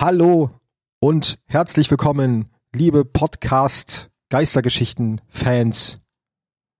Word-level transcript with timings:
Hallo 0.00 0.48
und 0.98 1.38
herzlich 1.44 1.90
willkommen, 1.90 2.48
liebe 2.72 3.04
Podcast 3.04 4.08
Geistergeschichten 4.30 5.20
Fans. 5.28 6.00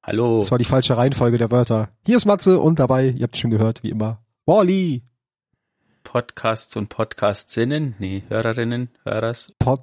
Hallo. 0.03 0.39
Das 0.39 0.51
war 0.51 0.57
die 0.57 0.65
falsche 0.65 0.97
Reihenfolge 0.97 1.37
der 1.37 1.51
Wörter. 1.51 1.91
Hier 2.07 2.17
ist 2.17 2.25
Matze 2.25 2.59
und 2.59 2.79
dabei, 2.79 3.09
ihr 3.09 3.25
habt 3.25 3.37
schon 3.37 3.51
gehört, 3.51 3.83
wie 3.83 3.91
immer, 3.91 4.25
Wally. 4.47 5.03
Podcasts 6.03 6.75
und 6.77 6.89
Podcast-Sinnen? 6.89 7.95
Nee, 7.99 8.23
Hörerinnen, 8.29 8.89
Hörers. 9.05 9.53
Pod, 9.59 9.83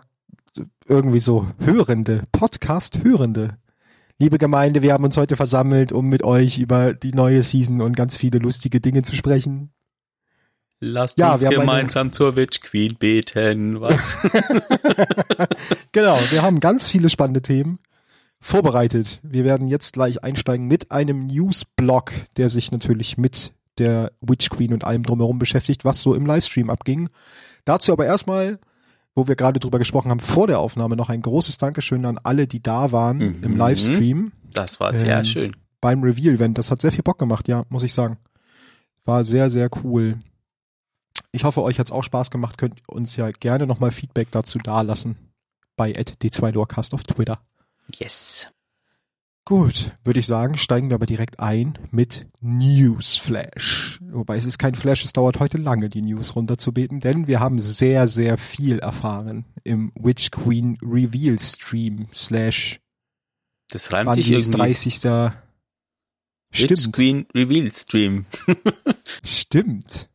irgendwie 0.88 1.20
so 1.20 1.46
Hörende, 1.60 2.24
Podcast-Hörende. 2.32 3.60
Liebe 4.18 4.40
Gemeinde, 4.40 4.82
wir 4.82 4.94
haben 4.94 5.04
uns 5.04 5.16
heute 5.16 5.36
versammelt, 5.36 5.92
um 5.92 6.10
mit 6.10 6.24
euch 6.24 6.58
über 6.58 6.96
die 6.96 7.14
neue 7.14 7.44
Season 7.44 7.84
und 7.84 7.96
ganz 7.96 8.18
viele 8.18 8.40
lustige 8.40 8.82
Dinge 8.82 9.04
zu 9.04 9.16
sprechen. 9.16 9.70
Lasst 10.80 11.18
ja, 11.18 11.34
uns 11.34 11.44
gemeinsam 11.44 12.12
zur 12.12 12.36
Witch 12.36 12.62
Queen 12.62 12.96
beten, 12.96 13.82
was? 13.82 14.18
genau, 15.92 16.20
wir 16.30 16.44
haben 16.44 16.60
ganz 16.60 16.88
viele 16.88 17.10
spannende 17.10 17.42
Themen 17.42 17.80
vorbereitet. 18.40 19.20
Wir 19.24 19.44
werden 19.44 19.68
jetzt 19.68 19.94
gleich 19.94 20.24
einsteigen 20.24 20.68
mit 20.68 20.92
einem 20.92 21.22
Newsblog, 21.22 22.12
der 22.38 22.50
sich 22.50 22.72
natürlich 22.72 23.18
mit 23.18 23.54
der 23.80 24.12
Witch 24.22 24.50
Queen 24.50 24.74
und 24.74 24.84
allem 24.84 25.04
drumherum 25.04 25.40
beschäftigt, 25.40 25.86
was 25.86 26.02
so 26.02 26.14
im 26.14 26.26
Livestream 26.26 26.70
abging. 26.70 27.10
Dazu 27.66 27.92
aber 27.92 28.06
erstmal, 28.06 28.60
wo 29.16 29.28
wir 29.28 29.36
gerade 29.36 29.60
drüber 29.60 29.80
gesprochen 29.80 30.12
haben, 30.12 30.20
vor 30.20 30.48
der 30.48 30.60
Aufnahme 30.60 30.96
noch 30.96 31.10
ein 31.10 31.22
großes 31.22 31.58
Dankeschön 31.58 32.06
an 32.06 32.20
alle, 32.24 32.48
die 32.48 32.62
da 32.62 32.92
waren 32.92 33.18
mhm. 33.18 33.44
im 33.44 33.58
Livestream. 33.58 34.32
Das 34.54 34.80
war 34.80 34.94
sehr 34.94 35.18
ähm, 35.18 35.26
schön. 35.26 35.56
Beim 35.82 36.04
Reveal-Event. 36.04 36.58
Das 36.58 36.72
hat 36.72 36.82
sehr 36.82 36.92
viel 36.92 37.04
Bock 37.04 37.18
gemacht, 37.18 37.48
ja, 37.48 37.64
muss 37.70 37.84
ich 37.84 37.94
sagen. 37.94 38.18
War 39.06 39.26
sehr, 39.26 39.50
sehr 39.50 39.70
cool. 39.84 40.18
Ich 41.38 41.44
hoffe, 41.44 41.62
euch 41.62 41.78
hat's 41.78 41.92
auch 41.92 42.04
Spaß 42.04 42.32
gemacht. 42.32 42.58
Könnt 42.58 42.82
uns 42.90 43.16
ja 43.16 43.30
gerne 43.30 43.68
nochmal 43.68 43.92
Feedback 43.92 44.30
dazu 44.32 44.58
dalassen 44.58 45.16
bei 45.76 45.92
d2lorecast 45.92 46.96
auf 46.96 47.04
Twitter. 47.04 47.40
Yes. 47.96 48.48
Gut, 49.46 49.92
würde 50.04 50.20
ich 50.20 50.26
sagen, 50.26 50.58
steigen 50.58 50.90
wir 50.90 50.96
aber 50.96 51.06
direkt 51.06 51.40
ein 51.40 51.78
mit 51.92 52.26
Newsflash. 52.42 54.00
Wobei 54.02 54.38
es 54.38 54.48
ist 54.48 54.58
kein 54.58 54.74
Flash, 54.74 55.06
es 55.06 55.14
dauert 55.14 55.40
heute 55.40 55.60
lange, 55.60 55.90
die 55.90 56.02
News 56.02 56.36
runterzubeten, 56.36 57.02
denn 57.02 57.28
wir 57.28 57.40
haben 57.40 57.62
sehr, 57.62 58.08
sehr 58.08 58.40
viel 58.40 58.80
erfahren 58.80 59.46
im 59.64 59.92
Witch 59.94 60.32
Queen 60.32 60.80
Reveal 60.82 61.38
Stream 61.38 62.08
slash 62.12 62.80
Das 63.70 63.94
reimt 63.94 64.12
sich 64.14 64.32
irgendwie. 64.32 64.58
30. 64.58 65.04
Witch 65.04 66.92
Queen 66.92 67.28
Reveal 67.36 67.72
Stream. 67.72 68.26
Stimmt. 69.24 70.10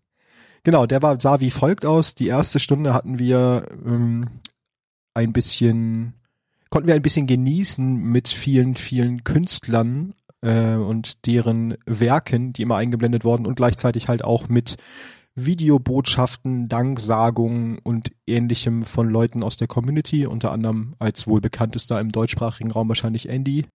Genau, 0.64 0.86
der 0.86 1.02
war, 1.02 1.20
sah 1.20 1.40
wie 1.40 1.50
folgt 1.50 1.84
aus. 1.84 2.14
Die 2.14 2.28
erste 2.28 2.60
Stunde 2.60 2.94
hatten 2.94 3.18
wir 3.18 3.66
ähm, 3.84 4.28
ein 5.14 5.32
bisschen 5.32 6.14
konnten 6.72 6.88
wir 6.88 6.94
ein 6.94 7.02
bisschen 7.02 7.26
genießen 7.26 7.96
mit 7.96 8.28
vielen, 8.28 8.74
vielen 8.74 9.24
Künstlern 9.24 10.14
äh, 10.40 10.74
und 10.74 11.26
deren 11.26 11.76
Werken, 11.84 12.54
die 12.54 12.62
immer 12.62 12.76
eingeblendet 12.76 13.24
wurden 13.24 13.46
und 13.46 13.56
gleichzeitig 13.56 14.08
halt 14.08 14.24
auch 14.24 14.48
mit 14.48 14.76
Videobotschaften, 15.34 16.66
Danksagungen 16.66 17.78
und 17.78 18.12
ähnlichem 18.26 18.84
von 18.84 19.08
Leuten 19.08 19.42
aus 19.42 19.58
der 19.58 19.68
Community, 19.68 20.26
unter 20.26 20.50
anderem 20.50 20.94
als 20.98 21.26
wohl 21.26 21.42
bekanntester 21.42 22.00
im 22.00 22.10
deutschsprachigen 22.10 22.70
Raum 22.70 22.88
wahrscheinlich 22.88 23.28
Andy. 23.28 23.66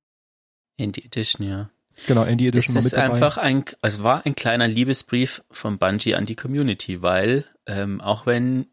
Andy 0.78 1.02
Edition, 1.06 1.48
ja. 1.48 1.70
Genau, 2.06 2.24
Andy 2.24 2.48
Edition 2.48 2.78
es 2.78 2.86
ist 2.86 2.94
einfach 2.94 3.38
ein, 3.38 3.66
es 3.82 4.04
war 4.04 4.26
ein 4.26 4.36
kleiner 4.36 4.68
Liebesbrief 4.68 5.44
von 5.50 5.78
Bungie 5.80 6.16
an 6.16 6.26
die 6.26 6.36
Community, 6.36 7.02
weil 7.02 7.46
ähm, 7.66 8.02
auch 8.02 8.26
wenn 8.26 8.68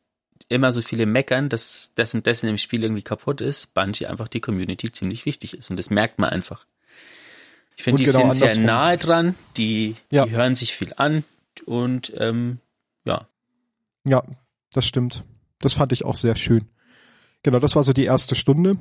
immer 0.49 0.73
so 0.73 0.83
viele 0.83 1.07
meckern, 1.07 1.49
dass 1.49 1.93
das 1.95 2.15
und 2.15 2.27
das 2.27 2.43
in 2.43 2.49
dem 2.49 2.59
Spiel 2.59 2.83
irgendwie 2.83 3.03
kaputt 3.03 3.41
ist, 3.41 3.73
Bungie 3.75 4.07
einfach 4.07 4.29
die 4.29 4.41
Community 4.41 4.93
ziemlich 4.93 5.25
wichtig 5.25 5.57
ist. 5.57 5.71
Und 5.71 5.79
das 5.79 5.91
merkt 5.91 6.19
man 6.19 6.31
einfach. 6.31 6.67
Ich 7.77 7.83
finde, 7.83 8.03
die 8.03 8.11
genau 8.11 8.33
sind 8.33 8.51
sehr 8.51 8.59
nahe 8.59 8.99
dran, 8.99 9.35
die, 9.57 9.97
ja. 10.11 10.27
die 10.27 10.33
hören 10.33 10.55
sich 10.55 10.75
viel 10.75 10.93
an 10.97 11.25
und 11.65 12.13
ähm, 12.19 12.59
ja. 13.05 13.27
Ja, 14.07 14.23
das 14.73 14.87
stimmt. 14.87 15.25
Das 15.61 15.75
fand 15.75 15.93
ich 15.93 16.05
auch 16.05 16.17
sehr 16.17 16.37
schön. 16.37 16.69
Genau, 17.43 17.59
das 17.59 17.75
war 17.75 17.83
so 17.83 17.93
die 17.93 18.05
erste 18.05 18.35
Stunde. 18.35 18.77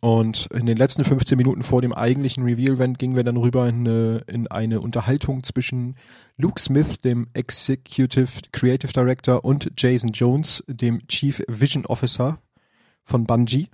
Und 0.00 0.46
in 0.46 0.66
den 0.66 0.76
letzten 0.76 1.04
15 1.04 1.36
Minuten 1.36 1.62
vor 1.62 1.80
dem 1.80 1.92
eigentlichen 1.92 2.44
Reveal-Event 2.44 2.98
gingen 2.98 3.16
wir 3.16 3.24
dann 3.24 3.36
rüber 3.36 3.68
in 3.68 3.86
eine, 3.86 4.24
in 4.26 4.46
eine 4.48 4.80
Unterhaltung 4.80 5.42
zwischen 5.42 5.96
Luke 6.36 6.60
Smith, 6.60 6.98
dem 6.98 7.28
Executive 7.34 8.28
Creative 8.52 8.92
Director, 8.92 9.44
und 9.44 9.70
Jason 9.76 10.10
Jones, 10.12 10.64
dem 10.66 11.06
Chief 11.08 11.42
Vision 11.48 11.86
Officer 11.86 12.38
von 13.04 13.24
Bungie, 13.24 13.68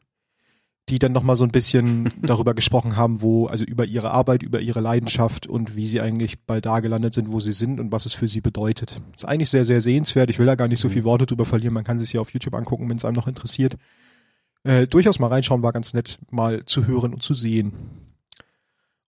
die 0.88 0.98
dann 0.98 1.12
nochmal 1.12 1.36
so 1.36 1.44
ein 1.44 1.50
bisschen 1.50 2.10
darüber 2.22 2.54
gesprochen 2.54 2.96
haben, 2.96 3.20
wo, 3.20 3.46
also 3.46 3.64
über 3.64 3.84
ihre 3.84 4.10
Arbeit, 4.10 4.42
über 4.42 4.60
ihre 4.60 4.80
Leidenschaft 4.80 5.46
und 5.46 5.76
wie 5.76 5.86
sie 5.86 6.00
eigentlich 6.00 6.40
bald 6.40 6.66
da 6.66 6.80
gelandet 6.80 7.14
sind, 7.14 7.32
wo 7.32 7.40
sie 7.40 7.52
sind 7.52 7.80
und 7.80 7.92
was 7.92 8.06
es 8.06 8.14
für 8.14 8.28
sie 8.28 8.40
bedeutet. 8.40 9.00
ist 9.14 9.24
eigentlich 9.24 9.50
sehr, 9.50 9.64
sehr 9.64 9.82
sehenswert. 9.82 10.30
Ich 10.30 10.38
will 10.38 10.46
da 10.46 10.54
gar 10.54 10.68
nicht 10.68 10.80
so 10.80 10.88
viel 10.88 11.04
Worte 11.04 11.26
drüber 11.26 11.44
verlieren. 11.44 11.74
Man 11.74 11.84
kann 11.84 11.96
es 11.96 12.08
sich 12.08 12.18
auf 12.18 12.32
YouTube 12.32 12.54
angucken, 12.54 12.88
wenn 12.88 12.96
es 12.96 13.04
einem 13.04 13.16
noch 13.16 13.28
interessiert 13.28 13.76
äh, 14.64 14.86
durchaus 14.86 15.18
mal 15.18 15.28
reinschauen 15.28 15.62
war 15.62 15.72
ganz 15.72 15.94
nett, 15.94 16.18
mal 16.30 16.64
zu 16.64 16.86
hören 16.86 17.14
und 17.14 17.22
zu 17.22 17.34
sehen. 17.34 17.72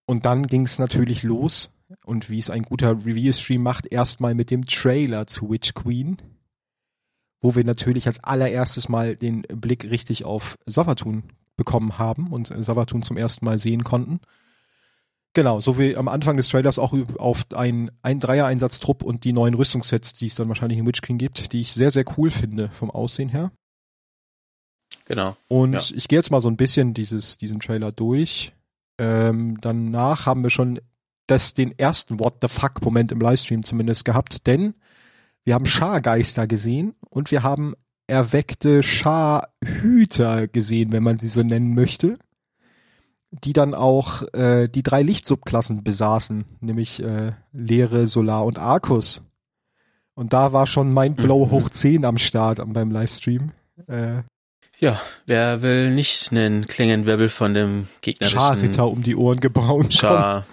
Und 0.07 0.27
dann 0.27 0.47
ging 0.47 0.63
es 0.63 0.79
natürlich 0.79 1.23
los 1.23 1.71
und 2.05 2.31
wie 2.31 2.39
es 2.39 2.51
ein 2.51 2.63
guter 2.63 2.91
Review-Stream 3.05 3.63
macht, 3.63 3.87
erstmal 3.87 4.35
mit 4.35 4.51
dem 4.51 4.67
Trailer 4.67 5.27
zu 5.27 5.51
Witch 5.51 5.75
Queen, 5.75 6.17
wo 7.41 7.55
wir 7.55 7.65
natürlich 7.65 8.07
als 8.07 8.23
allererstes 8.23 8.89
mal 8.89 9.17
den 9.17 9.43
Blick 9.43 9.85
richtig 9.85 10.25
auf 10.25 10.59
Savatun 10.67 11.25
bekommen 11.57 11.99
haben 11.99 12.33
und 12.33 12.53
Savatun 12.57 13.03
zum 13.03 13.17
ersten 13.17 13.45
Mal 13.45 13.59
sehen 13.59 13.85
konnten. 13.85 14.21
Genau, 15.33 15.61
so 15.61 15.79
wie 15.79 15.97
am 15.97 16.09
Anfang 16.09 16.37
des 16.37 16.49
Trailers 16.49 16.79
auch 16.79 16.93
auf 17.19 17.47
ein, 17.55 17.93
ein 18.03 18.19
Dreier-Einsatztrupp 18.19 19.03
und 19.03 19.23
die 19.23 19.33
neuen 19.33 19.55
Rüstungssets, 19.55 20.13
die 20.15 20.27
es 20.27 20.35
dann 20.35 20.49
wahrscheinlich 20.49 20.79
in 20.79 20.87
Witch 20.87 21.03
Queen 21.03 21.19
gibt, 21.19 21.53
die 21.53 21.61
ich 21.61 21.73
sehr, 21.73 21.93
sehr 21.93 22.05
cool 22.19 22.31
finde 22.31 22.71
vom 22.71 22.91
Aussehen 22.91 23.29
her. 23.29 23.53
Genau. 25.11 25.37
Und 25.49 25.73
ja. 25.73 25.81
ich 25.97 26.07
gehe 26.07 26.21
jetzt 26.21 26.31
mal 26.31 26.41
so 26.41 26.49
ein 26.49 26.57
bisschen 26.57 26.95
dieses, 26.95 27.37
diesen 27.37 27.59
Trailer 27.59 27.91
durch. 27.91 28.53
Ähm, 28.97 29.59
danach 29.61 30.25
haben 30.25 30.45
wir 30.45 30.51
schon 30.51 30.81
das, 31.27 31.53
den 31.53 31.77
ersten 31.77 32.21
What 32.21 32.37
the 32.43 32.47
fuck 32.47 32.81
Moment 32.81 33.11
im 33.11 33.21
Livestream 33.21 33.65
zumindest 33.65 34.05
gehabt, 34.05 34.47
denn 34.47 34.75
wir 35.43 35.55
haben 35.55 35.67
Schargeister 35.67 36.47
gesehen 36.47 36.95
und 37.09 37.33
wir 37.33 37.43
haben 37.43 37.75
erweckte 38.07 38.85
Scharhüter 38.85 40.47
gesehen, 40.47 40.93
wenn 40.93 41.03
man 41.03 41.19
sie 41.19 41.29
so 41.29 41.43
nennen 41.43 41.75
möchte, 41.75 42.17
die 43.33 43.53
dann 43.53 43.75
auch 43.75 44.23
äh, 44.33 44.69
die 44.69 44.85
drei 44.85 45.03
Lichtsubklassen 45.03 45.83
besaßen, 45.83 46.45
nämlich 46.61 47.03
äh, 47.03 47.33
Leere, 47.51 48.07
Solar 48.07 48.45
und 48.45 48.61
Arcus. 48.61 49.23
Und 50.15 50.33
da 50.33 50.53
war 50.53 50.69
schon 50.69 50.95
Mindblow 50.95 51.47
mhm. 51.47 51.51
hoch 51.51 51.71
10 51.71 52.05
am 52.05 52.19
Start 52.19 52.63
beim 52.65 52.93
Livestream. 52.93 53.51
Äh, 53.89 54.23
ja, 54.81 55.01
wer 55.27 55.63
will 55.63 55.91
nicht 55.91 56.33
einen 56.33 56.67
Klingenwirbel 56.67 57.29
von 57.29 57.55
dem 57.55 57.87
gegnerischen 58.01 58.39
Scharritter 58.39 58.89
um 58.89 59.03
die 59.03 59.15
Ohren 59.15 59.39
gebaut? 59.39 59.93
Scharritter. 59.93 60.45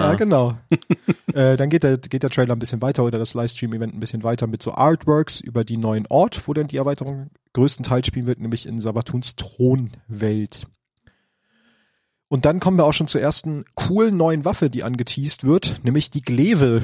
Ja, 0.00 0.14
genau. 0.14 0.56
äh, 1.34 1.56
dann 1.56 1.68
geht 1.68 1.82
der, 1.82 1.98
geht 1.98 2.22
der 2.22 2.30
Trailer 2.30 2.54
ein 2.54 2.58
bisschen 2.58 2.80
weiter 2.80 3.04
oder 3.04 3.18
das 3.18 3.34
Livestream-Event 3.34 3.94
ein 3.94 4.00
bisschen 4.00 4.22
weiter 4.22 4.46
mit 4.46 4.62
so 4.62 4.72
Artworks 4.72 5.40
über 5.40 5.64
die 5.64 5.76
neuen 5.76 6.06
Ort, 6.08 6.48
wo 6.48 6.54
dann 6.54 6.68
die 6.68 6.78
Erweiterung 6.78 7.30
größtenteils 7.52 8.06
spielen 8.06 8.26
wird, 8.26 8.40
nämlich 8.40 8.66
in 8.66 8.80
Sabatuns 8.80 9.36
Thronwelt. 9.36 10.66
Und 12.28 12.44
dann 12.44 12.60
kommen 12.60 12.78
wir 12.78 12.84
auch 12.84 12.92
schon 12.92 13.08
zur 13.08 13.20
ersten 13.20 13.64
coolen 13.74 14.16
neuen 14.16 14.44
Waffe, 14.44 14.70
die 14.70 14.84
angeteased 14.84 15.44
wird, 15.44 15.80
nämlich 15.82 16.10
die 16.10 16.22
Gleve 16.22 16.82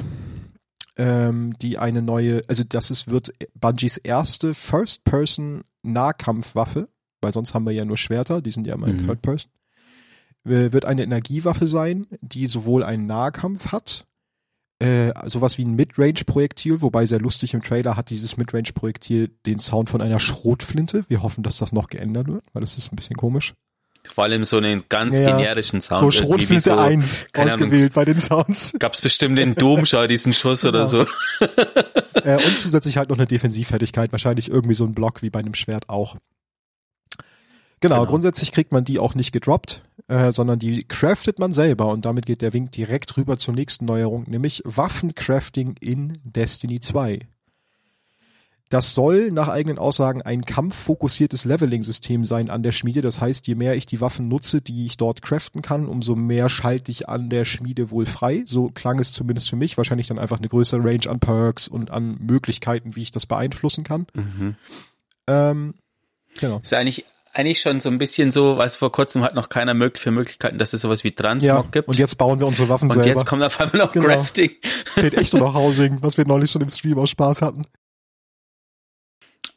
ähm, 0.97 1.53
die 1.61 1.77
eine 1.77 2.01
neue, 2.01 2.43
also 2.47 2.63
das 2.67 2.91
ist, 2.91 3.09
wird 3.09 3.31
Bungies 3.53 3.97
erste 3.97 4.53
First-Person 4.53 5.63
Nahkampfwaffe, 5.83 6.87
weil 7.21 7.33
sonst 7.33 7.53
haben 7.53 7.65
wir 7.65 7.71
ja 7.71 7.85
nur 7.85 7.97
Schwerter, 7.97 8.41
die 8.41 8.51
sind 8.51 8.67
ja 8.67 8.73
immer 8.73 8.87
in 8.87 8.97
mhm. 8.97 9.05
Third 9.05 9.21
Person, 9.21 9.51
wird 10.43 10.85
eine 10.85 11.03
Energiewaffe 11.03 11.67
sein, 11.67 12.07
die 12.21 12.47
sowohl 12.47 12.83
einen 12.83 13.05
Nahkampf 13.05 13.71
hat, 13.71 14.05
äh, 14.79 15.11
sowas 15.27 15.57
wie 15.57 15.65
ein 15.65 15.75
Midrange-Projektil, 15.75 16.81
wobei 16.81 17.05
sehr 17.05 17.19
lustig 17.19 17.53
im 17.53 17.63
Trailer 17.63 17.97
hat 17.97 18.09
dieses 18.09 18.37
Midrange-Projektil 18.37 19.29
den 19.45 19.59
Sound 19.59 19.89
von 19.89 20.01
einer 20.01 20.19
Schrotflinte. 20.19 21.03
Wir 21.07 21.23
hoffen, 21.23 21.43
dass 21.43 21.57
das 21.57 21.71
noch 21.71 21.87
geändert 21.87 22.27
wird, 22.27 22.45
weil 22.53 22.61
das 22.61 22.77
ist 22.77 22.91
ein 22.91 22.95
bisschen 22.95 23.17
komisch. 23.17 23.53
Vor 24.13 24.23
allem 24.23 24.45
so 24.45 24.57
einen 24.57 24.83
ganz 24.89 25.17
ja, 25.17 25.37
generischen 25.37 25.81
Sound. 25.81 25.99
So 25.99 26.11
Schrotflinte 26.11 26.71
so, 26.71 26.77
1 26.77 27.27
ausgewählt 27.35 27.81
Ahnung, 27.81 27.91
bei 27.93 28.05
den 28.05 28.19
Sounds. 28.19 28.73
Gab's 28.79 29.01
bestimmt 29.01 29.39
in 29.39 29.55
Domschau 29.55 30.07
diesen 30.07 30.33
Schuss 30.33 30.61
genau. 30.61 30.77
oder 30.77 30.87
so. 30.87 31.01
äh, 32.23 32.35
und 32.35 32.59
zusätzlich 32.59 32.97
halt 32.97 33.09
noch 33.09 33.17
eine 33.17 33.27
Defensivfertigkeit, 33.27 34.11
wahrscheinlich 34.11 34.49
irgendwie 34.49 34.75
so 34.75 34.85
ein 34.85 34.93
Block 34.93 35.21
wie 35.21 35.29
bei 35.29 35.39
einem 35.39 35.53
Schwert 35.53 35.89
auch. 35.89 36.17
Genau, 37.79 37.97
genau. 37.97 38.09
grundsätzlich 38.09 38.51
kriegt 38.51 38.71
man 38.71 38.85
die 38.85 38.97
auch 38.97 39.13
nicht 39.13 39.31
gedroppt, 39.31 39.83
äh, 40.07 40.31
sondern 40.31 40.57
die 40.57 40.83
craftet 40.83 41.37
man 41.37 41.53
selber 41.53 41.89
und 41.89 42.05
damit 42.05 42.25
geht 42.25 42.41
der 42.41 42.53
Wink 42.53 42.71
direkt 42.71 43.17
rüber 43.17 43.37
zur 43.37 43.53
nächsten 43.53 43.85
Neuerung, 43.85 44.23
nämlich 44.27 44.63
Waffencrafting 44.65 45.75
in 45.79 46.17
Destiny 46.23 46.79
2. 46.79 47.27
Das 48.69 48.93
soll 48.93 49.31
nach 49.31 49.47
eigenen 49.47 49.77
Aussagen 49.79 50.21
ein 50.21 50.43
kampffokussiertes 50.43 51.45
Leveling-System 51.45 52.25
sein 52.25 52.49
an 52.49 52.63
der 52.63 52.73
Schmiede. 52.73 52.99
Das 53.01 53.21
heißt, 53.21 53.47
je 53.47 53.55
mehr 53.55 53.75
ich 53.75 53.85
die 53.85 54.01
Waffen 54.01 54.27
nutze, 54.27 54.59
die 54.61 54.85
ich 54.85 54.97
dort 54.97 55.21
craften 55.21 55.61
kann, 55.61 55.85
umso 55.87 56.15
mehr 56.15 56.49
schalte 56.49 56.91
ich 56.91 57.07
an 57.07 57.29
der 57.29 57.45
Schmiede 57.45 57.91
wohl 57.91 58.05
frei. 58.05 58.43
So 58.45 58.69
klang 58.69 58.99
es 58.99 59.13
zumindest 59.13 59.49
für 59.49 59.55
mich. 59.55 59.77
Wahrscheinlich 59.77 60.07
dann 60.07 60.19
einfach 60.19 60.39
eine 60.39 60.49
größere 60.49 60.83
Range 60.83 61.07
an 61.09 61.19
Perks 61.19 61.69
und 61.69 61.91
an 61.91 62.17
Möglichkeiten, 62.19 62.97
wie 62.97 63.03
ich 63.03 63.11
das 63.11 63.25
beeinflussen 63.25 63.85
kann. 63.85 64.05
Mhm. 64.13 64.55
Ähm, 65.27 65.73
genau. 66.39 66.59
Ist 66.61 66.73
eigentlich 66.73 67.05
eigentlich 67.33 67.59
schon 67.61 67.79
so 67.79 67.89
ein 67.89 67.99
bisschen 67.99 68.31
so, 68.31 68.57
weil 68.57 68.67
vor 68.69 68.91
kurzem 68.91 69.21
hat 69.23 69.35
noch 69.35 69.47
keiner 69.49 69.75
möglich 69.75 70.01
für 70.01 70.09
Möglichkeiten, 70.11 70.57
dass 70.57 70.73
es 70.73 70.81
sowas 70.81 71.03
wie 71.03 71.11
Transmog 71.11 71.47
Ja, 71.47 71.61
gibt. 71.71 71.87
und 71.87 71.97
jetzt 71.97 72.17
bauen 72.17 72.39
wir 72.39 72.47
unsere 72.47 72.67
Waffen 72.67 72.85
Und 72.89 72.93
selber. 72.93 73.07
jetzt 73.09 73.25
kommt 73.27 73.43
auf 73.43 73.59
einmal 73.61 73.77
noch 73.77 73.91
Genau. 73.91 74.07
Crafting. 74.07 74.51
fehlt 74.85 75.13
echt 75.13 75.33
nur 75.33 75.43
noch 75.43 75.53
Housing, 75.55 75.99
was 76.01 76.17
wir 76.17 76.25
neulich 76.25 76.49
schon 76.49 76.63
im 76.63 76.69
Stream 76.69 76.97
aus 76.97 77.11
Spaß 77.11 77.43
hatten. 77.43 77.61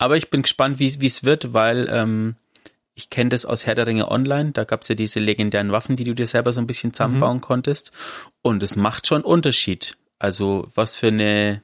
Aber 0.00 0.16
ich 0.16 0.30
bin 0.30 0.42
gespannt, 0.42 0.78
wie 0.78 1.00
wie 1.00 1.06
es 1.06 1.24
wird, 1.24 1.52
weil 1.52 1.86
ähm, 1.90 2.34
ich 2.94 3.10
kenne 3.10 3.28
das 3.28 3.44
aus 3.44 3.66
Herr 3.66 3.74
der 3.74 3.86
Ringe 3.86 4.10
Online. 4.10 4.52
Da 4.52 4.64
gab's 4.64 4.88
ja 4.88 4.94
diese 4.94 5.20
legendären 5.20 5.72
Waffen, 5.72 5.94
die 5.94 6.04
du 6.04 6.14
dir 6.14 6.26
selber 6.26 6.52
so 6.52 6.60
ein 6.60 6.66
bisschen 6.66 6.94
zusammenbauen 6.94 7.42
konntest. 7.42 7.92
Und 8.40 8.62
es 8.62 8.76
macht 8.76 9.06
schon 9.06 9.22
Unterschied. 9.22 9.98
Also 10.18 10.70
was 10.74 10.96
für 10.96 11.08
eine, 11.08 11.62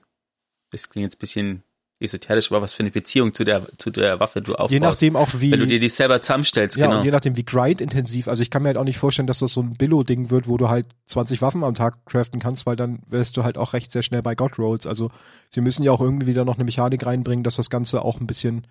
das 0.71 0.91
klingt 0.91 1.05
jetzt 1.05 1.17
ein 1.17 1.21
bisschen 1.21 1.63
esoterisch, 1.99 2.51
aber 2.51 2.63
was 2.63 2.75
für 2.75 2.83
eine 2.83 2.91
Beziehung 2.91 3.33
zu 3.33 3.45
der 3.45 3.67
zu 3.79 3.91
der 3.91 4.21
Waffe 4.21 4.43
du 4.43 4.53
aufbaust. 4.53 4.73
Je 4.73 4.81
nachdem 4.81 5.17
auch 5.17 5.29
wie, 5.39 5.51
wenn 5.51 5.61
du 5.61 5.67
dir 5.67 5.81
die 5.81 5.89
selber 5.89 6.21
zusammenstellst, 6.21 6.77
ja, 6.77 6.87
genau. 6.87 6.99
und 6.99 7.05
je 7.05 7.11
nachdem 7.11 7.37
wie 7.37 7.45
grindintensiv. 7.45 8.29
Also 8.29 8.43
ich 8.43 8.51
kann 8.51 8.63
mir 8.63 8.69
halt 8.69 8.77
auch 8.77 8.85
nicht 8.85 8.99
vorstellen, 8.99 9.27
dass 9.27 9.39
das 9.39 9.53
so 9.53 9.63
ein 9.63 9.75
Billo-Ding 9.75 10.31
wird, 10.31 10.47
wo 10.47 10.57
du 10.59 10.69
halt 10.69 10.87
20 11.07 11.41
Waffen 11.41 11.65
am 11.65 11.75
Tag 11.75 12.05
craften 12.05 12.41
kannst, 12.41 12.67
weil 12.67 12.77
dann 12.77 13.01
wärst 13.09 13.37
du 13.37 13.45
halt 13.45 13.57
auch 13.57 13.73
recht 13.73 13.91
sehr 13.93 14.03
schnell 14.03 14.23
bei 14.23 14.35
God 14.35 14.59
Rolls. 14.59 14.87
Also 14.87 15.11
sie 15.51 15.63
müssen 15.63 15.83
ja 15.83 15.93
auch 15.93 16.01
irgendwie 16.01 16.27
wieder 16.27 16.45
noch 16.45 16.57
eine 16.57 16.65
Mechanik 16.65 17.07
reinbringen, 17.07 17.45
dass 17.45 17.57
das 17.57 17.71
Ganze 17.71 18.03
auch 18.03 18.21
ein 18.21 18.27
bisschen 18.27 18.67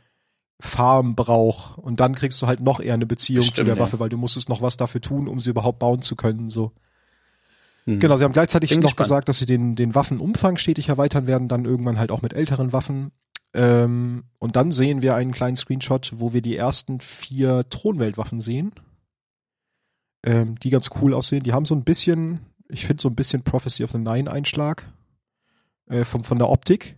Farm 0.60 1.16
braucht. 1.16 1.80
Und 1.80 2.00
dann 2.00 2.16
kriegst 2.16 2.42
du 2.42 2.48
halt 2.48 2.60
noch 2.60 2.80
eher 2.80 2.94
eine 2.94 3.06
Beziehung 3.06 3.42
zu 3.42 3.50
Bestimmt, 3.50 3.68
der 3.70 3.76
ja. 3.76 3.82
Waffe, 3.82 4.00
weil 4.00 4.10
du 4.10 4.18
musstest 4.18 4.50
noch 4.50 4.62
was 4.62 4.78
dafür 4.78 5.02
tun, 5.02 5.28
um 5.28 5.40
sie 5.40 5.50
überhaupt 5.50 5.80
bauen 5.80 6.02
zu 6.02 6.16
können. 6.16 6.50
So. 6.50 6.72
Mhm. 7.86 8.00
Genau, 8.00 8.18
sie 8.18 8.24
haben 8.24 8.34
gleichzeitig 8.34 8.72
Bin 8.72 8.80
noch 8.80 8.90
gespannt. 8.90 9.06
gesagt, 9.08 9.30
dass 9.30 9.40
sie 9.40 9.46
den, 9.46 9.76
den 9.76 9.96
Waffenumfang 9.96 10.58
stetig 10.58 10.90
erweitern 10.90 11.28
werden, 11.28 11.48
dann 11.48 11.66
irgendwann 11.66 12.00
halt 12.00 12.12
auch 12.12 12.22
mit 12.22 12.34
älteren 12.34 12.74
Waffen. 12.74 13.12
Ähm, 13.54 14.26
und 14.40 14.56
dann 14.56 14.72
sehen 14.72 15.02
wir 15.02 15.16
einen 15.16 15.32
kleinen 15.32 15.56
Screenshot, 15.56 16.14
wo 16.18 16.34
wir 16.34 16.42
die 16.42 16.58
ersten 16.58 17.00
vier 17.00 17.70
Thronweltwaffen 17.70 18.42
sehen, 18.42 18.74
ähm, 20.24 20.60
die 20.60 20.72
ganz 20.72 20.90
cool 21.02 21.14
aussehen. 21.14 21.44
Die 21.44 21.54
haben 21.54 21.66
so 21.66 21.76
ein 21.76 21.84
bisschen, 21.84 22.40
ich 22.68 22.86
finde 22.86 23.02
so 23.02 23.10
ein 23.10 23.16
bisschen 23.16 23.44
Prophecy 23.44 23.84
of 23.84 23.92
the 23.92 23.98
Nine 23.98 24.30
Einschlag 24.30 24.86
äh, 25.88 26.04
von, 26.04 26.24
von 26.24 26.38
der 26.38 26.50
Optik. 26.50 26.98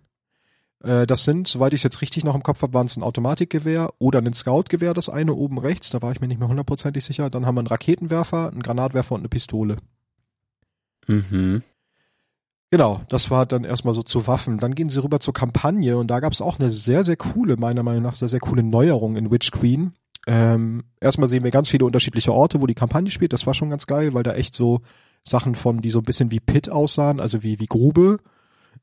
Äh, 0.81 1.06
das 1.06 1.25
sind, 1.25 1.48
soweit 1.48 1.74
ich 1.74 1.80
es 1.80 1.83
jetzt 1.83 2.01
richtig 2.01 2.24
noch 2.24 2.33
im 2.33 2.44
Kopf 2.44 2.62
habe, 2.62 2.74
waren 2.74 2.88
es 2.88 2.98
ein 2.98 3.04
Automatikgewehr 3.04 3.94
oder 4.00 4.19
ein 4.19 4.33
Scoutgewehr, 4.33 4.94
das 4.94 5.10
eine 5.10 5.33
oben 5.33 5.60
rechts, 5.60 5.90
da 5.90 6.01
war 6.01 6.12
ich 6.12 6.22
mir 6.22 6.28
nicht 6.28 6.40
mehr 6.40 6.48
hundertprozentig 6.48 7.04
sicher. 7.04 7.30
Dann 7.30 7.45
haben 7.45 7.56
wir 7.56 7.60
einen 7.60 7.68
Raketenwerfer, 7.68 8.50
einen 8.50 8.63
Granatwerfer 8.63 9.16
und 9.16 9.22
eine 9.22 9.30
Pistole. 9.30 9.78
Mhm. 11.07 11.63
Genau, 12.69 13.01
das 13.07 13.31
war 13.31 13.45
dann 13.45 13.63
erstmal 13.63 13.94
so 13.94 14.04
zu 14.04 14.27
Waffen. 14.27 14.57
Dann 14.57 14.75
gehen 14.75 14.89
sie 14.89 15.01
rüber 15.01 15.19
zur 15.21 15.33
Kampagne 15.33 15.98
und 15.98 16.07
da 16.07 16.19
gab 16.19 16.33
es 16.33 16.42
auch 16.42 16.59
eine 16.59 16.69
sehr, 16.69 17.06
sehr 17.06 17.15
coole, 17.15 17.56
meiner 17.56 17.81
Meinung 17.81 18.04
nach, 18.04 18.15
sehr, 18.15 18.27
sehr 18.27 18.42
coole 18.42 18.62
Neuerung 18.62 19.15
in 19.15 19.31
Witch 19.31 19.51
Queen. 19.51 19.94
Ähm, 20.27 20.83
erstmal 21.00 21.30
sehen 21.30 21.45
wir 21.45 21.51
ganz 21.51 21.69
viele 21.69 21.86
unterschiedliche 21.86 22.33
Orte, 22.33 22.59
wo 22.59 22.68
die 22.68 22.74
Kampagne 22.74 23.09
spielt. 23.09 23.31
Das 23.31 23.48
war 23.48 23.54
schon 23.54 23.69
ganz 23.69 23.88
geil, 23.88 24.13
weil 24.13 24.24
da 24.24 24.33
echt 24.33 24.54
so 24.54 24.81
Sachen 25.24 25.56
von, 25.56 25.80
die 25.80 25.89
so 25.89 26.00
ein 26.00 26.06
bisschen 26.06 26.31
wie 26.31 26.42
Pit 26.42 26.69
aussahen, 26.69 27.21
also 27.21 27.44
wie, 27.44 27.59
wie 27.59 27.68
Grube, 27.68 28.18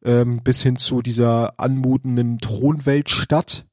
ähm, 0.02 0.42
bis 0.42 0.62
hin 0.62 0.76
zu 0.76 1.02
dieser 1.02 1.60
anmutenden 1.60 2.38
Thronweltstadt, 2.38 3.66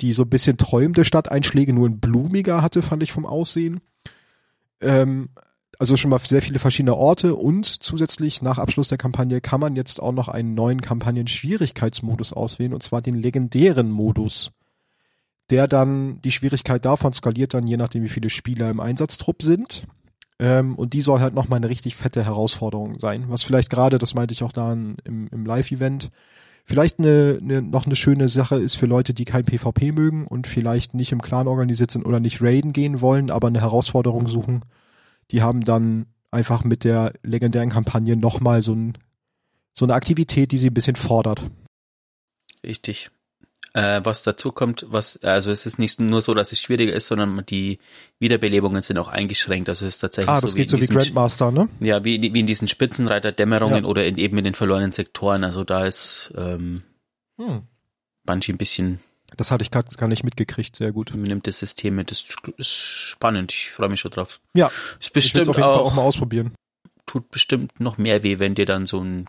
die 0.00 0.12
so 0.12 0.22
ein 0.22 0.30
bisschen 0.30 0.56
träumende 0.56 1.04
Stadteinschläge 1.04 1.74
nur 1.74 1.86
in 1.86 2.00
blumiger 2.00 2.62
hatte, 2.62 2.80
fand 2.80 3.02
ich 3.02 3.12
vom 3.12 3.26
Aussehen. 3.26 3.80
Ähm, 4.80 5.28
also 5.78 5.96
schon 5.96 6.10
mal 6.10 6.18
sehr 6.18 6.42
viele 6.42 6.58
verschiedene 6.58 6.96
Orte 6.96 7.34
und 7.34 7.64
zusätzlich 7.64 8.42
nach 8.42 8.58
Abschluss 8.58 8.88
der 8.88 8.98
Kampagne 8.98 9.40
kann 9.40 9.60
man 9.60 9.76
jetzt 9.76 10.00
auch 10.00 10.12
noch 10.12 10.28
einen 10.28 10.54
neuen 10.54 10.80
Kampagnen-Schwierigkeitsmodus 10.80 12.32
auswählen 12.32 12.74
und 12.74 12.82
zwar 12.82 13.02
den 13.02 13.14
legendären 13.14 13.90
Modus. 13.90 14.52
Der 15.48 15.66
dann 15.68 16.20
die 16.22 16.30
Schwierigkeit 16.30 16.84
davon 16.84 17.12
skaliert 17.12 17.54
dann 17.54 17.66
je 17.66 17.76
nachdem 17.76 18.02
wie 18.02 18.08
viele 18.08 18.30
Spieler 18.30 18.70
im 18.70 18.80
Einsatztrupp 18.80 19.42
sind. 19.42 19.86
Ähm, 20.38 20.74
und 20.76 20.92
die 20.92 21.00
soll 21.00 21.20
halt 21.20 21.34
nochmal 21.34 21.58
eine 21.58 21.68
richtig 21.68 21.96
fette 21.96 22.24
Herausforderung 22.24 22.98
sein. 22.98 23.24
Was 23.28 23.42
vielleicht 23.42 23.70
gerade, 23.70 23.98
das 23.98 24.14
meinte 24.14 24.32
ich 24.32 24.42
auch 24.42 24.52
da 24.52 24.72
im, 24.72 24.96
im 25.04 25.46
Live-Event, 25.46 26.10
vielleicht 26.64 26.98
eine, 26.98 27.38
eine, 27.42 27.62
noch 27.62 27.86
eine 27.86 27.96
schöne 27.96 28.28
Sache 28.28 28.56
ist 28.56 28.76
für 28.76 28.86
Leute, 28.86 29.12
die 29.12 29.24
kein 29.24 29.44
PvP 29.44 29.92
mögen 29.92 30.26
und 30.26 30.46
vielleicht 30.46 30.94
nicht 30.94 31.12
im 31.12 31.20
Clan 31.20 31.48
organisiert 31.48 31.90
sind 31.90 32.06
oder 32.06 32.20
nicht 32.20 32.40
raiden 32.40 32.72
gehen 32.72 33.00
wollen, 33.00 33.30
aber 33.30 33.48
eine 33.48 33.60
Herausforderung 33.60 34.28
suchen 34.28 34.64
die 35.30 35.42
haben 35.42 35.64
dann 35.64 36.06
einfach 36.30 36.64
mit 36.64 36.84
der 36.84 37.12
legendären 37.22 37.70
Kampagne 37.70 38.16
nochmal 38.16 38.62
so, 38.62 38.74
ein, 38.74 38.98
so 39.74 39.84
eine 39.84 39.94
Aktivität, 39.94 40.52
die 40.52 40.58
sie 40.58 40.68
ein 40.70 40.74
bisschen 40.74 40.96
fordert. 40.96 41.42
Richtig. 42.64 43.10
Äh, 43.72 44.00
was 44.02 44.24
dazu 44.24 44.50
kommt, 44.50 44.86
was, 44.88 45.18
also 45.22 45.52
es 45.52 45.64
ist 45.64 45.78
nicht 45.78 46.00
nur 46.00 46.22
so, 46.22 46.34
dass 46.34 46.50
es 46.50 46.60
schwieriger 46.60 46.92
ist, 46.92 47.06
sondern 47.06 47.44
die 47.46 47.78
Wiederbelebungen 48.18 48.82
sind 48.82 48.98
auch 48.98 49.06
eingeschränkt. 49.06 49.68
Also 49.68 49.86
es 49.86 49.94
ist 49.94 50.00
tatsächlich 50.00 50.28
Ah, 50.30 50.40
so 50.40 50.48
das 50.48 50.54
wie 50.56 50.60
geht 50.60 50.70
so 50.70 50.76
in 50.76 50.82
wie 50.82 50.86
Grandmaster, 50.88 51.52
ne? 51.52 51.68
Ja, 51.78 52.04
wie, 52.04 52.20
wie 52.34 52.40
in 52.40 52.46
diesen 52.48 52.66
Spitzenreiter-Dämmerungen 52.66 53.84
Ja. 53.84 53.88
oder 53.88 54.04
in, 54.04 54.18
eben 54.18 54.36
in 54.38 54.44
den 54.44 54.54
verlorenen 54.54 54.90
Sektoren. 54.90 55.44
Also 55.44 55.62
da 55.62 55.86
ist 55.86 56.32
ähm, 56.36 56.82
Hm. 57.38 57.62
Bungie 58.24 58.52
ein 58.52 58.58
bisschen, 58.58 58.98
Das 59.36 59.50
hatte 59.50 59.62
ich 59.62 59.70
gar, 59.70 59.82
gar 59.82 60.08
nicht 60.08 60.24
mitgekriegt, 60.24 60.76
sehr 60.76 60.92
gut. 60.92 61.14
nimmt 61.14 61.46
das 61.46 61.58
System 61.58 61.96
mit. 61.96 62.10
Das 62.10 62.24
ist 62.56 62.70
spannend. 62.70 63.52
Ich 63.52 63.70
freue 63.70 63.88
mich 63.88 64.00
schon 64.00 64.10
drauf. 64.10 64.40
Ja, 64.54 64.66
Ist 64.98 65.06
ich 65.08 65.12
bestimmt 65.12 65.48
auf 65.48 65.56
jeden 65.56 65.68
Fall 65.68 65.78
auch, 65.78 65.86
auch 65.92 65.94
mal 65.94 66.02
ausprobieren. 66.02 66.54
tut 67.06 67.30
bestimmt 67.30 67.78
noch 67.80 67.98
mehr 67.98 68.22
weh, 68.22 68.38
wenn 68.38 68.54
dir 68.54 68.66
dann 68.66 68.86
so 68.86 69.00
ein 69.00 69.26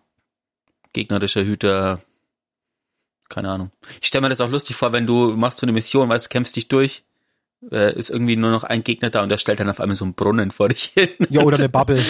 gegnerischer 0.94 1.44
Hüter, 1.44 2.02
keine 3.30 3.50
Ahnung. 3.50 3.72
Ich 4.02 4.08
stelle 4.08 4.24
mir 4.24 4.30
das 4.30 4.42
auch 4.42 4.50
lustig 4.50 4.76
vor, 4.76 4.92
wenn 4.92 5.08
du 5.08 5.36
machst 5.38 5.60
so 5.60 5.66
eine 5.66 5.72
Mission, 5.72 6.10
weißt, 6.10 6.26
du, 6.26 6.30
kämpfst 6.30 6.56
dich 6.56 6.68
durch, 6.68 7.04
äh, 7.72 7.94
ist 7.98 8.10
irgendwie 8.10 8.36
nur 8.36 8.52
noch 8.52 8.64
ein 8.64 8.84
Gegner 8.84 9.10
da 9.10 9.24
und 9.24 9.30
der 9.30 9.38
stellt 9.38 9.60
dann 9.60 9.70
auf 9.70 9.80
einmal 9.80 9.96
so 9.96 10.04
einen 10.06 10.14
Brunnen 10.16 10.52
vor 10.52 10.68
dich 10.70 10.84
hin. 10.96 11.10
Ja, 11.30 11.42
oder 11.44 11.58
eine 11.60 11.70
Bubble. 11.70 12.04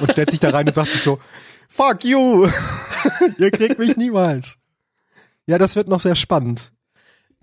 und 0.00 0.12
stellt 0.12 0.30
sich 0.30 0.40
da 0.40 0.50
rein 0.50 0.66
und 0.66 0.74
sagt 0.74 0.88
sich 0.90 1.02
so, 1.02 1.20
fuck 1.68 2.04
you! 2.04 2.48
Ihr 3.38 3.50
kriegt 3.50 3.78
mich 3.78 3.96
niemals. 3.96 4.56
Ja, 5.46 5.58
das 5.58 5.76
wird 5.76 5.88
noch 5.88 6.00
sehr 6.00 6.16
spannend. 6.16 6.72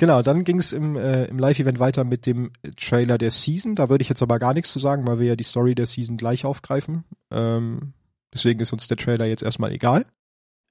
Genau, 0.03 0.21
dann 0.21 0.43
ging 0.43 0.59
es 0.59 0.73
im, 0.73 0.97
äh, 0.97 1.27
im 1.27 1.39
Live-Event 1.39 1.79
weiter 1.79 2.03
mit 2.03 2.25
dem 2.25 2.51
Trailer 2.75 3.17
der 3.17 3.31
Season. 3.31 3.73
Da 3.73 3.87
würde 3.87 4.01
ich 4.01 4.09
jetzt 4.09 4.21
aber 4.21 4.37
gar 4.37 4.53
nichts 4.53 4.73
zu 4.73 4.79
sagen, 4.79 5.07
weil 5.07 5.17
wir 5.17 5.27
ja 5.27 5.35
die 5.37 5.45
Story 5.45 5.75
der 5.75 5.85
Season 5.85 6.17
gleich 6.17 6.43
aufgreifen. 6.43 7.05
Ähm, 7.31 7.93
deswegen 8.33 8.59
ist 8.59 8.73
uns 8.73 8.89
der 8.89 8.97
Trailer 8.97 9.23
jetzt 9.27 9.43
erstmal 9.43 9.71
egal. 9.71 10.05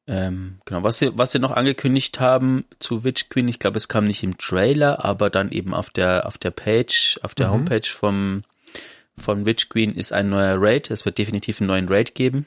Ähm, 0.07 0.59
genau, 0.67 0.83
was 0.83 0.99
sie, 0.99 1.17
was 1.17 1.33
sie 1.33 1.39
noch 1.39 1.53
angekündigt 1.53 2.21
haben 2.21 2.67
zu 2.79 3.05
Witch 3.05 3.31
Queen, 3.31 3.49
ich 3.49 3.59
glaube, 3.59 3.79
es 3.79 3.89
kam 3.89 4.05
nicht 4.05 4.23
im 4.23 4.37
Trailer, 4.37 5.03
aber 5.03 5.31
dann 5.31 5.51
eben 5.51 5.73
auf 5.73 5.89
der, 5.89 6.27
auf 6.27 6.37
der 6.37 6.51
Page, 6.51 7.19
auf 7.23 7.35
der 7.35 7.49
Mhm. 7.49 7.53
Homepage 7.53 7.89
vom, 7.89 8.43
von 9.17 9.47
Witch 9.47 9.71
Queen 9.71 9.95
ist 9.95 10.13
ein 10.13 10.29
neuer 10.29 10.57
Raid. 10.61 10.91
Es 10.91 11.07
wird 11.07 11.17
definitiv 11.17 11.59
einen 11.59 11.69
neuen 11.69 11.89
Raid 11.89 12.15
geben. 12.15 12.45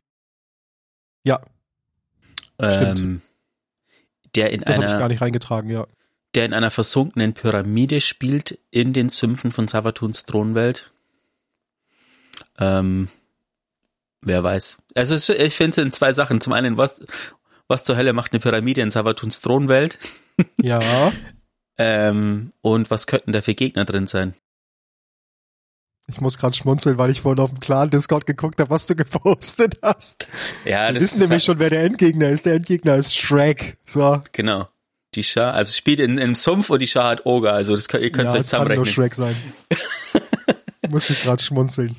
Ja, 1.24 1.42
Stimmt. 2.62 3.00
Ähm, 3.00 3.22
der 4.36 4.51
in 4.51 4.62
das 4.62 4.75
habe 4.75 4.84
ich 4.86 4.89
einer, 4.92 5.00
gar 5.00 5.08
nicht 5.08 5.22
reingetragen, 5.22 5.72
ja. 5.72 5.88
Der 6.36 6.46
in 6.46 6.54
einer 6.54 6.72
versunkenen 6.72 7.34
Pyramide 7.34 8.01
spielt 8.01 8.60
in 8.72 8.94
den 8.94 9.10
Sümpfen 9.10 9.51
von 9.51 9.68
Savatuns 9.68 10.25
Thronwelt. 10.25 10.92
Ähm, 12.60 13.10
wer 14.22 14.44
weiß. 14.44 14.80
Also 14.96 15.34
ich 15.34 15.56
finde 15.56 15.72
es 15.72 15.77
in 15.77 15.92
zwei 15.92 16.12
Sachen. 16.12 16.42
Zum 16.42 16.54
einen, 16.54 16.77
was, 16.77 17.01
was 17.68 17.84
zur 17.84 17.96
Hölle 17.98 18.13
macht 18.13 18.34
eine 18.34 18.39
Pyramide 18.39 18.82
in 18.82 18.92
Savatuns 18.92 19.42
Thronwelt? 19.42 19.98
Ja, 20.62 20.80
Ähm, 21.77 22.51
und 22.60 22.92
was 22.92 23.08
könnten 23.08 23.32
da 23.32 23.42
für 23.42 23.56
Gegner 23.56 23.86
drin 23.86 24.06
sein? 24.06 24.34
ich 26.08 26.20
muss 26.22 26.38
gerade 26.38 26.56
schmunzeln, 26.56 26.98
weil 26.98 27.10
ich 27.10 27.22
vorhin 27.22 27.42
auf 27.42 27.50
dem 27.51 27.60
Clan-Discord 27.62 28.25
geguckt 28.25 28.60
habe, 28.60 28.70
was 28.70 28.86
du 28.86 28.96
gepostet 28.98 29.80
hast. 29.82 30.27
Ja, 30.65 30.94
Wir 30.94 31.01
wissen 31.01 31.20
nämlich 31.22 31.44
schon, 31.46 31.58
wer 31.58 31.70
der 31.70 31.84
Endgegner 31.84 32.30
ist. 32.30 32.46
Der 32.46 32.56
Endgegner 32.56 32.96
ist 32.96 33.15
Shrek. 33.15 33.77
So, 33.86 34.22
Genau. 34.34 34.68
Die 35.16 35.24
Schar, 35.24 35.54
also 35.54 35.72
spielt 35.74 36.00
in, 36.02 36.18
im 36.18 36.36
Sumpf 36.36 36.70
und 36.70 36.82
die 36.82 36.88
Schar 36.88 37.08
hat 37.10 37.26
Oger, 37.26 37.54
also 37.54 37.76
das 37.76 37.88
könnt, 37.88 38.04
ihr 38.04 38.12
könnt 38.12 38.32
ja, 38.32 38.36
euch 38.36 38.42
es 38.42 38.52
kann 38.52 38.68
nur 38.68 38.86
zusammenrechnen. 38.86 38.94
Shrek 38.94 39.16
sein. 39.16 39.36
muss 40.90 41.10
ich 41.10 41.24
gerade 41.24 41.42
schmunzeln. 41.42 41.96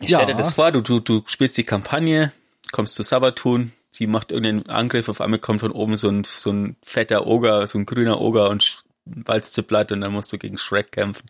Ich 0.00 0.08
stell 0.08 0.26
dir 0.26 0.32
Ja. 0.32 0.36
das 0.38 0.52
vor, 0.52 0.72
du, 0.72 0.80
du, 0.80 1.00
du 1.00 1.22
spielst 1.26 1.56
die 1.56 1.64
Kampagne, 1.64 2.32
kommst 2.72 2.94
zu 2.94 3.02
Sabatun, 3.02 3.72
sie 3.90 4.06
macht 4.06 4.30
irgendeinen 4.30 4.68
Angriff, 4.68 5.08
auf 5.08 5.20
einmal 5.20 5.38
kommt 5.40 5.60
von 5.60 5.72
oben 5.72 5.96
so 5.96 6.08
ein, 6.08 6.24
so 6.24 6.50
ein 6.50 6.76
fetter 6.82 7.26
Oger, 7.26 7.66
so 7.66 7.78
ein 7.78 7.86
grüner 7.86 8.20
Oger 8.20 8.50
und 8.50 8.84
walzt 9.04 9.56
dir 9.56 9.62
platt 9.62 9.92
und 9.92 10.02
dann 10.02 10.12
musst 10.12 10.32
du 10.32 10.38
gegen 10.38 10.58
Shrek 10.58 10.92
kämpfen. 10.92 11.24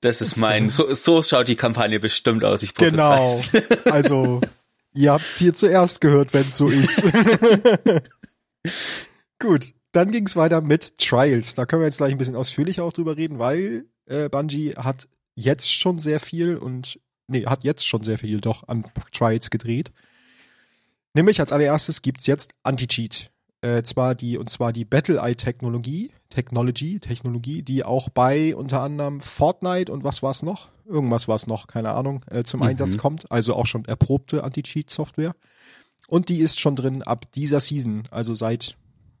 Das 0.00 0.20
ist 0.20 0.36
mein, 0.36 0.68
so, 0.68 0.92
so 0.94 1.22
schaut 1.22 1.48
die 1.48 1.56
Kampagne 1.56 1.98
bestimmt 1.98 2.44
aus, 2.44 2.62
ich 2.62 2.74
Genau. 2.74 3.28
Also, 3.86 4.40
ihr 4.92 5.12
habt 5.12 5.36
hier 5.36 5.54
zuerst 5.54 6.00
gehört, 6.00 6.34
wenn 6.34 6.46
es 6.48 6.56
so 6.56 6.68
ist. 6.68 7.02
Gut. 9.38 9.74
Dann 9.92 10.10
ging 10.10 10.26
es 10.26 10.34
weiter 10.36 10.60
mit 10.60 10.98
Trials. 10.98 11.54
Da 11.54 11.66
können 11.66 11.82
wir 11.82 11.86
jetzt 11.86 11.98
gleich 11.98 12.12
ein 12.12 12.18
bisschen 12.18 12.36
ausführlicher 12.36 12.82
auch 12.82 12.92
drüber 12.92 13.16
reden, 13.16 13.38
weil 13.38 13.86
äh, 14.06 14.28
Bungie 14.28 14.74
hat 14.74 15.08
jetzt 15.36 15.72
schon 15.72 15.98
sehr 15.98 16.18
viel 16.20 16.56
und 16.56 16.98
nee, 17.28 17.46
hat 17.46 17.64
jetzt 17.64 17.86
schon 17.86 18.02
sehr 18.02 18.18
viel 18.18 18.38
doch 18.40 18.66
an 18.68 18.84
Trials 19.12 19.50
gedreht. 19.50 19.92
Nämlich 21.14 21.40
als 21.40 21.52
allererstes 21.52 22.02
gibt's 22.02 22.26
jetzt 22.26 22.54
Anti-Cheat. 22.64 23.30
Äh, 23.60 23.82
zwar 23.84 24.14
die, 24.14 24.36
und 24.36 24.50
zwar 24.50 24.72
die 24.72 24.84
Battle-Eye-Technologie, 24.84 26.10
Technology, 26.28 26.98
Technologie, 26.98 27.62
die 27.62 27.84
auch 27.84 28.08
bei 28.08 28.54
unter 28.56 28.80
anderem 28.80 29.20
Fortnite 29.20 29.90
und 29.92 30.04
was 30.04 30.22
war's 30.22 30.42
noch? 30.42 30.68
Irgendwas 30.86 31.28
war's 31.28 31.46
noch, 31.46 31.66
keine 31.66 31.92
Ahnung, 31.92 32.24
äh, 32.30 32.42
zum 32.42 32.60
Mhm. 32.60 32.66
Einsatz 32.66 32.98
kommt. 32.98 33.30
Also 33.30 33.54
auch 33.54 33.66
schon 33.66 33.84
erprobte 33.84 34.44
Anti-Cheat-Software. 34.44 35.34
Und 36.08 36.28
die 36.28 36.40
ist 36.40 36.60
schon 36.60 36.76
drin 36.76 37.02
ab 37.02 37.30
dieser 37.32 37.60
Season, 37.60 38.02
also 38.10 38.34
seit 38.34 38.76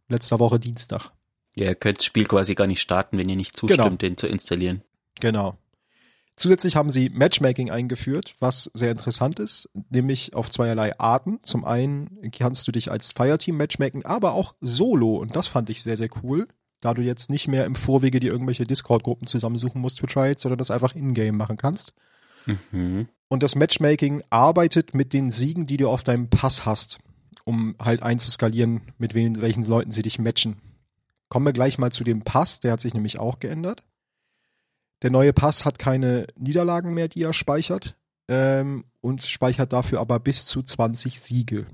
letzter 0.08 0.38
Woche 0.38 0.58
Dienstag. 0.58 1.10
Ja, 1.56 1.66
ihr 1.66 1.74
könnt 1.74 1.98
das 1.98 2.04
Spiel 2.04 2.24
quasi 2.24 2.54
gar 2.54 2.66
nicht 2.66 2.80
starten, 2.80 3.16
wenn 3.18 3.28
ihr 3.28 3.36
nicht 3.36 3.56
zustimmt, 3.56 3.84
Genau. 3.84 3.96
den 3.96 4.16
zu 4.16 4.26
installieren. 4.26 4.82
Genau. 5.20 5.56
Zusätzlich 6.36 6.74
haben 6.74 6.90
sie 6.90 7.10
Matchmaking 7.10 7.70
eingeführt, 7.70 8.34
was 8.40 8.68
sehr 8.74 8.90
interessant 8.90 9.38
ist, 9.38 9.68
nämlich 9.90 10.34
auf 10.34 10.50
zweierlei 10.50 10.98
Arten. 10.98 11.38
Zum 11.44 11.64
einen 11.64 12.32
kannst 12.32 12.66
du 12.66 12.72
dich 12.72 12.90
als 12.90 13.12
Fireteam 13.12 13.56
matchmaken, 13.56 14.04
aber 14.04 14.32
auch 14.34 14.56
solo. 14.60 15.16
Und 15.16 15.36
das 15.36 15.46
fand 15.46 15.70
ich 15.70 15.84
sehr, 15.84 15.96
sehr 15.96 16.08
cool, 16.24 16.48
da 16.80 16.92
du 16.92 17.02
jetzt 17.02 17.30
nicht 17.30 17.46
mehr 17.46 17.66
im 17.66 17.76
Vorwege 17.76 18.18
dir 18.18 18.32
irgendwelche 18.32 18.66
Discord-Gruppen 18.66 19.28
zusammensuchen 19.28 19.80
musst 19.80 20.00
für 20.00 20.08
Trials, 20.08 20.42
sondern 20.42 20.58
das 20.58 20.72
einfach 20.72 20.96
in-game 20.96 21.36
machen 21.36 21.56
kannst. 21.56 21.92
Mhm. 22.46 23.08
Und 23.28 23.44
das 23.44 23.54
Matchmaking 23.54 24.24
arbeitet 24.28 24.92
mit 24.92 25.12
den 25.12 25.30
Siegen, 25.30 25.66
die 25.66 25.76
du 25.76 25.88
auf 25.88 26.02
deinem 26.02 26.30
Pass 26.30 26.66
hast, 26.66 26.98
um 27.44 27.76
halt 27.78 28.02
einzuskalieren, 28.02 28.82
mit 28.98 29.14
wen, 29.14 29.40
welchen 29.40 29.64
Leuten 29.64 29.90
sie 29.90 30.02
dich 30.02 30.18
matchen. 30.18 30.56
Kommen 31.28 31.46
wir 31.46 31.52
gleich 31.52 31.78
mal 31.78 31.92
zu 31.92 32.04
dem 32.04 32.22
Pass, 32.22 32.60
der 32.60 32.72
hat 32.72 32.80
sich 32.80 32.94
nämlich 32.94 33.18
auch 33.18 33.38
geändert. 33.38 33.84
Der 35.02 35.10
neue 35.10 35.32
Pass 35.32 35.64
hat 35.64 35.78
keine 35.78 36.26
Niederlagen 36.36 36.94
mehr, 36.94 37.08
die 37.08 37.22
er 37.22 37.32
speichert, 37.32 37.96
ähm, 38.28 38.84
und 39.00 39.22
speichert 39.22 39.72
dafür 39.72 40.00
aber 40.00 40.18
bis 40.18 40.46
zu 40.46 40.62
20 40.62 41.20
Siege. 41.20 41.66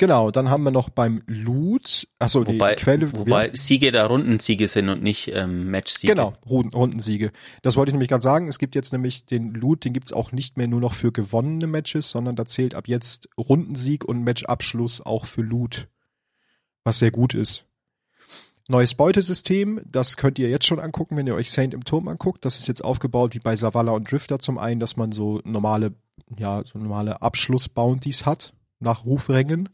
Genau, 0.00 0.30
dann 0.30 0.48
haben 0.48 0.62
wir 0.62 0.70
noch 0.70 0.90
beim 0.90 1.22
Loot, 1.26 2.06
achso, 2.20 2.44
die 2.44 2.54
Wobei, 2.54 2.76
Quelle. 2.76 3.12
wobei 3.16 3.50
Siege 3.52 3.90
da 3.90 4.06
Rundensiege 4.06 4.68
sind 4.68 4.88
und 4.88 5.02
nicht 5.02 5.32
ähm, 5.34 5.72
Matchsiege. 5.72 6.14
Genau, 6.14 6.34
Runden, 6.48 6.72
Rundensiege. 6.72 7.32
Das 7.62 7.76
wollte 7.76 7.90
ich 7.90 7.94
nämlich 7.94 8.08
gerade 8.08 8.22
sagen. 8.22 8.46
Es 8.46 8.60
gibt 8.60 8.76
jetzt 8.76 8.92
nämlich 8.92 9.26
den 9.26 9.54
Loot, 9.54 9.84
den 9.84 9.92
gibt's 9.92 10.12
auch 10.12 10.30
nicht 10.30 10.56
mehr 10.56 10.68
nur 10.68 10.80
noch 10.80 10.92
für 10.92 11.10
gewonnene 11.10 11.66
Matches, 11.66 12.12
sondern 12.12 12.36
da 12.36 12.44
zählt 12.44 12.76
ab 12.76 12.86
jetzt 12.86 13.28
Rundensieg 13.36 14.04
und 14.04 14.22
Matchabschluss 14.22 15.00
auch 15.00 15.26
für 15.26 15.42
Loot. 15.42 15.88
Was 16.84 17.00
sehr 17.00 17.10
gut 17.10 17.34
ist. 17.34 17.64
Neues 18.68 18.94
Beutesystem, 18.94 19.80
das 19.84 20.16
könnt 20.16 20.38
ihr 20.38 20.48
jetzt 20.48 20.66
schon 20.66 20.78
angucken, 20.78 21.16
wenn 21.16 21.26
ihr 21.26 21.34
euch 21.34 21.50
Saint 21.50 21.74
im 21.74 21.84
Turm 21.84 22.06
anguckt. 22.06 22.44
Das 22.44 22.60
ist 22.60 22.68
jetzt 22.68 22.84
aufgebaut 22.84 23.34
wie 23.34 23.40
bei 23.40 23.56
Savala 23.56 23.90
und 23.92 24.12
Drifter 24.12 24.38
zum 24.38 24.58
einen, 24.58 24.78
dass 24.78 24.96
man 24.96 25.10
so 25.10 25.40
normale, 25.44 25.94
ja, 26.38 26.62
so 26.64 26.78
normale 26.78 27.20
Abschluss-Bounties 27.20 28.26
hat 28.26 28.52
nach 28.78 29.04
Rufrängen. 29.04 29.70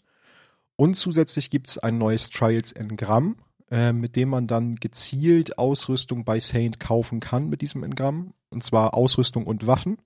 Und 0.76 0.94
zusätzlich 0.96 1.50
gibt's 1.50 1.78
ein 1.78 1.98
neues 1.98 2.30
Trials 2.30 2.72
Engramm, 2.72 3.36
äh, 3.70 3.92
mit 3.92 4.16
dem 4.16 4.28
man 4.30 4.46
dann 4.46 4.76
gezielt 4.76 5.58
Ausrüstung 5.58 6.24
bei 6.24 6.40
Saint 6.40 6.80
kaufen 6.80 7.20
kann 7.20 7.48
mit 7.48 7.60
diesem 7.62 7.82
Engramm. 7.84 8.34
Und 8.50 8.64
zwar 8.64 8.94
Ausrüstung 8.94 9.46
und 9.46 9.66
Waffen. 9.66 9.98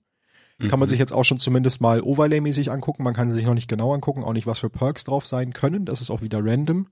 Kann 0.59 0.71
man 0.79 0.87
Mhm. 0.87 0.89
sich 0.89 0.99
jetzt 0.99 1.13
auch 1.13 1.23
schon 1.23 1.39
zumindest 1.39 1.79
mal 1.79 2.01
Overlay-mäßig 2.01 2.69
angucken. 2.69 3.03
Man 3.03 3.13
kann 3.13 3.31
sich 3.31 3.45
noch 3.45 3.53
nicht 3.53 3.69
genau 3.69 3.93
angucken, 3.93 4.23
auch 4.25 4.33
nicht, 4.33 4.45
was 4.45 4.59
für 4.59 4.69
Perks 4.69 5.05
drauf 5.05 5.25
sein 5.25 5.53
können. 5.53 5.85
Das 5.85 6.01
ist 6.01 6.09
auch 6.09 6.21
wieder 6.21 6.39
random. 6.43 6.87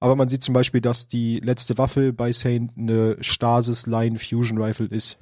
Aber 0.00 0.16
man 0.16 0.28
sieht 0.28 0.44
zum 0.44 0.52
Beispiel, 0.52 0.80
dass 0.82 1.08
die 1.08 1.40
letzte 1.40 1.78
Waffe 1.78 2.12
bei 2.12 2.32
Saint 2.32 2.72
eine 2.76 3.16
Stasis 3.20 3.86
Line 3.86 4.18
Fusion 4.18 4.60
Rifle 4.60 4.86
ist. 4.86 5.16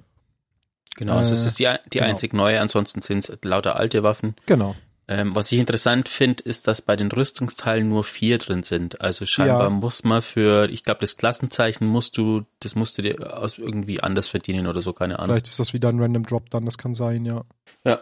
Genau, 0.97 1.15
also 1.19 1.33
es 1.33 1.45
Äh, 1.45 1.47
ist 1.47 1.59
die, 1.61 1.65
die 1.93 1.99
genau. 1.99 2.11
einzig 2.11 2.33
neue, 2.35 2.61
ansonsten 2.61 3.01
sind 3.01 3.19
es 3.19 3.39
lauter 3.43 3.77
alte 3.77 4.03
Waffen. 4.03 4.35
Genau. 4.47 4.75
Ähm, 5.11 5.35
was 5.35 5.51
ich 5.51 5.59
interessant 5.59 6.09
finde, 6.11 6.43
ist, 6.43 6.69
dass 6.69 6.83
bei 6.83 6.95
den 6.95 7.11
Rüstungsteilen 7.11 7.89
nur 7.89 8.05
vier 8.05 8.37
drin 8.37 8.63
sind. 8.63 9.01
Also 9.01 9.25
scheinbar 9.25 9.63
Ja. 9.65 9.71
muss 9.71 10.05
man 10.05 10.21
für, 10.21 10.69
ich 10.69 10.83
glaube, 10.85 11.01
das 11.01 11.17
Klassenzeichen 11.17 11.87
musst 11.87 12.19
du, 12.19 12.45
das 12.61 12.75
musst 12.75 12.99
du 12.99 13.03
dir 13.03 13.39
aus 13.39 13.57
irgendwie 13.57 14.03
anders 14.03 14.29
verdienen 14.29 14.67
oder 14.67 14.83
so, 14.83 14.93
keine 14.93 15.19
Ahnung. 15.19 15.35
Vielleicht 15.35 15.47
ist 15.47 15.59
das 15.59 15.73
wieder 15.73 15.89
ein 15.89 15.99
Random 15.99 16.25
Drop 16.27 16.51
dann, 16.51 16.67
das 16.67 16.77
kann 16.77 16.95
sein, 16.95 17.25
ja. 17.25 17.43
Ja. 17.85 18.01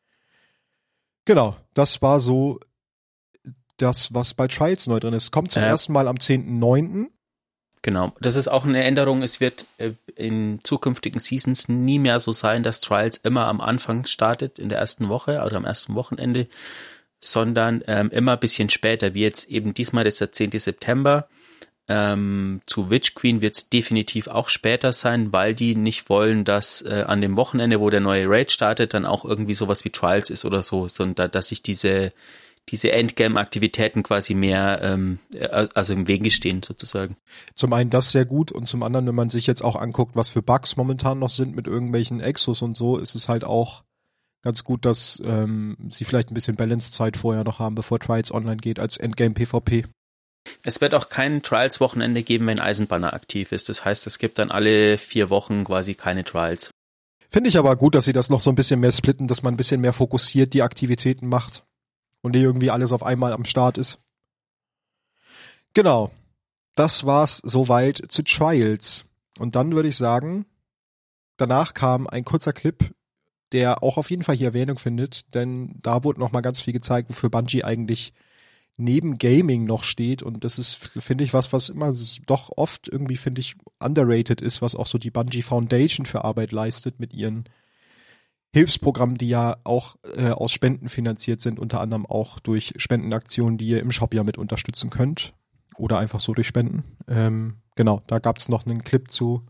Genau, 1.25 1.57
das 1.75 2.03
war 2.03 2.21
so 2.21 2.61
das, 3.77 4.13
was 4.15 4.35
bei 4.35 4.49
Trials 4.49 4.87
neu 4.87 4.99
drin 5.01 5.15
ist. 5.15 5.31
Kommt 5.33 5.53
zum 5.53 5.63
Ja. 5.63 5.69
ersten 5.69 5.93
Mal 5.93 6.09
am 6.09 6.17
10.9. 6.17 7.07
Genau. 7.83 8.13
Das 8.21 8.35
ist 8.35 8.49
auch 8.49 8.65
eine 8.65 8.83
Änderung. 8.83 9.23
Es 9.23 9.39
wird 9.41 9.67
äh, 9.79 9.93
in 10.17 10.59
zukünftigen 10.65 11.21
Seasons 11.21 11.69
nie 11.69 12.01
mehr 12.01 12.19
so 12.19 12.33
sein, 12.33 12.65
dass 12.65 12.81
Trials 12.81 13.17
immer 13.19 13.47
am 13.47 13.61
Anfang 13.61 14.07
startet, 14.07 14.59
in 14.59 14.69
der 14.69 14.79
ersten 14.79 15.09
Woche 15.09 15.41
oder 15.45 15.57
am 15.57 15.65
ersten 15.65 15.95
Wochenende, 15.95 16.49
sondern 17.21 17.83
ähm, 17.87 18.11
immer 18.11 18.33
ein 18.33 18.41
bisschen 18.41 18.71
später, 18.71 19.15
wie 19.15 19.23
jetzt 19.23 19.49
eben 19.49 19.75
diesmal, 19.75 20.05
das 20.05 20.17
der 20.17 20.33
10. 20.33 20.53
September. 20.53 21.29
Ähm, 21.89 22.63
zu 22.67 22.91
Witch 22.91 23.15
Queen 23.15 23.41
wird 23.41 23.57
es 23.57 23.69
definitiv 23.69 24.27
auch 24.27 24.49
später 24.49 24.93
sein, 24.93 25.33
weil 25.33 25.55
die 25.55 25.77
nicht 25.77 26.09
wollen, 26.09 26.45
dass 26.45 26.83
äh, 26.83 27.05
an 27.07 27.21
dem 27.21 27.37
Wochenende, 27.37 27.79
wo 27.79 27.91
der 27.91 28.01
neue 28.01 28.29
Raid 28.29 28.51
startet, 28.51 28.93
dann 28.93 29.07
auch 29.07 29.25
irgendwie 29.25 29.55
sowas 29.55 29.85
wie 29.85 29.91
Trials 29.91 30.31
ist 30.31 30.45
oder 30.45 30.65
so, 30.65 30.89
sondern 30.89 31.31
dass 31.31 31.49
sich 31.49 31.63
diese 31.63 32.13
diese 32.71 32.91
Endgame-Aktivitäten 32.91 34.03
quasi 34.03 34.35
mehr, 34.35 34.81
ähm, 34.83 35.21
äh, 35.33 35.69
also 35.75 35.93
im 35.93 36.09
Wege 36.09 36.31
stehen 36.31 36.63
sozusagen. 36.63 37.17
Zum 37.55 37.73
einen 37.73 37.91
das 37.91 38.11
sehr 38.11 38.25
gut 38.25 38.51
und 38.51 38.67
zum 38.67 38.83
anderen, 38.83 39.07
wenn 39.07 39.15
man 39.15 39.31
sich 39.31 39.47
jetzt 39.47 39.63
auch 39.63 39.77
anguckt, 39.77 40.17
was 40.17 40.31
für 40.31 40.43
Bugs 40.43 40.77
momentan 40.77 41.19
noch 41.19 41.31
sind 41.31 41.55
mit 41.55 41.67
irgendwelchen 41.67 42.21
Exos 42.21 42.63
und 42.63 42.77
so, 42.77 42.99
ist 42.99 43.15
es 43.15 43.29
halt 43.29 43.45
auch 43.45 43.85
ganz 44.47 44.63
gut, 44.63 44.85
dass 44.85 45.21
ähm, 45.25 45.77
sie 45.91 46.05
vielleicht 46.05 46.31
ein 46.31 46.35
bisschen 46.35 46.55
Balance-Zeit 46.55 47.17
vorher 47.17 47.43
noch 47.43 47.59
haben, 47.59 47.75
bevor 47.75 47.99
Trials 47.99 48.33
online 48.33 48.59
geht, 48.59 48.79
als 48.79 48.97
Endgame 48.97 49.35
PvP. 49.35 49.87
Es 50.63 50.81
wird 50.81 50.95
auch 50.95 51.09
kein 51.09 51.43
Trials-Wochenende 51.43 52.23
geben, 52.23 52.47
wenn 52.47 52.61
Eisenbanner 52.61 53.13
aktiv 53.13 53.51
ist. 53.51 53.69
Das 53.69 53.85
heißt, 53.85 54.07
es 54.07 54.21
gibt 54.21 54.39
dann 54.39 54.53
alle 54.53 54.99
vier 54.99 55.31
Wochen 55.31 55.65
quasi 55.65 55.97
keine 55.97 56.23
Trials. 56.23 56.71
Finde 57.29 57.49
ich 57.49 57.59
aber 57.59 57.75
gut, 57.75 57.97
dass 57.97 58.05
sie 58.05 58.13
das 58.13 58.31
noch 58.31 58.41
so 58.41 58.51
ein 58.51 58.55
bisschen 58.55 58.79
mehr 58.79 58.93
splitten, 58.93 59.27
dass 59.27 59.43
man 59.43 59.55
ein 59.55 59.57
bisschen 59.57 59.81
mehr 59.81 59.93
fokussiert 59.93 60.55
die 60.55 60.63
Aktivitäten 60.63 61.27
macht 61.27 61.65
und 62.23 62.37
nicht 62.37 62.45
irgendwie 62.45 62.71
alles 62.71 62.93
auf 62.93 63.03
einmal 63.03 63.33
am 63.33 63.45
Start 63.45 63.79
ist. 63.79 63.99
Genau. 65.75 66.13
Das 66.77 67.05
war's 67.05 67.39
soweit 67.43 68.01
zu 68.11 68.23
Trials. 68.23 69.07
Und 69.41 69.57
dann 69.57 69.75
würde 69.75 69.89
ich 69.89 69.97
sagen, 69.97 70.47
danach 71.37 71.75
kam 71.75 72.07
ein 72.07 72.25
kurzer 72.25 72.53
Clip, 72.53 72.93
der 73.53 73.83
auch 73.83 73.97
auf 73.97 74.11
jeden 74.11 74.23
Fall 74.23 74.37
hier 74.37 74.49
Erwähnung 74.49 74.79
findet, 74.79 75.35
denn 75.35 75.79
da 75.83 76.05
wurde 76.05 76.21
noch 76.21 76.33
mal 76.33 76.41
ganz 76.41 76.61
viel 76.61 76.73
gezeigt, 76.73 77.09
wofür 77.11 77.31
Bungie 77.31 77.65
eigentlich 77.65 78.13
neben 78.77 79.17
Gaming 79.17 79.65
noch 79.65 79.85
steht 79.85 80.23
und 80.23 80.45
das 80.45 80.59
ist, 80.59 80.75
finde 80.75 81.25
ich, 81.25 81.33
was, 81.33 81.53
was 81.53 81.69
immer 81.69 81.93
doch 82.27 82.51
oft 82.57 82.89
irgendwie, 82.89 83.17
finde 83.17 83.41
ich, 83.41 83.57
underrated 83.79 84.41
ist, 84.41 84.61
was 84.61 84.75
auch 84.75 84.87
so 84.87 84.99
die 84.99 85.11
Bungie 85.11 85.43
Foundation 85.43 86.05
für 86.05 86.25
Arbeit 86.25 86.53
leistet 86.53 87.01
mit 87.01 87.15
ihren 87.15 87.45
Hilfsprogrammen, 88.53 89.19
die 89.19 89.29
ja 89.29 89.59
auch 89.65 89.97
äh, 90.17 90.31
aus 90.31 90.53
Spenden 90.53 90.89
finanziert 90.89 91.41
sind, 91.41 91.59
unter 91.59 91.81
anderem 91.81 92.07
auch 92.07 92.39
durch 92.39 92.75
Spendenaktionen, 92.77 93.59
die 93.59 93.69
ihr 93.69 93.81
im 93.81 93.93
Shop 93.93 94.15
ja 94.15 94.25
mit 94.25 94.39
unterstützen 94.39 94.91
könnt 94.91 95.35
oder 95.77 95.99
einfach 95.99 96.21
so 96.21 96.33
durch 96.33 96.47
Spenden. 96.47 96.85
Ähm, 97.09 97.59
genau, 97.75 98.03
da 98.07 98.19
gab 98.19 98.39
es 98.39 98.49
noch 98.49 98.67
einen 98.67 98.83
Clip 98.83 99.11
zu, 99.11 99.47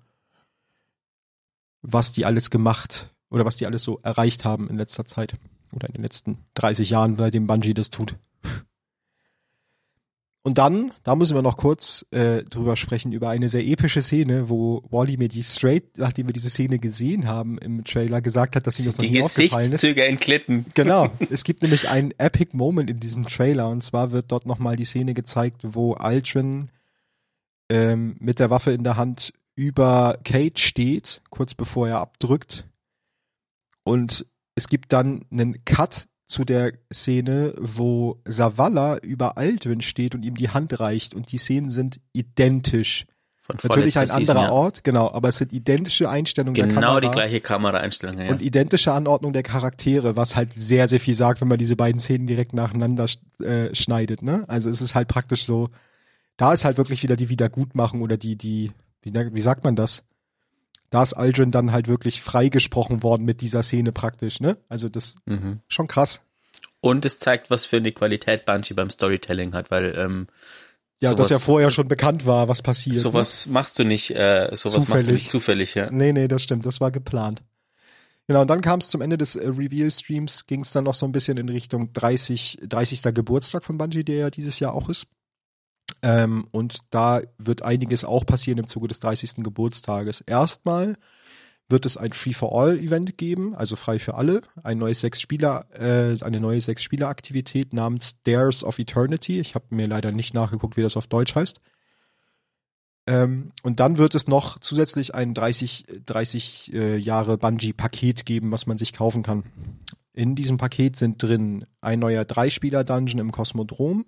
was 1.82 2.12
die 2.12 2.24
alles 2.24 2.50
gemacht 2.50 3.14
oder 3.30 3.44
was 3.44 3.56
die 3.56 3.66
alles 3.66 3.82
so 3.82 3.98
erreicht 4.02 4.44
haben 4.44 4.68
in 4.68 4.76
letzter 4.76 5.04
Zeit 5.04 5.34
oder 5.72 5.88
in 5.88 5.94
den 5.94 6.02
letzten 6.02 6.38
30 6.54 6.90
Jahren, 6.90 7.16
seitdem 7.16 7.46
Bungie 7.46 7.74
das 7.74 7.90
tut. 7.90 8.16
Und 10.46 10.58
dann, 10.58 10.92
da 11.02 11.16
müssen 11.16 11.34
wir 11.34 11.42
noch 11.42 11.56
kurz 11.56 12.06
äh, 12.12 12.44
drüber 12.44 12.76
sprechen, 12.76 13.10
über 13.10 13.30
eine 13.30 13.48
sehr 13.48 13.66
epische 13.66 14.00
Szene, 14.00 14.48
wo 14.48 14.80
Wally 14.90 15.16
mir 15.16 15.26
die 15.26 15.42
straight, 15.42 15.98
nachdem 15.98 16.28
wir 16.28 16.32
diese 16.32 16.50
Szene 16.50 16.78
gesehen 16.78 17.26
haben 17.26 17.58
im 17.58 17.82
Trailer, 17.82 18.20
gesagt 18.20 18.54
hat, 18.54 18.64
dass 18.64 18.78
ihm 18.78 18.84
das 18.84 18.94
noch 18.94 19.02
Die 19.02 19.10
nie 19.10 19.24
aufgefallen 19.24 19.64
ist. 19.64 19.70
Gesichtszüge 19.72 20.04
entglitten. 20.04 20.66
Genau. 20.74 21.10
Es 21.30 21.42
gibt 21.42 21.62
nämlich 21.62 21.88
einen 21.88 22.12
Epic 22.16 22.56
Moment 22.56 22.88
in 22.90 23.00
diesem 23.00 23.26
Trailer 23.26 23.68
und 23.68 23.82
zwar 23.82 24.12
wird 24.12 24.30
dort 24.30 24.46
nochmal 24.46 24.76
die 24.76 24.84
Szene 24.84 25.14
gezeigt, 25.14 25.62
wo 25.64 25.94
Aldrin 25.94 26.68
ähm, 27.68 28.14
mit 28.20 28.38
der 28.38 28.48
Waffe 28.48 28.70
in 28.70 28.84
der 28.84 28.96
Hand 28.96 29.32
über 29.56 30.20
Kate 30.22 30.60
steht, 30.60 31.22
kurz 31.28 31.54
bevor 31.54 31.88
er 31.88 31.98
abdrückt. 31.98 32.68
Und 33.86 34.26
es 34.56 34.66
gibt 34.66 34.92
dann 34.92 35.24
einen 35.30 35.64
Cut 35.64 36.08
zu 36.26 36.44
der 36.44 36.72
Szene, 36.92 37.54
wo 37.56 38.20
Zavala 38.28 38.96
über 38.98 39.38
Aldrin 39.38 39.80
steht 39.80 40.16
und 40.16 40.24
ihm 40.24 40.34
die 40.34 40.48
Hand 40.48 40.80
reicht 40.80 41.14
und 41.14 41.30
die 41.30 41.38
Szenen 41.38 41.68
sind 41.70 42.00
identisch. 42.12 43.06
Von 43.42 43.58
Natürlich 43.62 43.96
ein 43.96 44.08
Season, 44.08 44.22
anderer 44.22 44.48
ja. 44.48 44.50
Ort, 44.50 44.82
genau, 44.82 45.08
aber 45.12 45.28
es 45.28 45.38
sind 45.38 45.52
identische 45.52 46.10
Einstellungen 46.10 46.54
der 46.54 46.66
Genau 46.66 46.80
Kamera 46.80 47.00
die 47.00 47.10
gleiche 47.10 47.40
Kameraeinstellung. 47.40 48.18
Ja. 48.18 48.30
und 48.32 48.42
identische 48.42 48.92
Anordnung 48.92 49.32
der 49.32 49.44
Charaktere, 49.44 50.16
was 50.16 50.34
halt 50.34 50.52
sehr, 50.52 50.88
sehr 50.88 50.98
viel 50.98 51.14
sagt, 51.14 51.40
wenn 51.40 51.46
man 51.46 51.58
diese 51.58 51.76
beiden 51.76 52.00
Szenen 52.00 52.26
direkt 52.26 52.54
nacheinander 52.54 53.06
äh, 53.38 53.72
schneidet. 53.72 54.20
Ne? 54.20 54.44
Also 54.48 54.68
es 54.68 54.80
ist 54.80 54.96
halt 54.96 55.06
praktisch 55.06 55.44
so, 55.44 55.68
da 56.36 56.52
ist 56.52 56.64
halt 56.64 56.76
wirklich 56.76 57.04
wieder 57.04 57.14
die 57.14 57.28
Wiedergutmachung 57.28 58.02
oder 58.02 58.16
die, 58.16 58.34
die, 58.34 58.72
wie, 59.02 59.14
wie 59.14 59.40
sagt 59.40 59.62
man 59.62 59.76
das? 59.76 60.02
Da 60.90 61.02
ist 61.02 61.14
Aldrin 61.14 61.50
dann 61.50 61.72
halt 61.72 61.88
wirklich 61.88 62.22
freigesprochen 62.22 63.02
worden 63.02 63.24
mit 63.24 63.40
dieser 63.40 63.62
Szene 63.62 63.92
praktisch, 63.92 64.40
ne? 64.40 64.56
Also 64.68 64.88
das 64.88 65.16
mhm. 65.26 65.60
schon 65.68 65.88
krass. 65.88 66.22
Und 66.80 67.04
es 67.04 67.18
zeigt, 67.18 67.50
was 67.50 67.66
für 67.66 67.78
eine 67.78 67.92
Qualität 67.92 68.46
Bungie 68.46 68.74
beim 68.74 68.90
Storytelling 68.90 69.54
hat, 69.54 69.70
weil 69.70 69.94
ähm, 69.96 70.26
ja, 71.00 71.10
sowas, 71.10 71.28
das 71.28 71.30
ja 71.30 71.38
vorher 71.38 71.70
schon 71.70 71.88
bekannt 71.88 72.26
war, 72.26 72.48
was 72.48 72.62
passiert. 72.62 72.96
Ne? 72.96 73.00
Sowas 73.00 73.46
ne? 73.46 73.52
machst 73.52 73.78
du 73.78 73.84
nicht, 73.84 74.10
äh, 74.10 74.48
sowas 74.52 74.74
zufällig. 74.74 74.88
machst 74.88 75.08
du 75.08 75.12
nicht 75.12 75.30
zufällig, 75.30 75.74
ja. 75.74 75.90
Nee, 75.90 76.12
nee, 76.12 76.28
das 76.28 76.42
stimmt, 76.42 76.64
das 76.64 76.80
war 76.80 76.90
geplant. 76.90 77.42
Genau, 78.28 78.42
und 78.42 78.48
dann 78.48 78.60
kam 78.60 78.80
es 78.80 78.88
zum 78.88 79.02
Ende 79.02 79.18
des 79.18 79.36
äh, 79.36 79.46
Reveal-Streams, 79.46 80.46
ging 80.46 80.62
es 80.62 80.72
dann 80.72 80.84
noch 80.84 80.94
so 80.94 81.06
ein 81.06 81.12
bisschen 81.12 81.36
in 81.36 81.48
Richtung 81.48 81.92
30, 81.92 82.60
30. 82.66 83.02
Geburtstag 83.14 83.64
von 83.64 83.78
Bungie, 83.78 84.04
der 84.04 84.16
ja 84.16 84.30
dieses 84.30 84.58
Jahr 84.58 84.74
auch 84.74 84.88
ist. 84.88 85.06
Ähm, 86.02 86.46
und 86.50 86.80
da 86.90 87.22
wird 87.38 87.62
einiges 87.62 88.04
auch 88.04 88.26
passieren 88.26 88.58
im 88.58 88.66
Zuge 88.66 88.88
des 88.88 89.00
30. 89.00 89.36
Geburtstages. 89.36 90.20
Erstmal 90.20 90.96
wird 91.68 91.84
es 91.84 91.96
ein 91.96 92.12
Free-for-All-Event 92.12 93.18
geben, 93.18 93.54
also 93.54 93.74
frei 93.74 93.98
für 93.98 94.14
alle, 94.14 94.42
ein 94.62 94.78
neues 94.78 95.00
Sechs-Spieler, 95.00 95.66
äh, 95.72 96.22
eine 96.22 96.40
neue 96.40 96.60
Sechs-Spieler-Aktivität 96.60 97.72
namens 97.72 98.20
Dares 98.22 98.62
of 98.62 98.78
Eternity. 98.78 99.40
Ich 99.40 99.54
habe 99.54 99.66
mir 99.70 99.86
leider 99.86 100.12
nicht 100.12 100.32
nachgeguckt, 100.32 100.76
wie 100.76 100.82
das 100.82 100.96
auf 100.96 101.08
Deutsch 101.08 101.34
heißt. 101.34 101.60
Ähm, 103.08 103.52
und 103.62 103.80
dann 103.80 103.98
wird 103.98 104.14
es 104.14 104.28
noch 104.28 104.58
zusätzlich 104.60 105.14
ein 105.14 105.34
30, 105.34 106.02
30 106.06 106.72
äh, 106.72 106.96
Jahre 106.96 107.38
Bungee-Paket 107.38 108.26
geben, 108.26 108.52
was 108.52 108.66
man 108.66 108.78
sich 108.78 108.92
kaufen 108.92 109.22
kann. 109.22 109.44
In 110.12 110.34
diesem 110.34 110.56
Paket 110.56 110.96
sind 110.96 111.22
drin 111.22 111.66
ein 111.80 111.98
neuer 111.98 112.24
Dreispieler-Dungeon 112.24 113.18
im 113.18 113.32
Kosmodrom, 113.32 114.06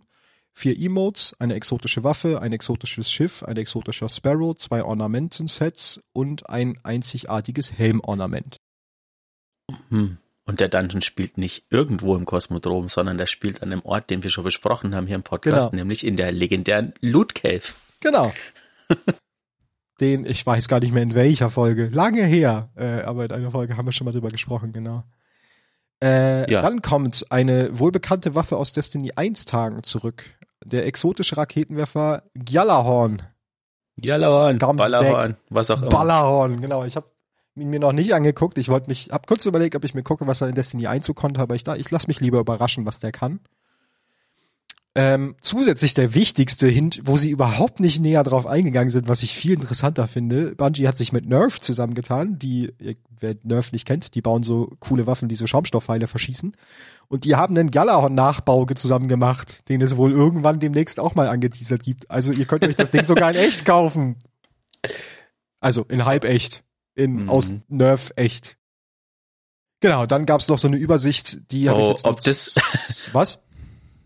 vier 0.53 0.79
Emotes, 0.79 1.35
eine 1.39 1.55
exotische 1.55 2.05
Waffe, 2.05 2.41
ein 2.41 2.53
exotisches 2.53 3.11
Schiff, 3.11 3.43
ein 3.43 3.57
exotischer 3.57 4.09
Sparrow, 4.09 4.57
zwei 4.57 4.83
Ornamentensets 4.83 6.03
und 6.13 6.49
ein 6.51 6.79
einzigartiges 6.83 7.73
Helmornament. 7.73 8.57
Hm. 9.91 10.19
Und 10.45 10.61
der 10.61 10.69
Dungeon 10.69 11.03
spielt 11.03 11.37
nicht 11.37 11.67
irgendwo 11.69 12.17
im 12.17 12.25
Kosmodrom, 12.25 12.89
sondern 12.89 13.19
der 13.19 13.27
spielt 13.27 13.63
an 13.63 13.71
einem 13.71 13.83
Ort, 13.83 14.09
den 14.09 14.23
wir 14.23 14.31
schon 14.31 14.45
besprochen 14.45 14.95
haben 14.95 15.07
hier 15.07 15.17
im 15.17 15.23
Podcast, 15.23 15.71
genau. 15.71 15.83
nämlich 15.83 16.07
in 16.07 16.17
der 16.17 16.33
legendären 16.33 16.95
Loot 17.01 17.35
Cave. 17.35 17.63
Genau. 18.01 18.33
den, 20.01 20.25
ich 20.25 20.47
weiß 20.47 20.69
gar 20.69 20.81
nicht 20.81 20.95
mehr 20.95 21.03
in 21.03 21.15
welcher 21.15 21.51
Folge, 21.51 21.89
lange 21.89 22.25
her, 22.25 22.71
äh, 22.77 23.03
aber 23.03 23.27
in 23.27 23.33
einer 23.33 23.51
Folge 23.51 23.77
haben 23.77 23.87
wir 23.87 23.93
schon 23.93 24.07
mal 24.07 24.13
drüber 24.13 24.31
gesprochen, 24.31 24.73
genau. 24.73 25.05
Äh, 26.03 26.51
ja. 26.51 26.61
Dann 26.61 26.81
kommt 26.81 27.27
eine 27.31 27.79
wohlbekannte 27.79 28.35
Waffe 28.35 28.57
aus 28.57 28.73
Destiny 28.73 29.13
1 29.17 29.47
Tagen 29.47 29.83
zurück. 29.83 30.25
Der 30.65 30.87
exotische 30.87 31.37
Raketenwerfer 31.37 32.25
Gjallarhorn. 32.35 33.23
Gjallarhorn, 33.97 34.59
Ballerhorn, 34.59 35.37
was 35.51 35.71
auch 35.71 35.81
immer. 35.81 35.91
Ballerhorn, 35.91 36.61
genau. 36.61 36.85
Ich 36.85 36.97
habe 36.97 37.11
ihn 37.57 37.71
mir 37.71 37.81
noch 37.81 37.93
nicht 37.93 38.15
angeguckt. 38.15 38.59
Ich 38.59 38.69
wollte 38.69 38.89
mich, 38.89 39.11
hab 39.11 39.27
kurz 39.27 39.45
überlegt, 39.47 39.75
ob 39.75 39.85
ich 39.85 39.95
mir 39.95 40.03
gucke, 40.03 40.27
was 40.27 40.41
er 40.41 40.49
in 40.49 40.55
Destiny 40.55 40.87
1 40.87 41.05
so 41.05 41.15
konnte, 41.15 41.41
aber 41.41 41.55
ich, 41.55 41.65
da, 41.65 41.75
ich 41.75 41.91
lasse 41.91 42.07
mich 42.07 42.21
lieber 42.21 42.39
überraschen, 42.39 42.87
was 42.87 43.01
der 43.01 43.13
kann. 43.13 43.41
Ähm, 45.01 45.37
zusätzlich 45.41 45.95
der 45.95 46.13
wichtigste 46.15 46.67
Hint, 46.67 47.03
wo 47.05 47.17
sie 47.17 47.31
überhaupt 47.31 47.79
nicht 47.79 48.01
näher 48.01 48.25
drauf 48.25 48.47
eingegangen 48.47 48.91
sind, 48.91 49.07
was 49.07 49.23
ich 49.23 49.33
viel 49.33 49.53
interessanter 49.53 50.09
finde. 50.09 50.57
Bungie 50.57 50.89
hat 50.89 50.97
sich 50.97 51.13
mit 51.13 51.25
Nerf 51.25 51.61
zusammengetan, 51.61 52.37
die, 52.41 52.75
wer 53.21 53.37
Nerf 53.45 53.71
nicht 53.71 53.87
kennt, 53.87 54.17
die 54.17 54.23
bauen 54.23 54.43
so 54.43 54.75
coole 54.81 55.07
Waffen, 55.07 55.29
die 55.29 55.37
so 55.37 55.47
Schaumstoffpfeile 55.47 56.09
verschießen. 56.09 56.57
Und 57.07 57.25
die 57.25 57.37
haben 57.37 57.57
einen 57.57 57.71
Galahorn-Nachbau 57.71 58.67
zusammen 58.75 59.07
gemacht, 59.07 59.69
den 59.69 59.83
es 59.83 59.97
wohl 59.97 60.11
irgendwann 60.11 60.59
demnächst 60.59 60.99
auch 60.99 61.15
mal 61.15 61.29
angeteasert 61.29 61.85
gibt. 61.85 62.11
Also 62.11 62.33
ihr 62.33 62.47
könnt 62.47 62.67
euch 62.67 62.75
das 62.75 62.91
Ding 62.91 63.05
sogar 63.05 63.31
in 63.31 63.37
echt 63.37 63.65
kaufen. 63.65 64.17
Also 65.61 65.85
in 65.85 66.07
halb 66.07 66.25
echt. 66.25 66.65
In, 66.97 67.23
mhm. 67.23 67.31
aus 67.31 67.53
Nerf 67.69 68.11
echt. 68.17 68.57
Genau, 69.79 70.07
dann 70.07 70.27
gab's 70.27 70.49
noch 70.49 70.59
so 70.59 70.67
eine 70.67 70.77
Übersicht, 70.77 71.53
die 71.53 71.69
oh, 71.69 71.71
habe 71.71 71.83
ich 71.83 71.89
jetzt 71.89 72.05
ob 72.05 72.21
das 72.21 73.11
was? 73.13 73.39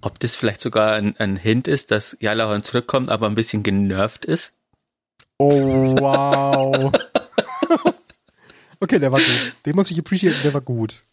Ob 0.03 0.19
das 0.19 0.35
vielleicht 0.35 0.61
sogar 0.61 0.95
ein, 0.95 1.17
ein 1.19 1.37
Hint 1.37 1.69
ist, 1.69 1.93
dass 1.93 2.17
Jalahorn 2.21 2.65
zurückkommt, 2.65 3.09
aber 3.09 3.29
ein 3.29 3.37
bisschen 3.37 3.63
genervt 3.63 4.25
ist? 4.25 4.53
Oh, 5.39 5.97
wow. 5.99 6.93
okay, 8.81 8.99
der 8.99 9.13
war 9.13 9.21
gut. 9.21 9.55
Den 9.65 9.77
muss 9.77 9.91
ich 9.93 9.99
appreciaten, 9.99 10.43
der 10.43 10.55
war 10.55 10.61
gut. 10.61 11.05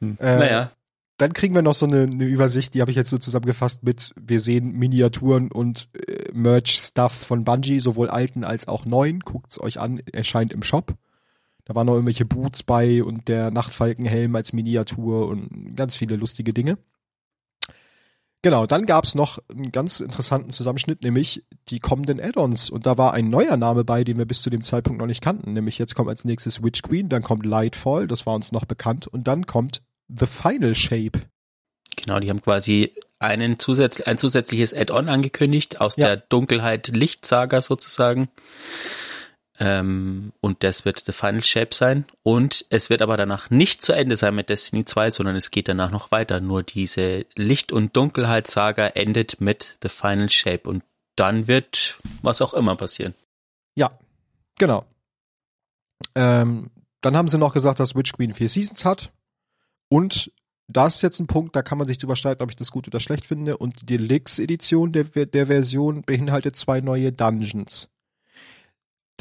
Hm. 0.00 0.16
Äh, 0.20 0.36
naja. 0.36 0.72
Dann 1.18 1.32
kriegen 1.32 1.54
wir 1.54 1.62
noch 1.62 1.74
so 1.74 1.86
eine, 1.86 2.02
eine 2.02 2.24
Übersicht, 2.24 2.74
die 2.74 2.80
habe 2.80 2.90
ich 2.90 2.96
jetzt 2.96 3.10
so 3.10 3.18
zusammengefasst 3.18 3.84
mit, 3.84 4.12
wir 4.20 4.40
sehen 4.40 4.72
Miniaturen 4.72 5.52
und 5.52 5.88
äh, 5.94 6.32
Merch-Stuff 6.32 7.12
von 7.12 7.44
Bungie, 7.44 7.78
sowohl 7.78 8.10
alten 8.10 8.42
als 8.42 8.66
auch 8.66 8.84
neuen. 8.84 9.20
Guckt's 9.20 9.60
euch 9.60 9.78
an, 9.78 10.02
erscheint 10.12 10.52
im 10.52 10.64
Shop. 10.64 10.94
Da 11.64 11.76
waren 11.76 11.86
noch 11.86 11.94
irgendwelche 11.94 12.24
Boots 12.24 12.64
bei 12.64 13.04
und 13.04 13.28
der 13.28 13.52
Nachtfalkenhelm 13.52 14.34
als 14.34 14.52
Miniatur 14.52 15.28
und 15.28 15.76
ganz 15.76 15.94
viele 15.94 16.16
lustige 16.16 16.52
Dinge. 16.52 16.78
Genau, 18.42 18.66
dann 18.66 18.86
gab's 18.86 19.14
noch 19.14 19.38
einen 19.48 19.70
ganz 19.70 20.00
interessanten 20.00 20.50
Zusammenschnitt, 20.50 21.02
nämlich 21.02 21.44
die 21.68 21.78
kommenden 21.78 22.20
Add-ons. 22.20 22.70
Und 22.70 22.86
da 22.86 22.98
war 22.98 23.14
ein 23.14 23.30
neuer 23.30 23.56
Name 23.56 23.84
bei, 23.84 24.02
den 24.02 24.18
wir 24.18 24.24
bis 24.24 24.42
zu 24.42 24.50
dem 24.50 24.62
Zeitpunkt 24.62 25.00
noch 25.00 25.06
nicht 25.06 25.22
kannten. 25.22 25.52
Nämlich 25.52 25.78
jetzt 25.78 25.94
kommt 25.94 26.08
als 26.08 26.24
nächstes 26.24 26.60
Witch 26.60 26.82
Queen, 26.82 27.08
dann 27.08 27.22
kommt 27.22 27.46
Lightfall, 27.46 28.08
das 28.08 28.26
war 28.26 28.34
uns 28.34 28.50
noch 28.50 28.64
bekannt, 28.64 29.06
und 29.06 29.28
dann 29.28 29.46
kommt 29.46 29.82
The 30.08 30.26
Final 30.26 30.74
Shape. 30.74 31.22
Genau, 31.96 32.18
die 32.18 32.30
haben 32.30 32.42
quasi 32.42 32.92
einen 33.20 33.60
zusätzlich, 33.60 34.08
ein 34.08 34.18
zusätzliches 34.18 34.74
Add-on 34.74 35.08
angekündigt 35.08 35.80
aus 35.80 35.94
ja. 35.96 36.08
der 36.08 36.16
Dunkelheit 36.16 36.88
Lichtsaga 36.88 37.62
sozusagen. 37.62 38.28
Ähm, 39.64 40.32
und 40.40 40.64
das 40.64 40.84
wird 40.84 41.04
The 41.06 41.12
Final 41.12 41.44
Shape 41.44 41.72
sein. 41.72 42.04
Und 42.24 42.66
es 42.70 42.90
wird 42.90 43.00
aber 43.00 43.16
danach 43.16 43.48
nicht 43.48 43.80
zu 43.80 43.92
Ende 43.92 44.16
sein 44.16 44.34
mit 44.34 44.48
Destiny 44.48 44.84
2, 44.84 45.12
sondern 45.12 45.36
es 45.36 45.52
geht 45.52 45.68
danach 45.68 45.92
noch 45.92 46.10
weiter. 46.10 46.40
Nur 46.40 46.64
diese 46.64 47.26
Licht- 47.36 47.70
und 47.70 47.96
Dunkelheit-Saga 47.96 48.88
endet 48.88 49.40
mit 49.40 49.78
The 49.80 49.88
Final 49.88 50.30
Shape. 50.30 50.68
Und 50.68 50.82
dann 51.14 51.46
wird 51.46 51.98
was 52.22 52.42
auch 52.42 52.54
immer 52.54 52.74
passieren. 52.74 53.14
Ja, 53.76 53.96
genau. 54.58 54.84
Ähm, 56.16 56.72
dann 57.00 57.16
haben 57.16 57.28
sie 57.28 57.38
noch 57.38 57.54
gesagt, 57.54 57.78
dass 57.78 57.94
Witch 57.94 58.14
Queen 58.14 58.34
vier 58.34 58.48
Seasons 58.48 58.84
hat. 58.84 59.12
Und 59.88 60.32
das 60.66 60.96
ist 60.96 61.02
jetzt 61.02 61.20
ein 61.20 61.28
Punkt, 61.28 61.54
da 61.54 61.62
kann 61.62 61.78
man 61.78 61.86
sich 61.86 61.98
drüber 61.98 62.16
streiten, 62.16 62.42
ob 62.42 62.50
ich 62.50 62.56
das 62.56 62.72
gut 62.72 62.88
oder 62.88 62.98
schlecht 62.98 63.26
finde. 63.26 63.58
Und 63.58 63.80
die 63.82 63.86
Deluxe-Edition 63.86 64.90
der, 64.90 65.04
der 65.04 65.46
Version 65.46 66.02
beinhaltet 66.02 66.56
zwei 66.56 66.80
neue 66.80 67.12
Dungeons. 67.12 67.91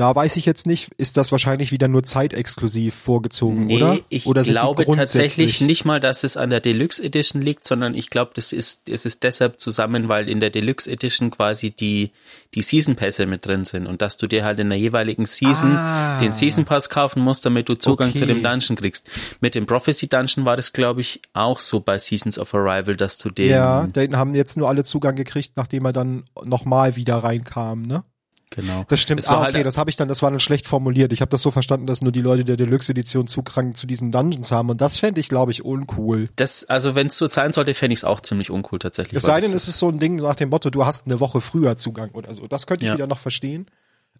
Da 0.02 0.16
weiß 0.16 0.36
ich 0.38 0.48
jetzt 0.48 0.66
nicht, 0.66 0.90
ist 0.98 1.16
das 1.16 1.32
wahrscheinlich 1.32 1.72
wieder 1.72 1.88
nur 1.88 2.02
zeitexklusiv 2.02 2.96
vorgezogen, 2.96 3.68
nee, 3.68 3.76
oder? 3.76 4.00
Ich 4.10 4.26
oder 4.26 4.42
glaube 4.42 4.84
tatsächlich 4.84 5.62
nicht 5.62 5.86
mal, 5.86 6.00
dass 6.00 6.24
es 6.24 6.38
an 6.38 6.50
der 6.50 6.60
Deluxe 6.60 7.04
Edition 7.04 7.40
liegt, 7.40 7.64
sondern 7.64 7.94
ich 7.94 8.10
glaube, 8.10 8.32
das 8.34 8.52
ist, 8.52 8.90
es 8.90 9.06
ist 9.06 9.22
deshalb 9.22 9.60
zusammen, 9.60 10.10
weil 10.10 10.28
in 10.28 10.40
der 10.40 10.50
Deluxe 10.50 10.90
Edition 10.90 11.30
quasi 11.30 11.70
die, 11.70 12.10
die 12.56 12.64
Season 12.64 12.96
Pässe 12.96 13.28
mit 13.28 13.46
drin 13.46 13.64
sind 13.64 13.86
und 13.86 14.02
dass 14.02 14.18
du 14.18 14.26
dir 14.26 14.44
halt 14.44 14.60
in 14.60 14.70
der 14.70 14.80
jeweiligen 14.80 15.28
Season 15.28 15.70
ah, 15.76 16.18
den 16.18 16.32
Season 16.32 16.66
Pass 16.66 16.90
kaufen 16.90 17.22
musst, 17.22 17.46
damit 17.46 17.70
du 17.70 17.76
Zugang 17.76 18.10
okay. 18.10 18.18
zu 18.22 18.26
dem 18.26 18.42
Dungeon 18.42 18.76
kriegst. 18.76 19.08
Mit 19.40 19.54
dem 19.54 19.68
Prophecy 19.68 20.10
Dungeon 20.10 20.46
war 20.46 20.56
das, 20.56 20.74
glaube 20.74 21.02
ich, 21.02 21.22
auch 21.34 21.60
so 21.60 21.80
bei 21.80 22.00
Seasons 22.00 22.40
of 22.40 22.56
Arrival, 22.56 22.98
dass 22.98 23.20
du 23.20 23.30
den. 23.30 23.52
Ja, 23.52 23.86
den 23.86 24.18
haben 24.18 24.34
jetzt 24.34 24.58
nur 24.58 24.68
alle 24.68 24.84
Zugang 24.84 25.16
gekriegt, 25.16 25.52
nachdem 25.58 25.86
er 25.86 25.94
dann 25.94 26.24
nochmal 26.44 26.96
wieder 26.96 27.18
reinkam, 27.18 27.84
ne? 27.84 28.04
Genau. 28.52 28.84
Das 28.90 29.00
stimmt. 29.00 29.26
Ah, 29.28 29.44
okay, 29.44 29.54
halt, 29.54 29.66
das 29.66 29.78
habe 29.78 29.90
ich 29.90 29.96
dann, 29.96 30.10
das 30.10 30.22
war 30.22 30.30
dann 30.30 30.42
schlecht 30.42 30.68
formuliert. 30.68 31.14
Ich 31.14 31.22
habe 31.22 31.30
das 31.30 31.42
so 31.42 31.52
verstanden, 31.52 31.88
dass 31.88 32.02
nur 32.02 32.12
die 32.12 32.22
Leute 32.22 32.44
der 32.44 32.58
Deluxe-Edition 32.58 33.28
Zugang 33.28 33.76
zu 33.76 33.88
diesen 33.88 34.12
Dungeons 34.12 34.52
haben. 34.52 34.70
Und 34.70 34.82
das 34.82 34.98
fände 34.98 35.22
ich, 35.22 35.30
glaube 35.30 35.52
ich, 35.52 35.64
uncool. 35.64 36.28
Das, 36.36 36.66
also 36.66 36.94
wenn 36.94 37.08
es 37.08 37.18
so 37.18 37.28
sein 37.28 37.54
sollte, 37.54 37.74
fände 37.74 37.94
ich 37.94 38.00
es 38.00 38.04
auch 38.04 38.20
ziemlich 38.20 38.52
uncool 38.52 38.80
tatsächlich. 38.80 39.18
Es 39.18 39.24
sei 39.24 39.40
denn, 39.40 39.54
es 39.54 39.70
ist 39.70 39.80
so 39.80 39.88
ein 39.88 40.00
Ding 40.00 40.18
nach 40.18 40.36
dem 40.36 40.50
Motto, 40.50 40.70
du 40.70 40.86
hast 40.86 41.06
eine 41.06 41.22
Woche 41.22 41.40
früher 41.40 41.78
Zugang 41.78 42.12
oder 42.12 42.34
so. 42.34 42.46
Das 42.48 42.68
könnte 42.68 42.84
ich 42.84 42.90
ja. 42.90 42.96
wieder 42.96 43.08
noch 43.08 43.20
verstehen 43.20 43.68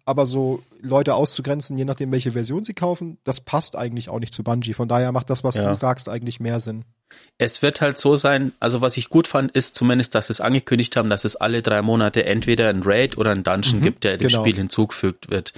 aber 0.04 0.26
so 0.26 0.62
Leute 0.80 1.14
auszugrenzen, 1.14 1.78
je 1.78 1.84
nachdem, 1.84 2.10
welche 2.10 2.32
Version 2.32 2.64
sie 2.64 2.74
kaufen, 2.74 3.18
das 3.24 3.40
passt 3.40 3.76
eigentlich 3.76 4.08
auch 4.08 4.18
nicht 4.18 4.34
zu 4.34 4.42
Bungie. 4.42 4.74
Von 4.74 4.88
daher 4.88 5.12
macht 5.12 5.30
das, 5.30 5.44
was 5.44 5.54
ja. 5.54 5.68
du 5.68 5.74
sagst, 5.74 6.08
eigentlich 6.08 6.40
mehr 6.40 6.58
Sinn. 6.58 6.84
Es 7.38 7.62
wird 7.62 7.80
halt 7.80 7.98
so 7.98 8.16
sein, 8.16 8.52
also 8.58 8.80
was 8.80 8.96
ich 8.96 9.10
gut 9.10 9.28
fand, 9.28 9.52
ist 9.52 9.76
zumindest, 9.76 10.14
dass 10.14 10.26
sie 10.26 10.32
es 10.32 10.40
angekündigt 10.40 10.96
haben, 10.96 11.10
dass 11.10 11.24
es 11.24 11.36
alle 11.36 11.62
drei 11.62 11.82
Monate 11.82 12.24
entweder 12.24 12.68
ein 12.68 12.82
Raid 12.82 13.16
oder 13.16 13.30
ein 13.30 13.44
Dungeon 13.44 13.78
mhm, 13.78 13.82
gibt, 13.82 14.04
der 14.04 14.16
dem 14.16 14.28
genau. 14.28 14.40
Spiel 14.40 14.56
hinzugefügt 14.56 15.30
wird. 15.30 15.52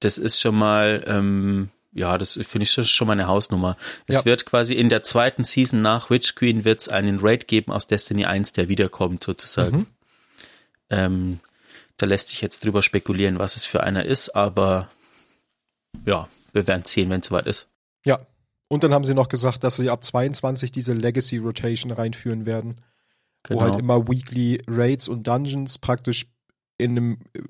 Das 0.00 0.18
ist 0.18 0.40
schon 0.40 0.56
mal, 0.56 1.04
ähm, 1.06 1.70
ja, 1.92 2.18
das 2.18 2.32
finde 2.32 2.64
ich 2.64 2.72
schon 2.72 3.06
mal 3.06 3.12
eine 3.12 3.28
Hausnummer. 3.28 3.76
Es 4.06 4.16
ja. 4.16 4.24
wird 4.24 4.46
quasi 4.46 4.74
in 4.74 4.88
der 4.88 5.02
zweiten 5.02 5.44
Season 5.44 5.80
nach 5.80 6.10
Witch 6.10 6.34
Queen 6.34 6.64
wird 6.64 6.80
es 6.80 6.88
einen 6.88 7.20
Raid 7.20 7.46
geben 7.46 7.72
aus 7.72 7.86
Destiny 7.86 8.24
1, 8.24 8.52
der 8.52 8.68
wiederkommt 8.68 9.22
sozusagen. 9.22 9.78
Mhm. 9.78 9.86
Ähm, 10.90 11.40
da 11.96 12.06
lässt 12.06 12.28
sich 12.28 12.40
jetzt 12.40 12.64
drüber 12.64 12.82
spekulieren, 12.82 13.38
was 13.38 13.56
es 13.56 13.64
für 13.64 13.82
einer 13.82 14.04
ist, 14.04 14.30
aber 14.30 14.88
ja, 16.04 16.28
wir 16.52 16.66
werden 16.66 16.84
sehen, 16.84 17.10
wenn 17.10 17.20
es 17.20 17.26
soweit 17.26 17.46
ist. 17.46 17.68
Ja. 18.04 18.18
Und 18.68 18.82
dann 18.82 18.92
haben 18.92 19.04
sie 19.04 19.14
noch 19.14 19.28
gesagt, 19.28 19.62
dass 19.62 19.76
sie 19.76 19.90
ab 19.90 20.04
22 20.04 20.72
diese 20.72 20.92
Legacy 20.92 21.36
Rotation 21.36 21.92
reinführen 21.92 22.46
werden, 22.46 22.80
genau. 23.44 23.60
wo 23.60 23.64
halt 23.64 23.78
immer 23.78 24.08
Weekly 24.08 24.60
Raids 24.66 25.06
und 25.06 25.26
Dungeons 25.26 25.78
praktisch 25.78 26.26
in 26.76 26.90
einem 26.90 27.18
äh, 27.32 27.42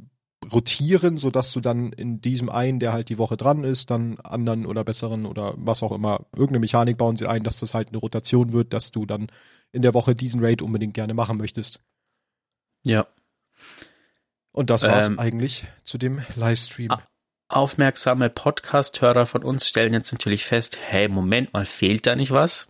rotieren, 0.52 1.16
so 1.16 1.30
dass 1.30 1.52
du 1.52 1.60
dann 1.60 1.92
in 1.92 2.20
diesem 2.20 2.50
einen, 2.50 2.80
der 2.80 2.92
halt 2.92 3.08
die 3.08 3.18
Woche 3.18 3.36
dran 3.36 3.64
ist, 3.64 3.90
dann 3.90 4.20
anderen 4.20 4.66
oder 4.66 4.84
besseren 4.84 5.24
oder 5.24 5.54
was 5.56 5.82
auch 5.82 5.92
immer, 5.92 6.26
irgendeine 6.32 6.60
Mechanik 6.60 6.98
bauen 6.98 7.16
sie 7.16 7.26
ein, 7.26 7.42
dass 7.42 7.58
das 7.58 7.72
halt 7.72 7.88
eine 7.88 7.98
Rotation 7.98 8.52
wird, 8.52 8.74
dass 8.74 8.92
du 8.92 9.06
dann 9.06 9.28
in 9.72 9.82
der 9.82 9.94
Woche 9.94 10.14
diesen 10.14 10.44
Raid 10.44 10.62
unbedingt 10.62 10.94
gerne 10.94 11.14
machen 11.14 11.38
möchtest. 11.38 11.80
Ja. 12.84 13.06
Und 14.56 14.70
das 14.70 14.84
war's 14.84 15.08
ähm, 15.08 15.18
eigentlich 15.18 15.66
zu 15.84 15.98
dem 15.98 16.22
Livestream. 16.34 16.90
Aufmerksame 17.48 18.30
Podcast-Hörer 18.30 19.26
von 19.26 19.44
uns 19.44 19.68
stellen 19.68 19.92
jetzt 19.92 20.12
natürlich 20.12 20.46
fest, 20.46 20.78
hey, 20.82 21.08
Moment 21.08 21.52
mal, 21.52 21.66
fehlt 21.66 22.06
da 22.06 22.16
nicht 22.16 22.30
was? 22.30 22.66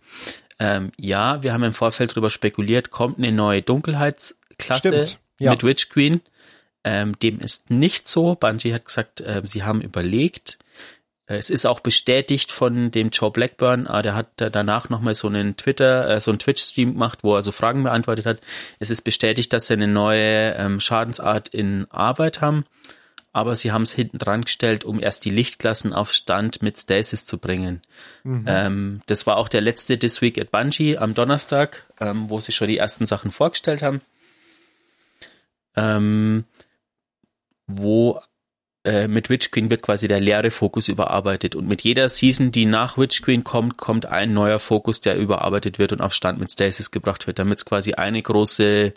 Ähm, 0.59 0.91
ja, 0.97 1.41
wir 1.43 1.53
haben 1.53 1.63
im 1.63 1.71
Vorfeld 1.71 2.11
darüber 2.11 2.29
spekuliert, 2.29 2.91
kommt 2.91 3.19
eine 3.19 3.31
neue 3.31 3.61
Dunkelheitsklasse 3.61 4.87
Stimmt, 4.89 5.19
ja. 5.39 5.51
mit 5.51 5.63
Witch 5.63 5.87
Queen. 5.87 6.19
Ähm, 6.83 7.17
dem 7.19 7.39
ist 7.39 7.69
nicht 7.69 8.09
so. 8.09 8.35
Bungie 8.35 8.73
hat 8.73 8.83
gesagt, 8.83 9.21
äh, 9.21 9.41
sie 9.45 9.63
haben 9.63 9.79
überlegt. 9.79 10.59
Äh, 11.27 11.35
es 11.35 11.49
ist 11.49 11.65
auch 11.65 11.79
bestätigt 11.79 12.51
von 12.51 12.91
dem 12.91 13.09
Joe 13.09 13.31
Blackburn, 13.31 13.85
äh, 13.85 14.01
der 14.01 14.15
hat 14.15 14.27
danach 14.37 14.89
nochmal 14.89 15.15
so 15.15 15.27
einen 15.27 15.57
Twitter, 15.57 16.09
äh, 16.09 16.19
so 16.19 16.31
einen 16.31 16.39
Twitch-Stream 16.39 16.93
gemacht, 16.93 17.19
wo 17.23 17.35
er 17.35 17.43
so 17.43 17.51
Fragen 17.51 17.83
beantwortet 17.83 18.25
hat. 18.25 18.41
Es 18.79 18.89
ist 18.89 19.01
bestätigt, 19.01 19.53
dass 19.53 19.67
sie 19.67 19.73
eine 19.73 19.87
neue 19.87 20.55
ähm, 20.55 20.79
Schadensart 20.79 21.49
in 21.49 21.85
Arbeit 21.91 22.41
haben, 22.41 22.65
aber 23.33 23.55
sie 23.55 23.71
haben 23.71 23.83
es 23.83 23.93
hinten 23.93 24.17
dran 24.17 24.43
gestellt, 24.43 24.83
um 24.83 24.99
erst 24.99 25.25
die 25.25 25.29
Lichtklassen 25.29 25.93
auf 25.93 26.11
Stand 26.11 26.61
mit 26.63 26.77
Stasis 26.77 27.25
zu 27.25 27.37
bringen. 27.37 27.81
Mhm. 28.23 28.45
Ähm, 28.47 29.01
das 29.05 29.27
war 29.27 29.37
auch 29.37 29.49
der 29.49 29.61
letzte 29.61 29.99
This 29.99 30.21
Week 30.21 30.39
at 30.39 30.49
Bungie 30.49 30.97
am 30.97 31.13
Donnerstag, 31.13 31.85
ähm, 31.99 32.29
wo 32.29 32.39
sie 32.39 32.51
schon 32.51 32.67
die 32.67 32.77
ersten 32.77 33.05
Sachen 33.05 33.31
vorgestellt 33.31 33.83
haben. 33.83 34.01
Wo 37.67 38.21
äh, 38.87 39.09
mit 39.09 39.29
Witch 39.29 39.51
Queen 39.51 39.69
wird 39.69 39.81
quasi 39.81 40.07
der 40.07 40.21
leere 40.21 40.49
Fokus 40.49 40.87
überarbeitet 40.87 41.55
und 41.55 41.67
mit 41.67 41.81
jeder 41.81 42.07
Season, 42.07 42.53
die 42.53 42.65
nach 42.65 42.97
Witch 42.97 43.21
Queen 43.21 43.43
kommt, 43.43 43.75
kommt 43.75 44.05
ein 44.05 44.33
neuer 44.33 44.59
Fokus, 44.59 45.01
der 45.01 45.17
überarbeitet 45.17 45.77
wird 45.77 45.91
und 45.91 45.99
auf 45.99 46.13
Stand 46.13 46.39
mit 46.39 46.53
Stasis 46.53 46.89
gebracht 46.89 47.27
wird, 47.27 47.37
damit 47.37 47.57
es 47.57 47.65
quasi 47.65 47.95
eine 47.95 48.21
große 48.21 48.93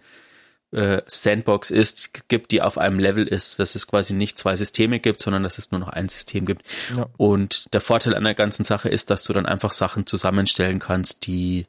äh, 0.70 1.02
Sandbox 1.06 1.72
ist, 1.72 2.28
gibt, 2.28 2.52
die 2.52 2.62
auf 2.62 2.78
einem 2.78 3.00
Level 3.00 3.26
ist, 3.26 3.58
dass 3.58 3.74
es 3.74 3.88
quasi 3.88 4.14
nicht 4.14 4.38
zwei 4.38 4.54
Systeme 4.54 5.00
gibt, 5.00 5.20
sondern 5.20 5.42
dass 5.42 5.58
es 5.58 5.72
nur 5.72 5.80
noch 5.80 5.88
ein 5.88 6.08
System 6.08 6.46
gibt. 6.46 6.62
Ja. 6.96 7.08
Und 7.16 7.74
der 7.74 7.80
Vorteil 7.80 8.14
an 8.14 8.22
der 8.22 8.34
ganzen 8.34 8.64
Sache 8.64 8.88
ist, 8.88 9.10
dass 9.10 9.24
du 9.24 9.32
dann 9.32 9.46
einfach 9.46 9.72
Sachen 9.72 10.06
zusammenstellen 10.06 10.78
kannst, 10.78 11.26
die 11.26 11.66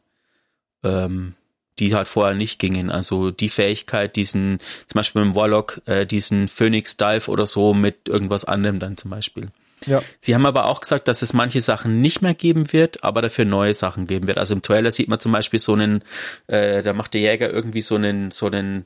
ähm, 0.84 1.34
die 1.82 1.96
halt 1.96 2.08
vorher 2.08 2.36
nicht 2.36 2.60
gingen. 2.60 2.92
Also 2.92 3.32
die 3.32 3.50
Fähigkeit, 3.50 4.16
diesen, 4.16 4.60
zum 4.88 5.00
Beispiel 5.00 5.26
mit 5.26 5.34
dem 5.34 5.36
Warlock, 5.36 5.82
äh, 5.88 6.06
diesen 6.06 6.48
Phoenix 6.48 6.96
Dive 6.96 7.30
oder 7.30 7.48
so 7.48 7.74
mit 7.74 8.08
irgendwas 8.08 8.46
anderem 8.46 8.80
dann 8.80 8.98
zum 8.98 9.10
Beispiel. 9.12 9.50
Ja. 9.88 10.04
Sie 10.20 10.36
haben 10.36 10.46
aber 10.46 10.66
auch 10.66 10.80
gesagt, 10.80 11.08
dass 11.08 11.24
es 11.24 11.34
manche 11.34 11.60
Sachen 11.60 12.02
nicht 12.02 12.22
mehr 12.22 12.36
geben 12.36 12.72
wird, 12.72 13.04
aber 13.04 13.24
dafür 13.24 13.46
neue 13.46 13.74
Sachen 13.74 14.06
geben 14.06 14.28
wird. 14.28 14.38
Also 14.38 14.54
im 14.54 14.62
Trailer 14.62 14.92
sieht 14.92 15.08
man 15.08 15.20
zum 15.20 15.32
Beispiel 15.32 15.60
so 15.60 15.74
einen, 15.74 16.04
äh, 16.46 16.84
da 16.84 16.94
macht 16.94 17.16
der 17.16 17.22
Jäger 17.22 17.50
irgendwie 17.50 17.82
so 17.82 17.96
einen, 17.96 18.30
so 18.30 18.46
einen 18.46 18.86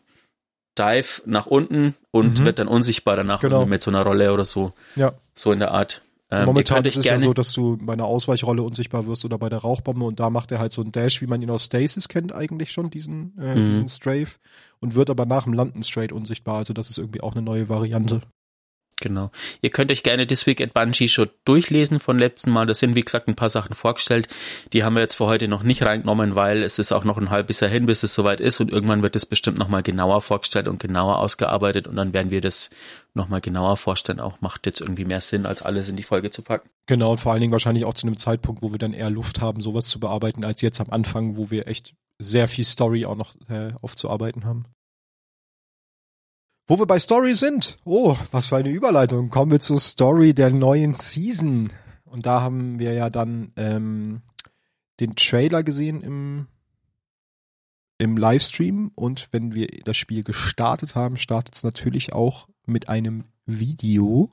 Dive 0.79 1.21
nach 1.25 1.47
unten 1.47 1.95
und 2.12 2.39
mhm. 2.39 2.45
wird 2.45 2.60
dann 2.60 2.69
unsichtbar 2.69 3.17
danach 3.17 3.41
genau. 3.41 3.65
mit 3.65 3.81
so 3.81 3.91
einer 3.91 4.03
Rolle 4.03 4.31
oder 4.31 4.45
so. 4.45 4.71
Ja. 4.95 5.13
So 5.34 5.51
in 5.51 5.60
der 5.60 5.71
Art. 5.71 6.01
Ähm, 6.31 6.45
Momentan 6.45 6.83
ist 6.85 6.97
es 6.97 7.05
ja 7.05 7.19
so, 7.19 7.33
dass 7.33 7.53
du 7.53 7.77
bei 7.77 7.93
einer 7.93 8.05
Ausweichrolle 8.05 8.63
unsichtbar 8.63 9.05
wirst 9.05 9.25
oder 9.25 9.38
bei 9.38 9.49
der 9.49 9.59
Rauchbombe 9.59 10.05
und 10.05 10.19
da 10.19 10.31
macht 10.31 10.51
er 10.51 10.59
halt 10.59 10.71
so 10.71 10.81
einen 10.81 10.91
Dash, 10.91 11.21
wie 11.21 11.27
man 11.27 11.41
ihn 11.41 11.51
aus 11.51 11.65
Stasis 11.65 12.07
kennt 12.07 12.33
eigentlich 12.33 12.71
schon, 12.71 12.89
diesen, 12.89 13.38
äh, 13.38 13.55
mhm. 13.55 13.69
diesen 13.69 13.88
Strafe 13.88 14.38
und 14.79 14.95
wird 14.95 15.09
aber 15.11 15.25
nach 15.27 15.43
dem 15.43 15.53
Landen 15.53 15.83
straight 15.83 16.11
unsichtbar. 16.11 16.57
Also 16.57 16.73
das 16.73 16.89
ist 16.89 16.97
irgendwie 16.97 17.21
auch 17.21 17.33
eine 17.33 17.43
neue 17.43 17.69
Variante. 17.69 18.21
Genau. 19.01 19.29
Ihr 19.62 19.71
könnt 19.71 19.91
euch 19.91 20.03
gerne 20.03 20.25
This 20.25 20.47
Week 20.47 20.62
at 20.62 20.73
Bungie 20.73 21.10
schon 21.10 21.29
durchlesen 21.43 21.99
von 21.99 22.17
letzten 22.17 22.51
Mal. 22.51 22.65
Da 22.65 22.73
sind, 22.73 22.95
wie 22.95 23.01
gesagt, 23.01 23.27
ein 23.27 23.36
paar 23.36 23.49
Sachen 23.49 23.75
vorgestellt. 23.75 24.27
Die 24.71 24.84
haben 24.84 24.95
wir 24.95 25.01
jetzt 25.01 25.15
für 25.15 25.25
heute 25.25 25.47
noch 25.49 25.63
nicht 25.63 25.84
reingenommen, 25.84 26.36
weil 26.36 26.63
es 26.63 26.79
ist 26.79 26.93
auch 26.93 27.03
noch 27.03 27.17
ein 27.17 27.29
halbes 27.29 27.60
Jahr 27.60 27.69
hin, 27.69 27.86
bis 27.86 28.03
es 28.03 28.13
soweit 28.13 28.39
ist. 28.39 28.62
Und 28.62 28.71
irgendwann 28.71 29.03
wird 29.03 29.15
es 29.15 29.25
bestimmt 29.25 29.58
nochmal 29.58 29.84
genauer 29.84 30.21
vorgestellt 30.21 30.69
und 30.69 30.79
genauer 30.79 31.19
ausgearbeitet. 31.19 31.88
Und 31.88 31.97
dann 31.97 32.13
werden 32.13 32.31
wir 32.31 32.39
das 32.39 32.69
nochmal 33.13 33.41
genauer 33.41 33.75
vorstellen. 33.75 34.21
Auch 34.21 34.39
macht 34.39 34.65
jetzt 34.65 34.79
irgendwie 34.79 35.05
mehr 35.05 35.21
Sinn, 35.21 35.45
als 35.45 35.62
alles 35.62 35.89
in 35.89 35.97
die 35.97 36.03
Folge 36.03 36.31
zu 36.31 36.41
packen. 36.41 36.69
Genau. 36.86 37.12
Und 37.12 37.19
vor 37.19 37.34
allen 37.34 37.41
Dingen 37.41 37.53
wahrscheinlich 37.53 37.84
auch 37.84 37.95
zu 37.95 38.08
einem 38.08 38.17
Zeitpunkt, 38.17 38.62
wo 38.62 38.71
wir 38.71 38.79
dann 38.79 38.93
eher 38.93 39.10
Luft 39.10 39.41
haben, 39.41 39.62
sowas 39.62 39.88
zu 39.88 39.99
bearbeiten, 39.99 40.45
als 40.45 40.62
jetzt 40.62 40.79
am 40.79 40.89
Anfang, 40.89 41.36
wo 41.36 41.51
wir 41.51 41.67
echt 41.67 41.95
sehr 42.17 42.47
viel 42.47 42.63
Story 42.63 43.05
auch 43.05 43.15
noch 43.15 43.36
äh, 43.49 43.73
aufzuarbeiten 43.81 44.45
haben. 44.45 44.65
Wo 46.67 46.80
wir 46.80 46.88
bei 46.88 46.97
Story 46.97 47.36
sind. 47.36 47.78
Oh, 47.86 48.17
was 48.32 48.47
für 48.47 48.56
eine 48.56 48.69
Überleitung. 48.69 49.30
Kommen 49.30 49.51
wir 49.51 49.60
zur 49.60 49.80
Story 49.80 50.34
der 50.34 50.49
neuen 50.49 50.95
Season. 50.95 51.71
Und 52.06 52.25
da 52.25 52.41
haben 52.41 52.80
wir 52.80 52.93
ja 52.93 53.12
dann 53.12 53.51
ähm, 53.56 54.23
den 54.99 55.15
Trailer 55.15 55.62
gesehen 55.62 56.01
im, 56.01 56.47
im 57.99 58.17
Livestream. 58.17 58.91
Und 58.95 59.28
wenn 59.32 59.54
wir 59.54 59.67
das 59.84 59.95
Spiel 59.95 60.23
gestartet 60.23 60.95
haben, 60.95 61.17
startet 61.17 61.54
es 61.54 61.63
natürlich 61.63 62.13
auch 62.13 62.47
mit 62.65 62.89
einem 62.89 63.25
Video. 63.45 64.32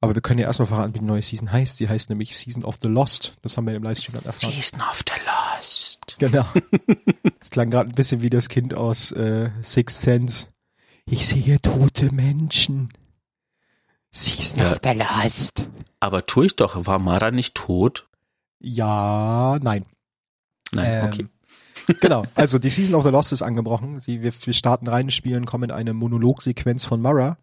Aber 0.00 0.14
wir 0.14 0.22
können 0.22 0.40
ja 0.40 0.46
erstmal 0.46 0.68
verraten, 0.68 0.94
wie 0.94 1.00
die 1.00 1.04
neue 1.04 1.22
Season 1.22 1.52
heißt. 1.52 1.78
Die 1.78 1.88
heißt 1.88 2.08
nämlich 2.08 2.36
Season 2.36 2.64
of 2.64 2.78
the 2.82 2.88
Lost. 2.88 3.34
Das 3.42 3.56
haben 3.56 3.66
wir 3.66 3.74
im 3.74 3.82
Livestream 3.82 4.14
dann 4.14 4.24
erfahren. 4.24 4.52
Season 4.52 4.80
of 4.80 5.02
the 5.06 5.20
Lost. 5.26 6.16
Genau. 6.18 6.46
Es 7.42 7.50
klang 7.50 7.70
gerade 7.70 7.88
ein 7.88 7.94
bisschen 7.94 8.20
wie 8.20 8.28
das 8.28 8.48
Kind 8.48 8.74
aus 8.74 9.12
äh, 9.12 9.50
Sixth 9.62 10.02
Sense. 10.02 10.48
Ich 11.06 11.26
sehe 11.26 11.60
tote 11.60 12.12
Menschen. 12.12 12.92
Season 14.10 14.60
ja. 14.60 14.72
of 14.72 14.80
the 14.82 14.90
Lost. 14.90 15.68
Aber 16.00 16.26
tue 16.26 16.46
ich 16.46 16.56
doch. 16.56 16.86
War 16.86 16.98
Mara 16.98 17.30
nicht 17.30 17.54
tot? 17.54 18.08
Ja, 18.58 19.58
nein. 19.62 19.86
Nein, 20.72 20.86
ähm, 20.86 21.06
okay. 21.06 21.26
genau, 22.00 22.24
also 22.34 22.58
die 22.58 22.70
Season 22.70 22.94
of 22.94 23.04
the 23.04 23.10
Lost 23.10 23.32
ist 23.32 23.42
angebrochen. 23.42 24.00
Sie, 24.00 24.22
wir, 24.22 24.32
wir 24.32 24.52
starten 24.52 24.88
rein, 24.88 25.10
spielen, 25.10 25.46
kommen 25.46 25.64
in 25.64 25.70
eine 25.70 25.94
Monologsequenz 25.94 26.84
von 26.84 27.00
Mara, 27.00 27.38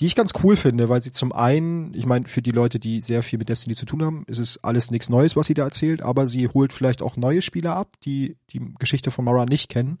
die 0.00 0.06
ich 0.06 0.14
ganz 0.14 0.32
cool 0.42 0.56
finde, 0.56 0.88
weil 0.88 1.02
sie 1.02 1.12
zum 1.12 1.32
einen, 1.32 1.92
ich 1.94 2.06
meine, 2.06 2.28
für 2.28 2.42
die 2.42 2.52
Leute, 2.52 2.78
die 2.78 3.00
sehr 3.00 3.22
viel 3.22 3.38
mit 3.38 3.48
Destiny 3.48 3.74
zu 3.74 3.86
tun 3.86 4.04
haben, 4.04 4.24
ist 4.26 4.38
es 4.38 4.62
alles 4.62 4.90
nichts 4.90 5.08
Neues, 5.08 5.34
was 5.34 5.48
sie 5.48 5.54
da 5.54 5.64
erzählt, 5.64 6.02
aber 6.02 6.28
sie 6.28 6.48
holt 6.48 6.72
vielleicht 6.72 7.02
auch 7.02 7.16
neue 7.16 7.42
Spieler 7.42 7.74
ab, 7.74 7.96
die 8.04 8.36
die 8.50 8.60
Geschichte 8.78 9.10
von 9.10 9.24
Mara 9.24 9.44
nicht 9.44 9.68
kennen 9.68 9.98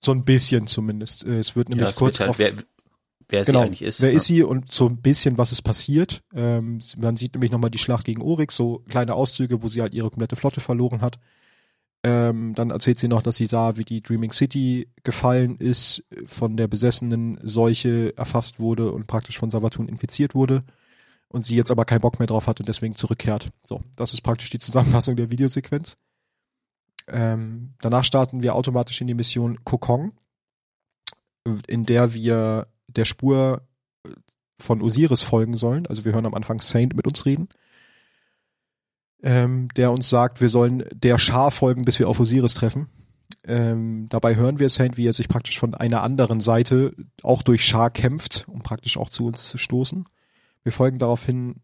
so 0.00 0.12
ein 0.12 0.24
bisschen 0.24 0.66
zumindest. 0.66 1.24
Äh, 1.24 1.38
es 1.38 1.56
wird 1.56 1.68
nämlich 1.68 1.88
ja, 1.88 1.94
kurz 1.94 2.20
halt, 2.20 2.28
drauf, 2.28 2.38
wer, 2.38 2.52
wer 3.28 3.44
genau, 3.44 3.60
sie 3.60 3.66
eigentlich 3.66 3.82
ist. 3.82 4.00
Wer 4.00 4.10
ja. 4.10 4.16
ist 4.16 4.24
sie 4.24 4.42
und 4.42 4.72
so 4.72 4.86
ein 4.86 5.00
bisschen, 5.02 5.38
was 5.38 5.52
ist 5.52 5.62
passiert. 5.62 6.22
Ähm, 6.34 6.80
man 6.96 7.16
sieht 7.16 7.34
nämlich 7.34 7.50
nochmal 7.50 7.70
die 7.70 7.78
Schlacht 7.78 8.06
gegen 8.06 8.22
Oryx, 8.22 8.56
so 8.56 8.82
kleine 8.88 9.14
Auszüge, 9.14 9.62
wo 9.62 9.68
sie 9.68 9.82
halt 9.82 9.94
ihre 9.94 10.10
komplette 10.10 10.36
Flotte 10.36 10.60
verloren 10.60 11.00
hat. 11.00 11.18
Ähm, 12.06 12.54
dann 12.54 12.70
erzählt 12.70 12.98
sie 12.98 13.08
noch, 13.08 13.20
dass 13.20 13.34
sie 13.34 13.46
sah, 13.46 13.78
wie 13.78 13.84
die 13.84 14.00
Dreaming 14.00 14.30
City 14.30 14.86
gefallen 15.02 15.56
ist, 15.56 16.04
von 16.24 16.56
der 16.56 16.68
besessenen 16.68 17.36
Seuche 17.42 18.16
erfasst 18.16 18.60
wurde 18.60 18.92
und 18.92 19.08
praktisch 19.08 19.40
von 19.40 19.50
Savatun 19.50 19.88
infiziert 19.88 20.32
wurde. 20.36 20.62
Und 21.26 21.44
sie 21.44 21.56
jetzt 21.56 21.72
aber 21.72 21.84
keinen 21.84 22.02
Bock 22.02 22.20
mehr 22.20 22.28
drauf 22.28 22.46
hat 22.46 22.60
und 22.60 22.68
deswegen 22.68 22.94
zurückkehrt. 22.94 23.50
So, 23.64 23.82
das 23.96 24.14
ist 24.14 24.20
praktisch 24.20 24.50
die 24.50 24.60
Zusammenfassung 24.60 25.16
der 25.16 25.32
Videosequenz. 25.32 25.96
Ähm, 27.08 27.74
danach 27.80 28.04
starten 28.04 28.40
wir 28.44 28.54
automatisch 28.54 29.00
in 29.00 29.08
die 29.08 29.14
Mission 29.14 29.64
Kokong, 29.64 30.12
in 31.66 31.86
der 31.86 32.14
wir 32.14 32.68
der 32.86 33.04
Spur 33.04 33.66
von 34.60 34.80
Osiris 34.80 35.24
folgen 35.24 35.56
sollen. 35.56 35.88
Also 35.88 36.04
wir 36.04 36.12
hören 36.12 36.26
am 36.26 36.34
Anfang 36.34 36.60
Saint 36.60 36.94
mit 36.94 37.08
uns 37.08 37.26
reden, 37.26 37.48
ähm, 39.26 39.66
der 39.74 39.90
uns 39.90 40.08
sagt, 40.08 40.40
wir 40.40 40.48
sollen 40.48 40.84
der 40.94 41.18
Schar 41.18 41.50
folgen, 41.50 41.84
bis 41.84 41.98
wir 41.98 42.08
auf 42.08 42.20
Osiris 42.20 42.54
treffen. 42.54 42.86
Ähm, 43.42 44.06
dabei 44.08 44.36
hören 44.36 44.60
wir 44.60 44.70
Saint, 44.70 44.96
wie 44.96 45.08
er 45.08 45.12
sich 45.12 45.28
praktisch 45.28 45.58
von 45.58 45.74
einer 45.74 46.04
anderen 46.04 46.38
Seite 46.38 46.94
auch 47.24 47.42
durch 47.42 47.64
Schar 47.64 47.90
kämpft, 47.90 48.46
um 48.46 48.60
praktisch 48.60 48.96
auch 48.96 49.10
zu 49.10 49.26
uns 49.26 49.48
zu 49.48 49.58
stoßen. 49.58 50.04
Wir 50.62 50.70
folgen 50.70 51.00
daraufhin 51.00 51.56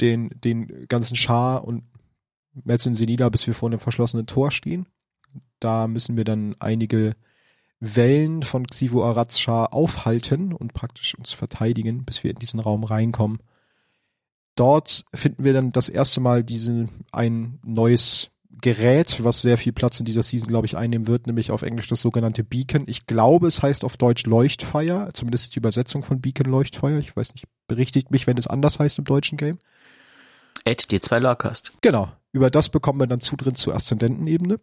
den, 0.00 0.30
den 0.44 0.86
ganzen 0.86 1.16
Schar 1.16 1.64
und 1.64 1.82
metzeln 2.62 2.94
sie 2.94 3.06
nieder, 3.06 3.28
bis 3.28 3.44
wir 3.44 3.54
vor 3.54 3.68
einem 3.68 3.80
verschlossenen 3.80 4.26
Tor 4.26 4.52
stehen. 4.52 4.86
Da 5.58 5.88
müssen 5.88 6.16
wir 6.16 6.24
dann 6.24 6.54
einige 6.60 7.16
Wellen 7.80 8.44
von 8.44 8.68
Xivo 8.68 9.04
Arazschar 9.04 9.74
aufhalten 9.74 10.52
und 10.52 10.74
praktisch 10.74 11.16
uns 11.16 11.32
verteidigen, 11.32 12.04
bis 12.04 12.22
wir 12.22 12.30
in 12.30 12.38
diesen 12.38 12.60
Raum 12.60 12.84
reinkommen. 12.84 13.40
Dort 14.60 15.06
finden 15.14 15.42
wir 15.42 15.54
dann 15.54 15.72
das 15.72 15.88
erste 15.88 16.20
Mal 16.20 16.44
diesen, 16.44 16.90
ein 17.12 17.58
neues 17.64 18.28
Gerät, 18.60 19.24
was 19.24 19.40
sehr 19.40 19.56
viel 19.56 19.72
Platz 19.72 19.98
in 20.00 20.04
dieser 20.04 20.22
Season, 20.22 20.48
glaube 20.48 20.66
ich, 20.66 20.76
einnehmen 20.76 21.08
wird, 21.08 21.26
nämlich 21.26 21.50
auf 21.50 21.62
Englisch 21.62 21.88
das 21.88 22.02
sogenannte 22.02 22.44
Beacon. 22.44 22.84
Ich 22.86 23.06
glaube, 23.06 23.46
es 23.46 23.62
heißt 23.62 23.84
auf 23.84 23.96
Deutsch 23.96 24.26
Leuchtfeuer, 24.26 25.14
zumindest 25.14 25.54
die 25.54 25.60
Übersetzung 25.60 26.02
von 26.02 26.20
Beacon 26.20 26.44
Leuchtfeuer. 26.44 26.98
Ich 26.98 27.16
weiß 27.16 27.32
nicht, 27.32 27.46
berichtigt 27.68 28.10
mich, 28.10 28.26
wenn 28.26 28.36
es 28.36 28.48
anders 28.48 28.78
heißt 28.78 28.98
im 28.98 29.06
deutschen 29.06 29.38
Game. 29.38 29.60
Ed 30.66 30.82
D2 30.82 31.20
Larcast. 31.20 31.72
Genau. 31.80 32.12
Über 32.32 32.50
das 32.50 32.68
bekommen 32.68 33.00
wir 33.00 33.06
dann 33.06 33.22
Zutritt 33.22 33.56
zur 33.56 33.74
Aszendentenebene. 33.74 34.58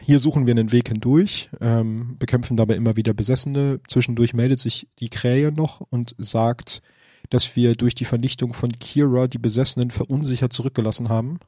Hier 0.00 0.18
suchen 0.18 0.46
wir 0.46 0.52
einen 0.52 0.72
Weg 0.72 0.88
hindurch, 0.88 1.50
ähm, 1.60 2.16
bekämpfen 2.18 2.56
dabei 2.56 2.76
immer 2.76 2.96
wieder 2.96 3.12
Besessene. 3.12 3.80
Zwischendurch 3.86 4.32
meldet 4.32 4.60
sich 4.60 4.88
die 4.98 5.10
Krähe 5.10 5.52
noch 5.52 5.82
und 5.90 6.14
sagt, 6.16 6.80
dass 7.30 7.56
wir 7.56 7.74
durch 7.74 7.94
die 7.94 8.04
Vernichtung 8.04 8.52
von 8.54 8.78
Kira 8.78 9.26
die 9.26 9.38
Besessenen 9.38 9.90
verunsichert 9.90 10.52
zurückgelassen 10.52 11.08
haben. 11.08 11.38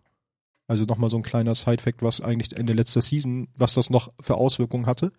Also 0.66 0.84
nochmal 0.84 1.10
so 1.10 1.16
ein 1.16 1.22
kleiner 1.22 1.54
Side-Fact, 1.54 2.02
was 2.02 2.20
eigentlich 2.20 2.56
Ende 2.56 2.72
letzter 2.72 3.02
Season, 3.02 3.48
was 3.56 3.74
das 3.74 3.90
noch 3.90 4.12
für 4.20 4.36
Auswirkungen 4.36 4.86
hatte. 4.86 5.12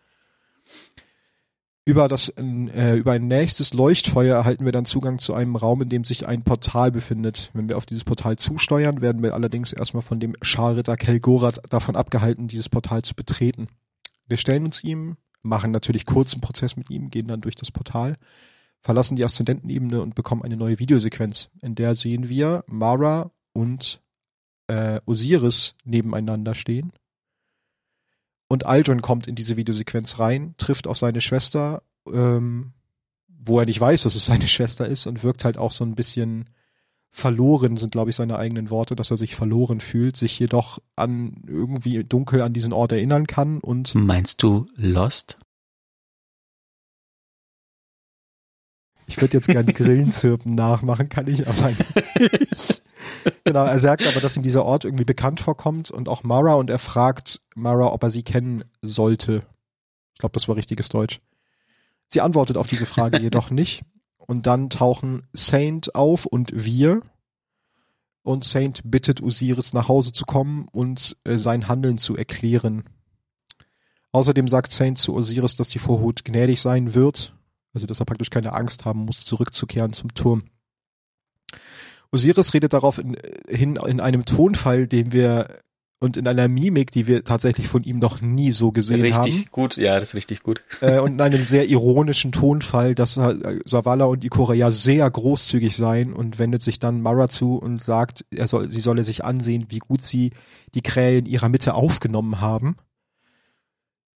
Über 1.84 2.08
das, 2.08 2.30
äh, 2.38 2.96
über 2.96 3.14
ein 3.14 3.28
nächstes 3.28 3.74
Leuchtfeuer 3.74 4.36
erhalten 4.36 4.66
wir 4.66 4.72
dann 4.72 4.86
Zugang 4.86 5.18
zu 5.18 5.34
einem 5.34 5.56
Raum, 5.56 5.82
in 5.82 5.90
dem 5.90 6.04
sich 6.04 6.28
ein 6.28 6.44
Portal 6.44 6.92
befindet. 6.92 7.50
Wenn 7.54 7.70
wir 7.70 7.78
auf 7.78 7.88
dieses 7.88 8.04
Portal 8.04 8.38
zusteuern, 8.38 9.02
werden 9.02 9.24
wir 9.24 9.34
allerdings 9.34 9.74
erstmal 9.74 10.04
von 10.04 10.20
dem 10.20 10.36
Scharritter 10.44 10.96
Kelgorath 10.96 11.60
davon 11.70 11.96
abgehalten, 11.96 12.48
dieses 12.48 12.70
Portal 12.70 13.02
zu 13.02 13.16
betreten. 13.16 13.68
Wir 14.28 14.38
stellen 14.38 14.66
uns 14.66 14.84
ihm, 14.84 15.18
machen 15.42 15.72
natürlich 15.72 16.06
kurzen 16.06 16.40
Prozess 16.40 16.78
mit 16.78 16.92
ihm, 16.92 17.10
gehen 17.10 17.28
dann 17.28 17.42
durch 17.42 17.56
das 17.56 17.72
Portal, 17.72 18.16
verlassen 18.82 19.16
die 19.16 19.24
Aszendentenebene 19.24 20.02
und 20.02 20.16
bekommen 20.16 20.44
eine 20.44 20.58
neue 20.58 20.80
Videosequenz, 20.80 21.50
in 21.62 21.76
der 21.76 21.96
sehen 21.96 22.30
wir 22.30 22.64
Mara 22.68 23.32
und 23.54 24.02
äh, 24.68 25.00
Osiris 25.06 25.76
nebeneinander 25.84 26.56
stehen 26.56 26.92
und 28.52 28.66
Aldrin 28.66 29.02
kommt 29.02 29.28
in 29.28 29.36
diese 29.36 29.56
Videosequenz 29.56 30.20
rein, 30.20 30.56
trifft 30.58 30.86
auf 30.86 30.98
seine 30.98 31.22
Schwester, 31.22 31.84
ähm, 32.12 32.74
wo 33.30 33.58
er 33.58 33.66
nicht 33.66 33.80
weiß, 33.80 34.04
dass 34.04 34.16
es 34.16 34.26
seine 34.26 34.48
Schwester 34.50 34.86
ist 34.86 35.06
und 35.06 35.24
wirkt 35.24 35.46
halt 35.46 35.58
auch 35.58 35.72
so 35.72 35.86
ein 35.86 35.96
bisschen 35.96 36.50
verloren, 37.10 37.78
sind 37.78 37.94
glaube 37.94 38.10
ich 38.10 38.18
seine 38.18 38.38
eigenen 38.38 38.70
Worte, 38.70 38.98
dass 38.98 39.10
er 39.10 39.16
sich 39.16 39.36
verloren 39.36 39.80
fühlt, 39.80 40.18
sich 40.18 40.38
jedoch 40.38 40.80
an 40.98 41.44
irgendwie 41.48 42.04
dunkel 42.04 42.42
an 42.42 42.52
diesen 42.52 42.74
Ort 42.74 42.92
erinnern 42.92 43.26
kann 43.26 43.60
und 43.60 43.96
Meinst 43.96 44.44
du 44.44 44.66
Lost? 44.76 45.38
Ich 49.12 49.22
würde 49.22 49.34
jetzt 49.34 49.48
gerne 49.48 49.74
Grillenzirpen 49.74 50.56
nachmachen, 50.56 51.10
kann 51.10 51.28
ich 51.28 51.46
aber 51.46 51.68
nicht. 51.68 52.82
genau, 53.44 53.66
er 53.66 53.78
sagt 53.78 54.08
aber, 54.08 54.22
dass 54.22 54.38
ihm 54.38 54.42
dieser 54.42 54.64
Ort 54.64 54.86
irgendwie 54.86 55.04
bekannt 55.04 55.42
vorkommt 55.42 55.92
und 55.92 56.08
auch 56.08 56.24
Mara 56.24 56.54
und 56.54 56.70
er 56.70 56.80
fragt 56.80 57.42
Mara, 57.54 57.92
ob 57.92 58.04
er 58.04 58.10
sie 58.10 58.24
kennen 58.24 58.64
sollte. 58.82 59.44
Ich 60.14 60.20
glaube, 60.20 60.32
das 60.32 60.48
war 60.48 60.56
richtiges 60.56 60.88
Deutsch. 60.88 61.20
Sie 62.08 62.22
antwortet 62.22 62.56
auf 62.56 62.68
diese 62.68 62.86
Frage 62.86 63.20
jedoch 63.22 63.52
nicht. 63.52 63.84
Und 64.18 64.48
dann 64.48 64.70
tauchen 64.70 65.24
Saint 65.34 65.94
auf 65.94 66.26
und 66.26 66.52
wir. 66.54 67.02
Und 68.24 68.46
Saint 68.46 68.80
bittet 68.86 69.22
Osiris 69.22 69.74
nach 69.74 69.90
Hause 69.90 70.14
zu 70.14 70.24
kommen 70.24 70.70
und 70.72 71.18
äh, 71.26 71.38
sein 71.38 71.68
Handeln 71.68 71.98
zu 71.98 72.16
erklären. 72.16 72.86
Außerdem 74.14 74.48
sagt 74.48 74.72
Saint 74.72 74.98
zu 74.98 75.14
Osiris, 75.16 75.58
dass 75.58 75.68
die 75.68 75.80
Vorhut 75.80 76.24
gnädig 76.24 76.62
sein 76.62 76.94
wird. 76.94 77.34
Also, 77.74 77.88
dass 77.88 78.00
er 78.00 78.06
praktisch 78.06 78.30
keine 78.30 78.54
Angst 78.54 78.86
haben 78.86 79.06
muss, 79.06 79.26
zurückzukehren 79.26 79.94
zum 79.94 80.14
Turm. 80.14 80.44
Osiris 82.12 82.54
redet 82.54 82.74
darauf 82.74 82.98
in, 82.98 83.16
hin 83.48 83.78
in 83.78 84.02
einem 84.02 84.26
Tonfall, 84.26 84.88
den 84.88 85.14
wir 85.14 85.62
und 86.02 86.18
in 86.18 86.28
einer 86.28 86.48
Mimik, 86.48 86.90
die 86.90 87.06
wir 87.06 87.24
tatsächlich 87.24 87.68
von 87.68 87.84
ihm 87.84 88.00
noch 88.00 88.22
nie 88.22 88.52
so 88.52 88.72
gesehen 88.72 89.02
richtig 89.02 89.18
haben. 89.18 89.26
Richtig 89.26 89.52
gut, 89.52 89.78
ja, 89.78 90.00
das 90.00 90.10
ist 90.10 90.16
richtig 90.16 90.42
gut. 90.42 90.64
Äh, 90.82 91.00
und 91.00 91.14
in 91.14 91.22
einem 91.22 91.44
sehr 91.44 91.70
ironischen 91.70 92.32
Tonfall, 92.32 92.96
dass 92.96 93.18
äh, 93.18 93.60
Savala 93.66 94.06
und 94.06 94.26
Ikora 94.26 94.56
ja 94.56 94.72
sehr 94.72 95.10
großzügig 95.10 95.76
seien 95.76 96.12
und 96.12 96.40
wendet 96.40 96.64
sich 96.64 96.80
dann 96.80 97.02
Mara 97.02 97.30
zu 97.30 97.56
und 97.56 97.84
sagt, 97.84 98.26
er 98.32 98.48
soll, 98.48 98.72
sie 98.72 98.80
solle 98.80 99.04
sich 99.04 99.24
ansehen, 99.24 99.68
wie 99.70 99.78
gut 99.78 100.04
sie 100.04 100.32
die 100.74 100.82
Krähe 100.82 101.20
in 101.20 101.28
ihrer 101.28 101.50
Mitte 101.50 101.76
aufgenommen 101.76 102.42
haben. 102.42 102.78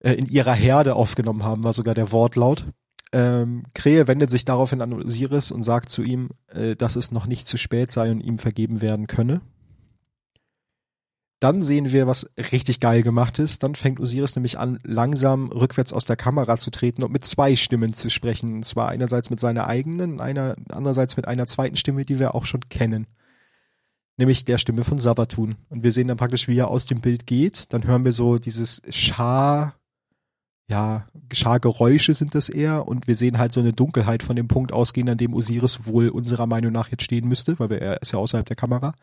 Äh, 0.00 0.14
in 0.14 0.24
ihrer 0.24 0.54
Herde 0.54 0.94
aufgenommen 0.94 1.44
haben, 1.44 1.64
war 1.64 1.74
sogar 1.74 1.94
der 1.94 2.12
Wortlaut. 2.12 2.64
Ähm, 3.14 3.62
Krähe 3.74 4.08
wendet 4.08 4.28
sich 4.28 4.44
daraufhin 4.44 4.82
an 4.82 4.92
Osiris 4.92 5.52
und 5.52 5.62
sagt 5.62 5.88
zu 5.88 6.02
ihm, 6.02 6.30
äh, 6.48 6.74
dass 6.74 6.96
es 6.96 7.12
noch 7.12 7.26
nicht 7.26 7.46
zu 7.46 7.56
spät 7.56 7.92
sei 7.92 8.10
und 8.10 8.20
ihm 8.20 8.38
vergeben 8.38 8.82
werden 8.82 9.06
könne. 9.06 9.40
Dann 11.38 11.62
sehen 11.62 11.92
wir, 11.92 12.08
was 12.08 12.28
richtig 12.50 12.80
geil 12.80 13.04
gemacht 13.04 13.38
ist. 13.38 13.62
Dann 13.62 13.76
fängt 13.76 14.00
Osiris 14.00 14.34
nämlich 14.34 14.58
an, 14.58 14.80
langsam 14.82 15.52
rückwärts 15.52 15.92
aus 15.92 16.06
der 16.06 16.16
Kamera 16.16 16.56
zu 16.56 16.72
treten 16.72 17.04
und 17.04 17.12
mit 17.12 17.24
zwei 17.24 17.54
Stimmen 17.54 17.94
zu 17.94 18.10
sprechen. 18.10 18.52
Und 18.52 18.64
zwar 18.64 18.88
einerseits 18.88 19.30
mit 19.30 19.38
seiner 19.38 19.68
eigenen, 19.68 20.20
einer, 20.20 20.56
andererseits 20.70 21.16
mit 21.16 21.28
einer 21.28 21.46
zweiten 21.46 21.76
Stimme, 21.76 22.04
die 22.04 22.18
wir 22.18 22.34
auch 22.34 22.46
schon 22.46 22.68
kennen. 22.68 23.06
Nämlich 24.16 24.44
der 24.44 24.58
Stimme 24.58 24.82
von 24.82 24.98
Sabatun. 24.98 25.54
Und 25.68 25.84
wir 25.84 25.92
sehen 25.92 26.08
dann 26.08 26.16
praktisch, 26.16 26.48
wie 26.48 26.58
er 26.58 26.66
aus 26.66 26.86
dem 26.86 27.00
Bild 27.00 27.28
geht. 27.28 27.72
Dann 27.72 27.86
hören 27.86 28.04
wir 28.04 28.12
so 28.12 28.38
dieses 28.38 28.82
Schar, 28.90 29.76
ja, 30.68 31.06
Schargeräusche 31.32 32.14
sind 32.14 32.34
das 32.34 32.48
eher 32.48 32.88
und 32.88 33.06
wir 33.06 33.16
sehen 33.16 33.38
halt 33.38 33.52
so 33.52 33.60
eine 33.60 33.72
Dunkelheit 33.72 34.22
von 34.22 34.36
dem 34.36 34.48
Punkt 34.48 34.72
ausgehen, 34.72 35.08
an 35.08 35.18
dem 35.18 35.34
Osiris 35.34 35.86
wohl 35.86 36.08
unserer 36.08 36.46
Meinung 36.46 36.72
nach 36.72 36.90
jetzt 36.90 37.02
stehen 37.02 37.28
müsste, 37.28 37.58
weil 37.58 37.70
wir, 37.70 37.82
er 37.82 38.00
ist 38.02 38.12
ja 38.12 38.18
außerhalb 38.18 38.46
der 38.46 38.56
Kamera. 38.56 38.94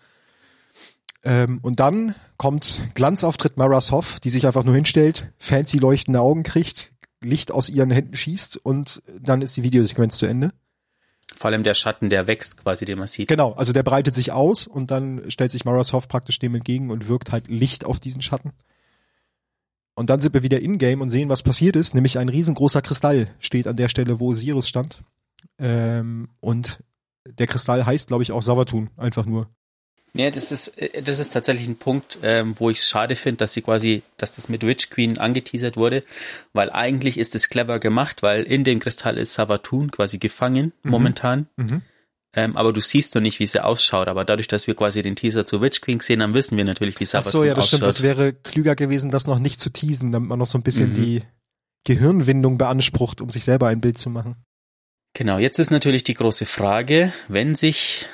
Ähm, 1.24 1.60
und 1.62 1.80
dann 1.80 2.15
kommt 2.38 2.82
Glanzauftritt 2.95 3.58
Mara 3.58 3.80
Soff, 3.80 4.19
die 4.19 4.32
sich 4.32 4.47
einfach 4.47 4.63
nur 4.63 4.74
hinstellt, 4.74 5.32
fancy 5.38 5.78
leuchtende 5.78 6.19
Augen 6.19 6.43
kriegt, 6.43 6.93
Licht 7.24 7.52
aus 7.52 7.69
ihren 7.69 7.91
Händen 7.91 8.15
schießt 8.15 8.58
und 8.58 9.04
dann 9.19 9.43
ist 9.43 9.56
die 9.56 9.63
Videosequenz 9.63 10.17
zu 10.17 10.26
Ende. 10.26 10.52
Vor 11.36 11.50
allem 11.50 11.63
der 11.63 11.76
Schatten, 11.76 12.10
der 12.10 12.26
wächst 12.26 12.58
quasi, 12.58 12.86
den 12.86 12.97
man 12.97 13.08
sieht. 13.08 13.28
Genau, 13.28 13.54
also 13.54 13.71
der 13.71 13.84
breitet 13.84 14.15
sich 14.15 14.32
aus 14.32 14.65
und 14.65 14.89
dann 14.89 15.30
stellt 15.30 15.52
sich 15.52 15.63
Mara 15.63 15.84
Soff 15.84 16.08
praktisch 16.08 16.39
dem 16.39 16.56
entgegen 16.56 16.89
und 16.89 17.08
wirkt 17.08 17.32
halt 17.32 17.47
Licht 17.47 17.86
auf 17.86 18.00
diesen 18.00 18.21
Schatten. 18.21 18.52
Und 19.95 20.10
dann 20.10 20.21
sind 20.21 20.34
wir 20.34 20.43
wieder 20.43 20.60
in-game 20.60 21.01
und 21.01 21.10
sehen, 21.10 21.30
was 21.30 21.43
passiert 21.43 21.75
ist. 21.75 21.93
Nämlich 21.93 22.17
ein 22.17 22.30
riesengroßer 22.30 22.82
Kristall 22.82 23.27
steht 23.39 23.67
an 23.67 23.75
der 23.75 23.89
Stelle, 23.89 24.19
wo 24.19 24.30
Osiris 24.30 24.67
stand. 24.67 25.04
Ähm, 25.60 26.30
und 26.39 26.84
der 27.25 27.47
Kristall 27.47 27.86
heißt, 27.86 28.08
glaube 28.08 28.23
ich, 28.23 28.32
auch 28.32 28.41
Savatun, 28.41 28.89
einfach 28.97 29.25
nur. 29.25 29.49
Ja, 30.13 30.30
das 30.30 30.51
ist, 30.51 30.69
äh, 30.77 31.01
das 31.01 31.19
ist 31.19 31.32
tatsächlich 31.34 31.67
ein 31.67 31.77
Punkt, 31.77 32.19
ähm, 32.21 32.56
wo 32.58 32.69
ich 32.69 32.80
es 32.80 32.89
schade 32.89 33.15
finde, 33.15 33.38
dass 33.38 33.54
sie 33.54 33.62
quasi, 33.62 34.04
dass 34.17 34.36
das 34.36 34.49
mit 34.49 34.63
Witch 34.65 34.89
Queen 34.89 35.17
angeteasert 35.17 35.77
wurde, 35.77 36.04
weil 36.54 36.69
eigentlich 36.69 37.17
ist 37.17 37.36
es 37.36 37.49
clever 37.49 37.80
gemacht, 37.80 38.21
weil 38.21 38.43
in 38.43 38.63
dem 38.63 38.80
Kristall 38.80 39.17
ist 39.17 39.34
Savatun 39.34 39.91
quasi 39.91 40.17
gefangen 40.17 40.73
mhm. 40.84 40.91
momentan. 40.91 41.47
Mhm. 41.56 41.82
Ähm, 42.34 42.56
aber 42.56 42.72
du 42.72 42.80
siehst 42.80 43.13
noch 43.15 43.22
nicht, 43.22 43.39
wie 43.39 43.48
sie 43.48 43.63
ausschaut. 43.63 44.08
Aber 44.08 44.24
dadurch, 44.24 44.48
dass 44.48 44.67
wir 44.67 44.76
quasi 44.76 45.02
den 45.02 45.15
Teaser 45.15 45.46
zu 45.46 45.62
Witch 45.62 45.82
King 45.82 46.02
sehen, 46.02 46.20
dann 46.20 46.34
wissen 46.34 46.58
wir 46.58 46.63
natürlich, 46.63 47.00
wie 47.00 47.06
Sabaton 47.06 47.28
ausschaut. 47.28 47.39
Ach 47.39 47.41
so, 47.41 47.44
ja, 47.44 47.54
das 47.54 47.65
ausschaut. 47.65 47.78
stimmt. 47.80 47.89
Das 47.89 48.02
wäre 48.04 48.34
klüger 48.34 48.76
gewesen, 48.76 49.12
das 49.12 49.28
noch 49.28 49.39
nicht 49.39 49.60
zu 49.60 49.70
teasen, 49.70 50.12
damit 50.12 50.30
man 50.30 50.39
noch 50.39 50.48
so 50.48 50.58
ein 50.58 50.63
bisschen 50.63 50.91
mhm. 50.91 50.96
die 50.96 51.24
Gehirnwindung 51.84 52.58
beansprucht, 52.58 53.22
um 53.22 53.30
sich 53.30 53.44
selber 53.44 53.67
ein 53.67 53.82
Bild 53.82 53.98
zu 53.98 54.10
machen. 54.10 54.36
Genau, 55.13 55.39
jetzt 55.39 55.60
ist 55.60 55.72
natürlich 55.72 56.06
die 56.06 56.13
große 56.13 56.46
Frage, 56.46 57.12
wenn 57.28 57.54
sich 57.54 58.06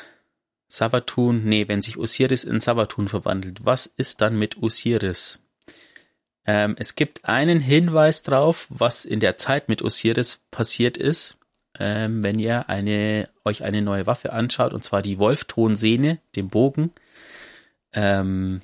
Savatun, 0.67 1.43
nee, 1.45 1.67
wenn 1.67 1.84
sich 1.84 1.97
Osiris 1.97 2.43
in 2.43 2.60
Savatun 2.60 3.08
verwandelt, 3.08 3.65
was 3.65 3.86
ist 3.86 4.21
dann 4.21 4.38
mit 4.39 4.58
Osiris? 4.58 5.39
Ähm, 6.45 6.75
es 6.80 6.95
gibt 6.95 7.25
einen 7.25 7.60
Hinweis 7.60 8.23
drauf, 8.23 8.65
was 8.69 9.06
in 9.06 9.19
der 9.19 9.38
Zeit 9.38 9.69
mit 9.69 9.84
Osiris 9.84 10.39
passiert 10.49 10.97
ist 10.97 11.37
ähm, 11.79 12.23
wenn 12.23 12.39
ihr 12.39 12.69
eine, 12.69 13.29
euch 13.45 13.63
eine 13.63 13.81
neue 13.81 14.07
Waffe 14.07 14.33
anschaut, 14.33 14.73
und 14.73 14.83
zwar 14.83 15.01
die 15.01 15.19
Wolftonsehne, 15.19 16.19
den 16.35 16.49
Bogen. 16.49 16.91
Ähm, 17.93 18.61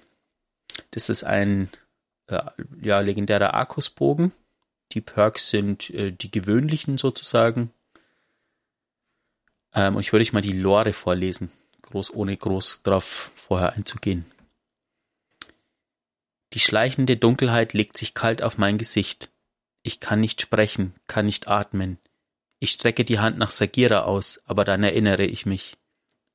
das 0.91 1.09
ist 1.09 1.23
ein 1.23 1.69
äh, 2.27 2.41
ja, 2.81 2.99
legendärer 2.99 3.53
Arkusbogen. 3.53 4.31
Die 4.91 5.01
Perks 5.01 5.49
sind 5.49 5.89
äh, 5.89 6.11
die 6.11 6.31
gewöhnlichen 6.31 6.97
sozusagen. 6.97 7.71
Ähm, 9.73 9.95
und 9.95 10.01
ich 10.01 10.13
würde 10.13 10.23
euch 10.23 10.33
mal 10.33 10.41
die 10.41 10.53
Lore 10.53 10.93
vorlesen, 10.93 11.51
groß 11.83 12.13
ohne 12.13 12.37
groß 12.37 12.83
drauf 12.83 13.31
vorher 13.35 13.73
einzugehen. 13.73 14.25
Die 16.53 16.59
schleichende 16.59 17.17
Dunkelheit 17.17 17.73
legt 17.73 17.97
sich 17.97 18.13
kalt 18.13 18.43
auf 18.43 18.59
mein 18.59 18.77
Gesicht. 18.77 19.29
Ich 19.81 19.99
kann 19.99 20.19
nicht 20.19 20.41
sprechen, 20.41 20.93
kann 21.07 21.25
nicht 21.25 21.47
atmen. 21.47 21.97
Ich 22.63 22.71
strecke 22.71 23.03
die 23.03 23.19
Hand 23.19 23.37
nach 23.37 23.51
Sagira 23.51 24.03
aus, 24.03 24.39
aber 24.45 24.63
dann 24.63 24.83
erinnere 24.83 25.25
ich 25.25 25.45
mich. 25.45 25.75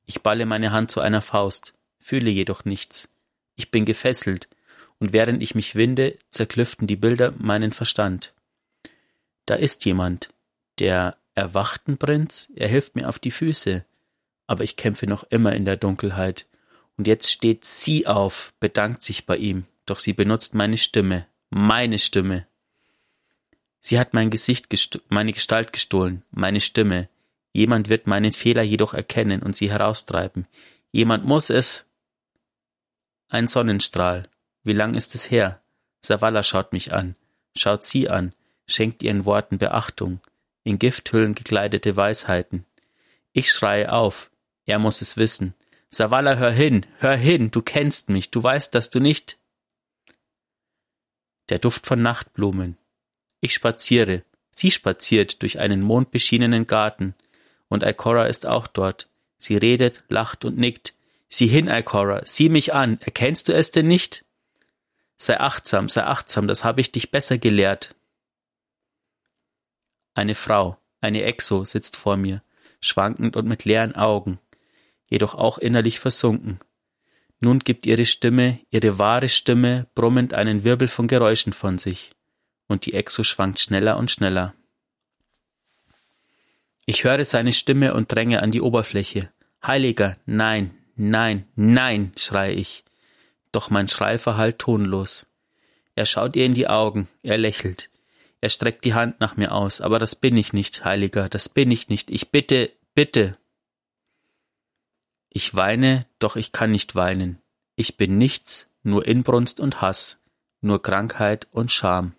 Ich 0.05 0.21
balle 0.21 0.45
meine 0.45 0.73
Hand 0.73 0.91
zu 0.91 1.01
einer 1.01 1.23
Faust, 1.23 1.73
fühle 2.01 2.29
jedoch 2.29 2.67
nichts. 2.67 3.09
Ich 3.57 3.71
bin 3.71 3.87
gefesselt, 3.87 4.47
und 4.99 5.15
während 5.15 5.43
ich 5.43 5.55
mich 5.55 5.75
winde, 5.75 6.19
zerklüften 6.31 6.87
die 6.87 6.97
Bilder 6.97 7.33
meinen 7.39 7.73
Verstand. 7.73 8.35
Da 9.47 9.55
ist 9.55 9.87
jemand, 9.87 10.29
der 10.79 11.17
erwachten 11.35 11.97
Prinz, 11.97 12.53
er 12.55 12.69
hilft 12.69 12.95
mir 12.95 13.09
auf 13.09 13.19
die 13.19 13.31
Füße, 13.31 13.87
aber 14.47 14.65
ich 14.65 14.77
kämpfe 14.77 15.07
noch 15.07 15.25
immer 15.31 15.55
in 15.55 15.65
der 15.65 15.79
Dunkelheit. 15.79 16.45
Und 16.99 17.07
jetzt 17.07 17.31
steht 17.31 17.65
sie 17.65 18.07
auf, 18.07 18.53
bedankt 18.61 19.03
sich 19.03 19.25
bei 19.25 19.39
ihm, 19.39 19.65
doch 19.87 19.99
sie 19.99 20.13
benutzt 20.13 20.55
meine 20.55 20.77
Stimme, 20.77 21.25
meine 21.49 21.99
Stimme. 21.99 22.47
Sie 23.89 23.99
hat 23.99 24.13
mein 24.13 24.29
Gesicht, 24.29 24.69
meine 25.09 25.33
Gestalt 25.33 25.73
gestohlen, 25.73 26.23
meine 26.31 26.61
Stimme. 26.61 27.09
Jemand 27.55 27.89
wird 27.89 28.07
meinen 28.07 28.33
Fehler 28.33 28.61
jedoch 28.61 28.93
erkennen 28.93 29.43
und 29.43 29.57
sie 29.57 29.71
heraustreiben. 29.71 30.47
Jemand 30.93 31.25
muss 31.25 31.49
es. 31.49 31.87
Ein 33.29 33.49
Sonnenstrahl. 33.49 34.29
Wie 34.63 34.75
lang 34.75 34.93
ist 34.93 35.15
es 35.15 35.31
her? 35.31 35.63
Savala 36.03 36.43
schaut 36.43 36.75
mich 36.75 36.93
an, 36.93 37.17
schaut 37.57 37.83
sie 37.83 38.11
an, 38.11 38.35
schenkt 38.67 39.03
ihren 39.03 39.25
Worten 39.25 39.57
Beachtung, 39.57 40.21
in 40.65 40.79
Gifthüllen 40.79 41.35
gekleidete 41.35 41.97
Weisheiten. 41.97 42.67
Ich 43.33 43.51
schreie 43.51 43.91
auf, 43.91 44.31
er 44.67 44.79
muss 44.79 45.01
es 45.01 45.17
wissen. 45.17 45.55
Savala, 45.89 46.35
hör 46.37 46.51
hin, 46.51 46.85
hör 46.99 47.17
hin, 47.17 47.51
du 47.51 47.63
kennst 47.63 48.11
mich, 48.11 48.31
du 48.31 48.43
weißt, 48.43 48.75
dass 48.75 48.91
du 48.91 49.01
nicht. 49.01 49.39
Der 51.49 51.59
Duft 51.59 51.87
von 51.87 52.03
Nachtblumen. 52.03 52.77
Ich 53.41 53.55
spaziere, 53.55 54.25
sie 54.51 54.71
spaziert 54.71 55.43
durch 55.43 55.59
einen 55.59 55.83
mondbeschienenen 55.83 56.67
Garten, 56.67 57.15
und 57.69 57.83
Ikora 57.83 58.27
ist 58.27 58.47
auch 58.47 58.67
dort. 58.67 59.09
Sie 59.37 59.57
redet, 59.57 60.03
lacht 60.09 60.45
und 60.45 60.57
nickt. 60.57 60.95
Sieh 61.29 61.47
hin, 61.47 61.69
Ikora, 61.69 62.23
sieh 62.25 62.49
mich 62.49 62.73
an, 62.73 62.99
erkennst 63.03 63.49
du 63.49 63.53
es 63.53 63.71
denn 63.71 63.87
nicht? 63.87 64.25
Sei 65.19 65.39
achtsam, 65.39 65.89
sei 65.89 66.05
achtsam, 66.05 66.49
das 66.49 66.65
habe 66.65 66.81
ich 66.81 66.93
dich 66.93 67.11
besser 67.11 67.39
gelehrt. 67.39 67.95
Eine 70.15 70.35
Frau, 70.35 70.79
eine 71.01 71.23
Exo, 71.23 71.65
sitzt 71.65 71.97
vor 71.97 72.17
mir, 72.17 72.43
schwankend 72.81 73.37
und 73.37 73.47
mit 73.47 73.65
leeren 73.65 73.95
Augen, 73.95 74.39
jedoch 75.09 75.35
auch 75.35 75.59
innerlich 75.59 76.01
versunken. 76.01 76.59
Nun 77.41 77.61
gibt 77.61 77.87
ihre 77.87 78.07
Stimme, 78.07 78.61
ihre 78.71 78.99
wahre 78.99 79.29
Stimme, 79.29 79.87
brummend 79.95 80.35
einen 80.35 80.65
Wirbel 80.65 80.89
von 80.89 81.07
Geräuschen 81.07 81.53
von 81.53 81.79
sich, 81.79 82.13
und 82.69 82.87
die 82.87 82.95
Exo 82.95 83.25
schwankt 83.25 83.59
schneller 83.59 83.97
und 83.97 84.11
schneller. 84.11 84.55
Ich 86.87 87.05
höre 87.05 87.25
seine 87.25 87.53
Stimme 87.53 87.95
und 87.95 88.13
dränge 88.13 88.43
an 88.43 88.51
die 88.51 88.61
Oberfläche. 88.61 89.31
Heiliger, 89.67 90.17
nein, 90.25 90.75
nein, 90.95 91.47
nein, 91.57 92.13
schreie 92.17 92.53
ich. 92.53 92.85
Doch 93.53 93.71
mein 93.71 93.89
Schrei 93.89 94.19
verhallt 94.19 94.59
tonlos. 94.59 95.27
Er 95.97 96.07
schaut 96.07 96.37
ihr 96.37 96.47
in 96.47 96.55
die 96.55 96.69
Augen, 96.69 97.09
er 97.23 97.39
lächelt. 97.39 97.91
Er 98.41 98.51
streckt 98.51 98.85
die 98.85 98.95
Hand 98.95 99.21
nach 99.21 99.37
mir 99.37 99.53
aus, 99.53 99.81
aber 99.81 99.99
das 99.99 100.15
bin 100.15 100.37
ich 100.37 100.53
nicht, 100.53 100.85
Heiliger, 100.85 101.29
das 101.29 101.49
bin 101.49 101.71
ich 101.71 101.89
nicht. 101.89 102.11
Ich 102.11 102.31
bitte, 102.31 102.71
bitte. 102.95 103.37
Ich 105.29 105.55
weine, 105.55 106.07
doch 106.19 106.37
ich 106.37 106.53
kann 106.53 106.71
nicht 106.71 106.95
weinen. 106.95 107.43
Ich 107.75 107.97
bin 107.97 108.17
nichts, 108.17 108.69
nur 108.83 109.07
Inbrunst 109.07 109.61
und 109.61 109.81
Hass, 109.81 110.21
nur 110.61 110.83
Krankheit 110.83 111.49
und 111.51 111.73
Scham. 111.73 112.15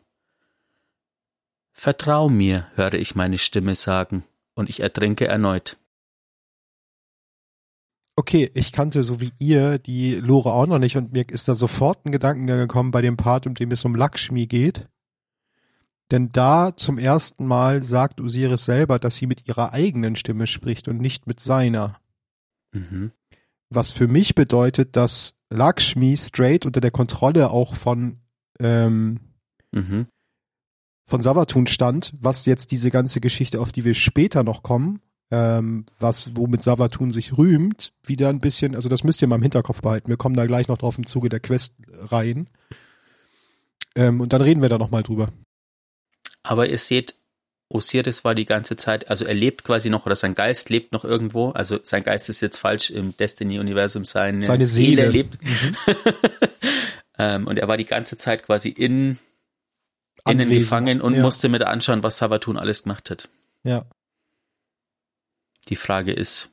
Vertrau 1.79 2.27
mir, 2.27 2.67
höre 2.75 2.95
ich 2.95 3.15
meine 3.15 3.37
Stimme 3.37 3.73
sagen, 3.73 4.25
und 4.53 4.69
ich 4.69 4.81
ertrinke 4.81 5.29
erneut. 5.29 5.77
Okay, 8.17 8.51
ich 8.53 8.73
kannte 8.73 9.01
so 9.01 9.21
wie 9.21 9.31
ihr 9.39 9.79
die 9.79 10.15
Lore 10.15 10.51
auch 10.51 10.65
noch 10.65 10.77
nicht 10.77 10.97
und 10.97 11.13
mir 11.13 11.29
ist 11.29 11.47
da 11.47 11.55
sofort 11.55 12.05
ein 12.05 12.11
Gedankengang 12.11 12.57
gekommen 12.57 12.91
bei 12.91 13.01
dem 13.01 13.15
Part, 13.15 13.45
in 13.45 13.53
dem 13.53 13.71
es 13.71 13.85
um 13.85 13.95
Lakshmi 13.95 14.45
geht. 14.45 14.89
Denn 16.11 16.27
da 16.27 16.75
zum 16.75 16.97
ersten 16.97 17.45
Mal 17.45 17.81
sagt 17.81 18.19
Osiris 18.19 18.65
selber, 18.65 18.99
dass 18.99 19.15
sie 19.15 19.25
mit 19.25 19.47
ihrer 19.47 19.71
eigenen 19.71 20.17
Stimme 20.17 20.47
spricht 20.47 20.89
und 20.89 20.99
nicht 20.99 21.27
mit 21.27 21.39
seiner. 21.39 21.97
Mhm. 22.73 23.13
Was 23.69 23.89
für 23.89 24.09
mich 24.09 24.35
bedeutet, 24.35 24.97
dass 24.97 25.33
Lakshmi 25.49 26.17
straight 26.17 26.65
unter 26.65 26.81
der 26.81 26.91
Kontrolle 26.91 27.51
auch 27.51 27.75
von 27.75 28.19
ähm, 28.59 29.21
mhm. 29.71 30.07
Von 31.09 31.21
Savatun 31.21 31.67
stand, 31.67 32.13
was 32.21 32.45
jetzt 32.45 32.71
diese 32.71 32.91
ganze 32.91 33.19
Geschichte, 33.19 33.59
auf 33.59 33.71
die 33.71 33.83
wir 33.83 33.95
später 33.95 34.43
noch 34.43 34.61
kommen, 34.61 35.01
ähm, 35.31 35.85
was 35.99 36.35
womit 36.35 36.63
Savatun 36.63 37.11
sich 37.11 37.37
rühmt, 37.37 37.93
wieder 38.03 38.29
ein 38.29 38.39
bisschen, 38.39 38.75
also 38.75 38.89
das 38.89 39.03
müsst 39.03 39.21
ihr 39.21 39.27
mal 39.27 39.35
im 39.35 39.41
Hinterkopf 39.41 39.81
behalten. 39.81 40.09
Wir 40.09 40.17
kommen 40.17 40.35
da 40.35 40.45
gleich 40.45 40.67
noch 40.67 40.77
drauf 40.77 40.97
im 40.97 41.07
Zuge 41.07 41.29
der 41.29 41.39
Quest 41.39 41.73
rein. 41.91 42.47
Ähm, 43.95 44.21
und 44.21 44.33
dann 44.33 44.41
reden 44.41 44.61
wir 44.61 44.69
da 44.69 44.77
noch 44.77 44.91
mal 44.91 45.03
drüber. 45.03 45.29
Aber 46.43 46.69
ihr 46.69 46.77
seht, 46.77 47.15
Osiris 47.69 48.23
war 48.23 48.33
die 48.33 48.45
ganze 48.45 48.75
Zeit, 48.75 49.09
also 49.09 49.25
er 49.25 49.33
lebt 49.33 49.63
quasi 49.63 49.89
noch 49.89 50.05
oder 50.05 50.15
sein 50.15 50.35
Geist 50.35 50.69
lebt 50.69 50.91
noch 50.91 51.05
irgendwo. 51.05 51.49
Also 51.49 51.79
sein 51.83 52.03
Geist 52.03 52.29
ist 52.29 52.41
jetzt 52.41 52.57
falsch 52.57 52.89
im 52.91 53.15
Destiny-Universum, 53.17 54.05
seine, 54.05 54.45
seine 54.45 54.65
Seele. 54.65 55.03
Seele 55.03 55.09
lebt. 55.09 55.37
Mhm. 55.43 55.75
ähm, 57.19 57.47
und 57.47 57.59
er 57.59 57.67
war 57.67 57.77
die 57.77 57.85
ganze 57.85 58.17
Zeit 58.17 58.43
quasi 58.43 58.69
in, 58.69 59.19
innen 60.31 60.49
gefangen 60.49 61.01
und 61.01 61.15
ja. 61.15 61.21
musste 61.21 61.49
mit 61.49 61.61
anschauen, 61.63 62.03
was 62.03 62.17
Savatun 62.17 62.57
alles 62.57 62.83
gemacht 62.83 63.09
hat. 63.09 63.29
Ja. 63.63 63.85
Die 65.67 65.75
Frage 65.75 66.13
ist, 66.13 66.49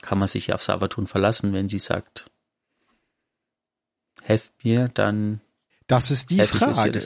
kann 0.00 0.18
man 0.18 0.28
sich 0.28 0.52
auf 0.52 0.62
Savatun 0.62 1.06
verlassen, 1.06 1.52
wenn 1.52 1.68
sie 1.68 1.78
sagt, 1.78 2.30
helft 4.22 4.52
mir, 4.64 4.88
dann. 4.88 5.40
Das 5.86 6.10
ist 6.10 6.30
die 6.30 6.40
Frage. 6.40 7.00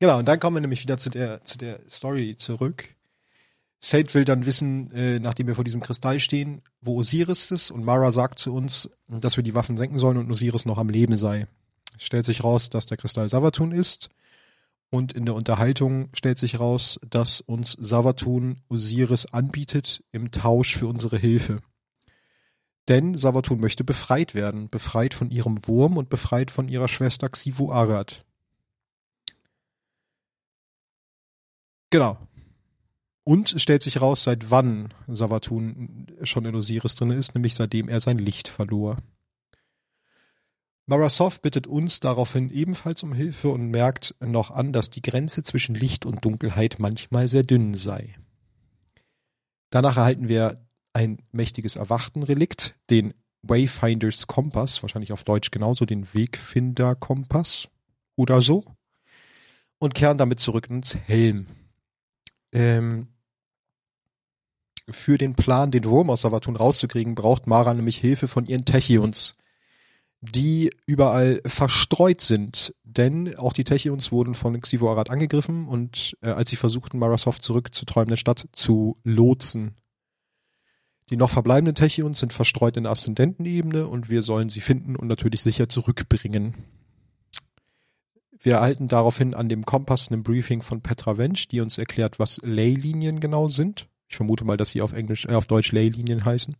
Genau, 0.00 0.18
und 0.18 0.26
dann 0.26 0.40
kommen 0.40 0.56
wir 0.56 0.60
nämlich 0.60 0.82
wieder 0.82 0.98
zu 0.98 1.08
der, 1.08 1.42
zu 1.44 1.56
der 1.56 1.80
Story 1.88 2.36
zurück. 2.36 2.94
Sate 3.80 4.14
will 4.14 4.24
dann 4.24 4.46
wissen, 4.46 4.90
äh, 4.92 5.18
nachdem 5.18 5.46
wir 5.46 5.54
vor 5.54 5.64
diesem 5.64 5.80
Kristall 5.80 6.18
stehen, 6.18 6.62
wo 6.80 6.98
Osiris 6.98 7.50
ist 7.50 7.70
und 7.70 7.84
Mara 7.84 8.10
sagt 8.10 8.38
zu 8.38 8.54
uns, 8.54 8.88
dass 9.08 9.36
wir 9.36 9.44
die 9.44 9.54
Waffen 9.54 9.76
senken 9.76 9.98
sollen 9.98 10.16
und 10.16 10.30
Osiris 10.30 10.64
noch 10.64 10.78
am 10.78 10.88
Leben 10.88 11.16
sei. 11.16 11.46
Stellt 11.98 12.24
sich 12.24 12.44
raus, 12.44 12.70
dass 12.70 12.86
der 12.86 12.96
Kristall 12.96 13.28
Savatun 13.28 13.72
ist 13.72 14.10
und 14.90 15.12
in 15.12 15.26
der 15.26 15.34
Unterhaltung 15.34 16.08
stellt 16.14 16.38
sich 16.38 16.60
raus, 16.60 17.00
dass 17.08 17.40
uns 17.40 17.72
Savatun 17.72 18.60
Osiris 18.68 19.26
anbietet 19.26 20.04
im 20.12 20.30
Tausch 20.30 20.76
für 20.76 20.86
unsere 20.86 21.18
Hilfe. 21.18 21.60
Denn 22.88 23.16
Savatun 23.16 23.60
möchte 23.60 23.82
befreit 23.82 24.34
werden, 24.34 24.68
befreit 24.68 25.14
von 25.14 25.30
ihrem 25.30 25.66
Wurm 25.66 25.96
und 25.96 26.10
befreit 26.10 26.50
von 26.50 26.68
ihrer 26.68 26.88
Schwester 26.88 27.28
Xivu 27.28 27.72
Arad. 27.72 28.24
Genau. 31.90 32.18
Und 33.24 33.52
es 33.54 33.62
stellt 33.62 33.82
sich 33.82 34.00
raus, 34.00 34.24
seit 34.24 34.50
wann 34.50 34.92
Savatun 35.08 36.06
schon 36.22 36.44
in 36.44 36.54
Osiris 36.54 36.94
drin 36.94 37.10
ist, 37.10 37.34
nämlich 37.34 37.54
seitdem 37.54 37.88
er 37.88 38.00
sein 38.00 38.18
Licht 38.18 38.48
verlor. 38.48 38.98
Marasov 40.86 41.40
bittet 41.40 41.66
uns 41.66 42.00
daraufhin 42.00 42.50
ebenfalls 42.50 43.02
um 43.02 43.14
Hilfe 43.14 43.48
und 43.48 43.70
merkt 43.70 44.14
noch 44.20 44.50
an, 44.50 44.72
dass 44.72 44.90
die 44.90 45.00
Grenze 45.00 45.42
zwischen 45.42 45.74
Licht 45.74 46.04
und 46.04 46.24
Dunkelheit 46.24 46.76
manchmal 46.78 47.26
sehr 47.26 47.42
dünn 47.42 47.72
sei. 47.72 48.14
Danach 49.70 49.96
erhalten 49.96 50.28
wir 50.28 50.66
ein 50.92 51.22
mächtiges 51.32 51.76
Erwachtenrelikt, 51.76 52.78
den 52.90 53.14
Wayfinders 53.42 54.26
Kompass, 54.26 54.82
wahrscheinlich 54.82 55.12
auf 55.12 55.24
Deutsch 55.24 55.50
genauso 55.50 55.86
den 55.86 56.06
Wegfinder 56.14 56.94
Kompass 56.94 57.68
oder 58.16 58.42
so, 58.42 58.64
und 59.78 59.94
kehren 59.94 60.18
damit 60.18 60.38
zurück 60.38 60.68
ins 60.70 60.94
Helm 60.94 61.46
ähm, 62.52 63.08
für 64.88 65.18
den 65.18 65.34
Plan, 65.34 65.70
den 65.70 65.84
Wurm 65.84 66.10
aus 66.10 66.22
Savatun 66.22 66.56
rauszukriegen, 66.56 67.14
braucht 67.14 67.46
Mara 67.46 67.72
nämlich 67.72 67.96
Hilfe 67.96 68.28
von 68.28 68.46
ihren 68.46 68.64
Techions, 68.64 69.34
die 70.32 70.70
überall 70.86 71.40
verstreut 71.46 72.20
sind. 72.20 72.74
Denn 72.82 73.36
auch 73.36 73.52
die 73.52 73.64
Techions 73.64 74.12
wurden 74.12 74.34
von 74.34 74.60
Xivo 74.60 74.90
Arad 74.90 75.10
angegriffen 75.10 75.66
und 75.68 76.16
äh, 76.22 76.30
als 76.30 76.50
sie 76.50 76.56
versuchten, 76.56 76.98
Marasov 76.98 77.40
zurück 77.40 77.74
zur 77.74 77.86
träumenden 77.86 78.16
Stadt 78.16 78.48
zu 78.52 78.96
lotsen. 79.02 79.74
Die 81.10 81.16
noch 81.16 81.30
verbleibenden 81.30 81.74
Techions 81.74 82.20
sind 82.20 82.32
verstreut 82.32 82.76
in 82.76 82.84
der 82.84 82.92
Aszendentenebene 82.92 83.86
und 83.86 84.08
wir 84.08 84.22
sollen 84.22 84.48
sie 84.48 84.60
finden 84.60 84.96
und 84.96 85.08
natürlich 85.08 85.42
sicher 85.42 85.68
zurückbringen. 85.68 86.54
Wir 88.40 88.54
erhalten 88.54 88.88
daraufhin 88.88 89.34
an 89.34 89.48
dem 89.48 89.64
Kompass 89.64 90.10
einen 90.10 90.22
Briefing 90.22 90.62
von 90.62 90.80
Petra 90.80 91.16
Wensch, 91.16 91.48
die 91.48 91.60
uns 91.60 91.78
erklärt, 91.78 92.18
was 92.18 92.40
Leylinien 92.42 93.20
genau 93.20 93.48
sind. 93.48 93.88
Ich 94.08 94.16
vermute 94.16 94.44
mal, 94.44 94.56
dass 94.56 94.70
sie 94.70 94.82
auf 94.82 94.92
Englisch, 94.92 95.26
äh, 95.26 95.34
auf 95.34 95.46
Deutsch 95.46 95.72
Leylinien 95.72 96.24
heißen. 96.24 96.56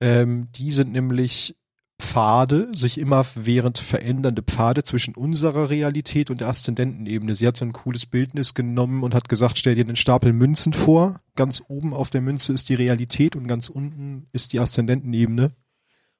Ähm, 0.00 0.48
die 0.52 0.70
sind 0.70 0.92
nämlich 0.92 1.56
Pfade, 1.98 2.68
sich 2.74 2.98
immer 2.98 3.24
während 3.34 3.78
verändernde 3.78 4.42
Pfade 4.42 4.82
zwischen 4.82 5.14
unserer 5.14 5.70
Realität 5.70 6.30
und 6.30 6.40
der 6.40 6.48
Aszendentenebene. 6.48 7.34
Sie 7.34 7.46
hat 7.46 7.56
so 7.56 7.64
ein 7.64 7.72
cooles 7.72 8.04
Bildnis 8.04 8.54
genommen 8.54 9.02
und 9.02 9.14
hat 9.14 9.28
gesagt, 9.28 9.56
stell 9.58 9.74
dir 9.74 9.84
einen 9.84 9.96
Stapel 9.96 10.32
Münzen 10.32 10.74
vor. 10.74 11.20
Ganz 11.36 11.62
oben 11.68 11.94
auf 11.94 12.10
der 12.10 12.20
Münze 12.20 12.52
ist 12.52 12.68
die 12.68 12.74
Realität 12.74 13.34
und 13.34 13.46
ganz 13.46 13.68
unten 13.70 14.26
ist 14.32 14.52
die 14.52 14.60
Aszendentenebene. 14.60 15.52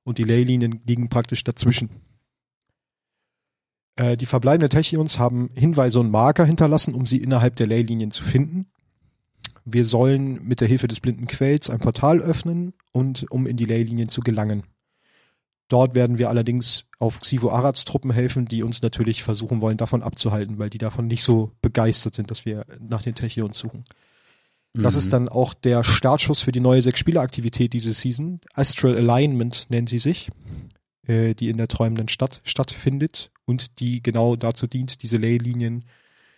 Und 0.03 0.19
die 0.19 0.25
Leylinien 0.25 0.81
liegen 0.87 1.09
praktisch 1.09 1.45
dazwischen. 1.45 1.91
Äh, 3.97 4.17
die 4.17 4.27
verbleibenden 4.27 4.71
Techions 4.71 5.19
haben 5.19 5.51
Hinweise 5.55 6.01
und 6.01 6.11
Marker 6.11 6.45
hinterlassen, 6.45 6.95
um 6.95 7.07
sie 7.07 7.19
innerhalb 7.19 7.57
der 7.57 7.67
Leylinien 7.67 8.11
zu 8.11 8.23
finden. 8.23 8.67
Wir 9.65 9.85
sollen 9.85 10.45
mit 10.45 10.61
der 10.61 10.69
Hilfe 10.69 10.89
des 10.89 11.01
blinden 11.01 11.27
Quells 11.27 11.69
ein 11.69 11.81
Portal 11.81 12.21
öffnen 12.21 12.73
und 12.93 13.31
um 13.31 13.47
in 13.47 13.57
die 13.57 13.65
Leylinien 13.65 14.09
zu 14.09 14.21
gelangen. 14.21 14.63
Dort 15.69 15.95
werden 15.95 16.19
wir 16.19 16.29
allerdings 16.29 16.91
auf 16.99 17.21
Xivo 17.21 17.51
Arads 17.51 17.85
Truppen 17.85 18.13
helfen, 18.13 18.47
die 18.47 18.63
uns 18.63 18.83
natürlich 18.83 19.23
versuchen 19.23 19.61
wollen, 19.61 19.77
davon 19.77 20.03
abzuhalten, 20.03 20.59
weil 20.59 20.71
die 20.71 20.79
davon 20.79 21.09
nicht 21.09 21.25
so 21.25 21.51
begeistert 21.61 22.15
sind, 22.15 22.31
dass 22.31 22.45
wir 22.45 22.67
nach 22.79 23.03
den 23.03 23.15
Techions 23.15 23.59
suchen. 23.59 23.85
Mhm. 24.75 24.83
Das 24.83 24.95
ist 24.95 25.13
dann 25.13 25.29
auch 25.29 25.55
der 25.55 25.83
Startschuss 25.83 26.41
für 26.41 26.53
die 26.53 26.61
neue 26.61 26.83
Sechs-Spieler-Aktivität 26.83 27.73
diese 27.73 27.93
Season. 27.93 28.41
Astral 28.55 28.97
Alignment 28.97 29.67
nennt 29.69 29.89
sie 29.89 29.99
sich 29.99 30.31
äh, 31.07 31.35
die 31.35 31.49
in 31.49 31.57
der 31.57 31.69
träumenden 31.69 32.09
Stadt 32.09 32.41
stattfindet 32.45 33.31
und 33.45 33.81
die 33.81 34.03
genau 34.03 34.37
dazu 34.37 34.67
dient, 34.67 35.03
diese 35.03 35.17
Leylinien 35.17 35.85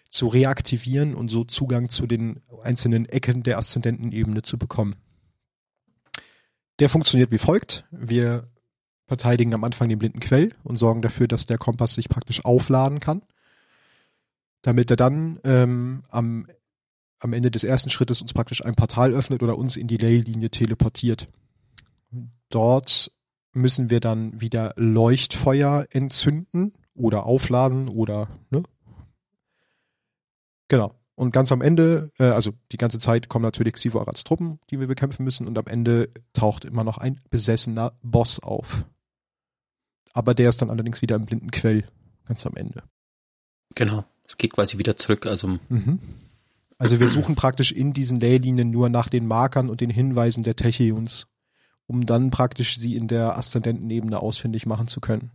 zu 0.08 0.26
reaktivieren 0.26 1.14
und 1.14 1.28
so 1.28 1.44
Zugang 1.44 1.88
zu 1.88 2.06
den 2.06 2.40
einzelnen 2.62 3.06
Ecken 3.06 3.42
der 3.42 3.58
Aszendentenebene 3.58 4.42
zu 4.42 4.58
bekommen. 4.58 4.96
Der 6.78 6.88
funktioniert 6.88 7.30
wie 7.30 7.38
folgt. 7.38 7.84
Wir 7.90 8.48
verteidigen 9.08 9.54
am 9.54 9.64
Anfang 9.64 9.88
den 9.88 9.98
blinden 9.98 10.20
Quell 10.20 10.52
und 10.62 10.76
sorgen 10.76 11.02
dafür, 11.02 11.26
dass 11.26 11.46
der 11.46 11.58
Kompass 11.58 11.94
sich 11.94 12.08
praktisch 12.08 12.44
aufladen 12.44 13.00
kann, 13.00 13.22
damit 14.62 14.90
er 14.90 14.96
dann 14.96 15.40
ähm, 15.44 16.02
am, 16.10 16.46
am 17.18 17.32
Ende 17.32 17.50
des 17.50 17.64
ersten 17.64 17.90
Schrittes 17.90 18.22
uns 18.22 18.34
praktisch 18.34 18.64
ein 18.64 18.74
Portal 18.74 19.12
öffnet 19.12 19.42
oder 19.42 19.58
uns 19.58 19.76
in 19.76 19.88
die 19.88 19.96
Leylinie 19.96 20.50
teleportiert. 20.50 21.28
Dort 22.50 23.10
müssen 23.52 23.90
wir 23.90 24.00
dann 24.00 24.40
wieder 24.40 24.74
Leuchtfeuer 24.76 25.86
entzünden 25.90 26.74
oder 26.94 27.24
aufladen 27.24 27.88
oder 27.88 28.28
ne, 28.50 28.62
Genau. 30.68 30.94
Und 31.14 31.32
ganz 31.32 31.50
am 31.50 31.62
Ende, 31.62 32.12
äh, 32.18 32.24
also 32.24 32.52
die 32.70 32.76
ganze 32.76 33.00
Zeit 33.00 33.28
kommen 33.28 33.42
natürlich 33.42 33.74
Xivo 33.74 33.98
Arats 34.00 34.22
Truppen, 34.22 34.60
die 34.70 34.78
wir 34.78 34.86
bekämpfen 34.86 35.24
müssen, 35.24 35.48
und 35.48 35.58
am 35.58 35.66
Ende 35.66 36.10
taucht 36.32 36.64
immer 36.64 36.84
noch 36.84 36.98
ein 36.98 37.18
besessener 37.30 37.98
Boss 38.02 38.38
auf. 38.38 38.84
Aber 40.18 40.34
der 40.34 40.48
ist 40.48 40.60
dann 40.60 40.70
allerdings 40.70 41.00
wieder 41.00 41.14
im 41.14 41.26
blinden 41.26 41.52
Quell, 41.52 41.84
ganz 42.26 42.44
am 42.44 42.56
Ende. 42.56 42.82
Genau. 43.76 44.04
Es 44.24 44.36
geht 44.36 44.52
quasi 44.52 44.76
wieder 44.76 44.96
zurück, 44.96 45.26
also. 45.26 45.58
Mhm. 45.68 46.00
Also 46.76 46.98
wir 46.98 47.06
suchen 47.06 47.36
praktisch 47.36 47.70
in 47.70 47.92
diesen 47.92 48.18
Leylinien 48.18 48.70
nur 48.70 48.88
nach 48.88 49.08
den 49.08 49.28
Markern 49.28 49.70
und 49.70 49.80
den 49.80 49.90
Hinweisen 49.90 50.42
der 50.42 50.56
Techions, 50.56 51.28
um 51.86 52.04
dann 52.04 52.30
praktisch 52.30 52.78
sie 52.78 52.96
in 52.96 53.06
der 53.06 53.38
Aszendentenebene 53.38 54.20
ausfindig 54.20 54.66
machen 54.66 54.88
zu 54.88 55.00
können. 55.00 55.30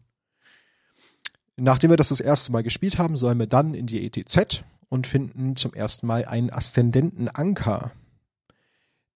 Nachdem 1.56 1.90
wir 1.90 1.98
das 1.98 2.10
das 2.10 2.20
erste 2.20 2.52
Mal 2.52 2.64
gespielt 2.64 2.98
haben, 2.98 3.16
sollen 3.16 3.40
wir 3.40 3.48
dann 3.48 3.74
in 3.74 3.88
die 3.88 4.06
ETZ, 4.06 4.66
und 4.94 5.08
finden 5.08 5.56
zum 5.56 5.74
ersten 5.74 6.06
Mal 6.06 6.26
einen 6.26 6.52
Aszendentenanker. 6.52 7.94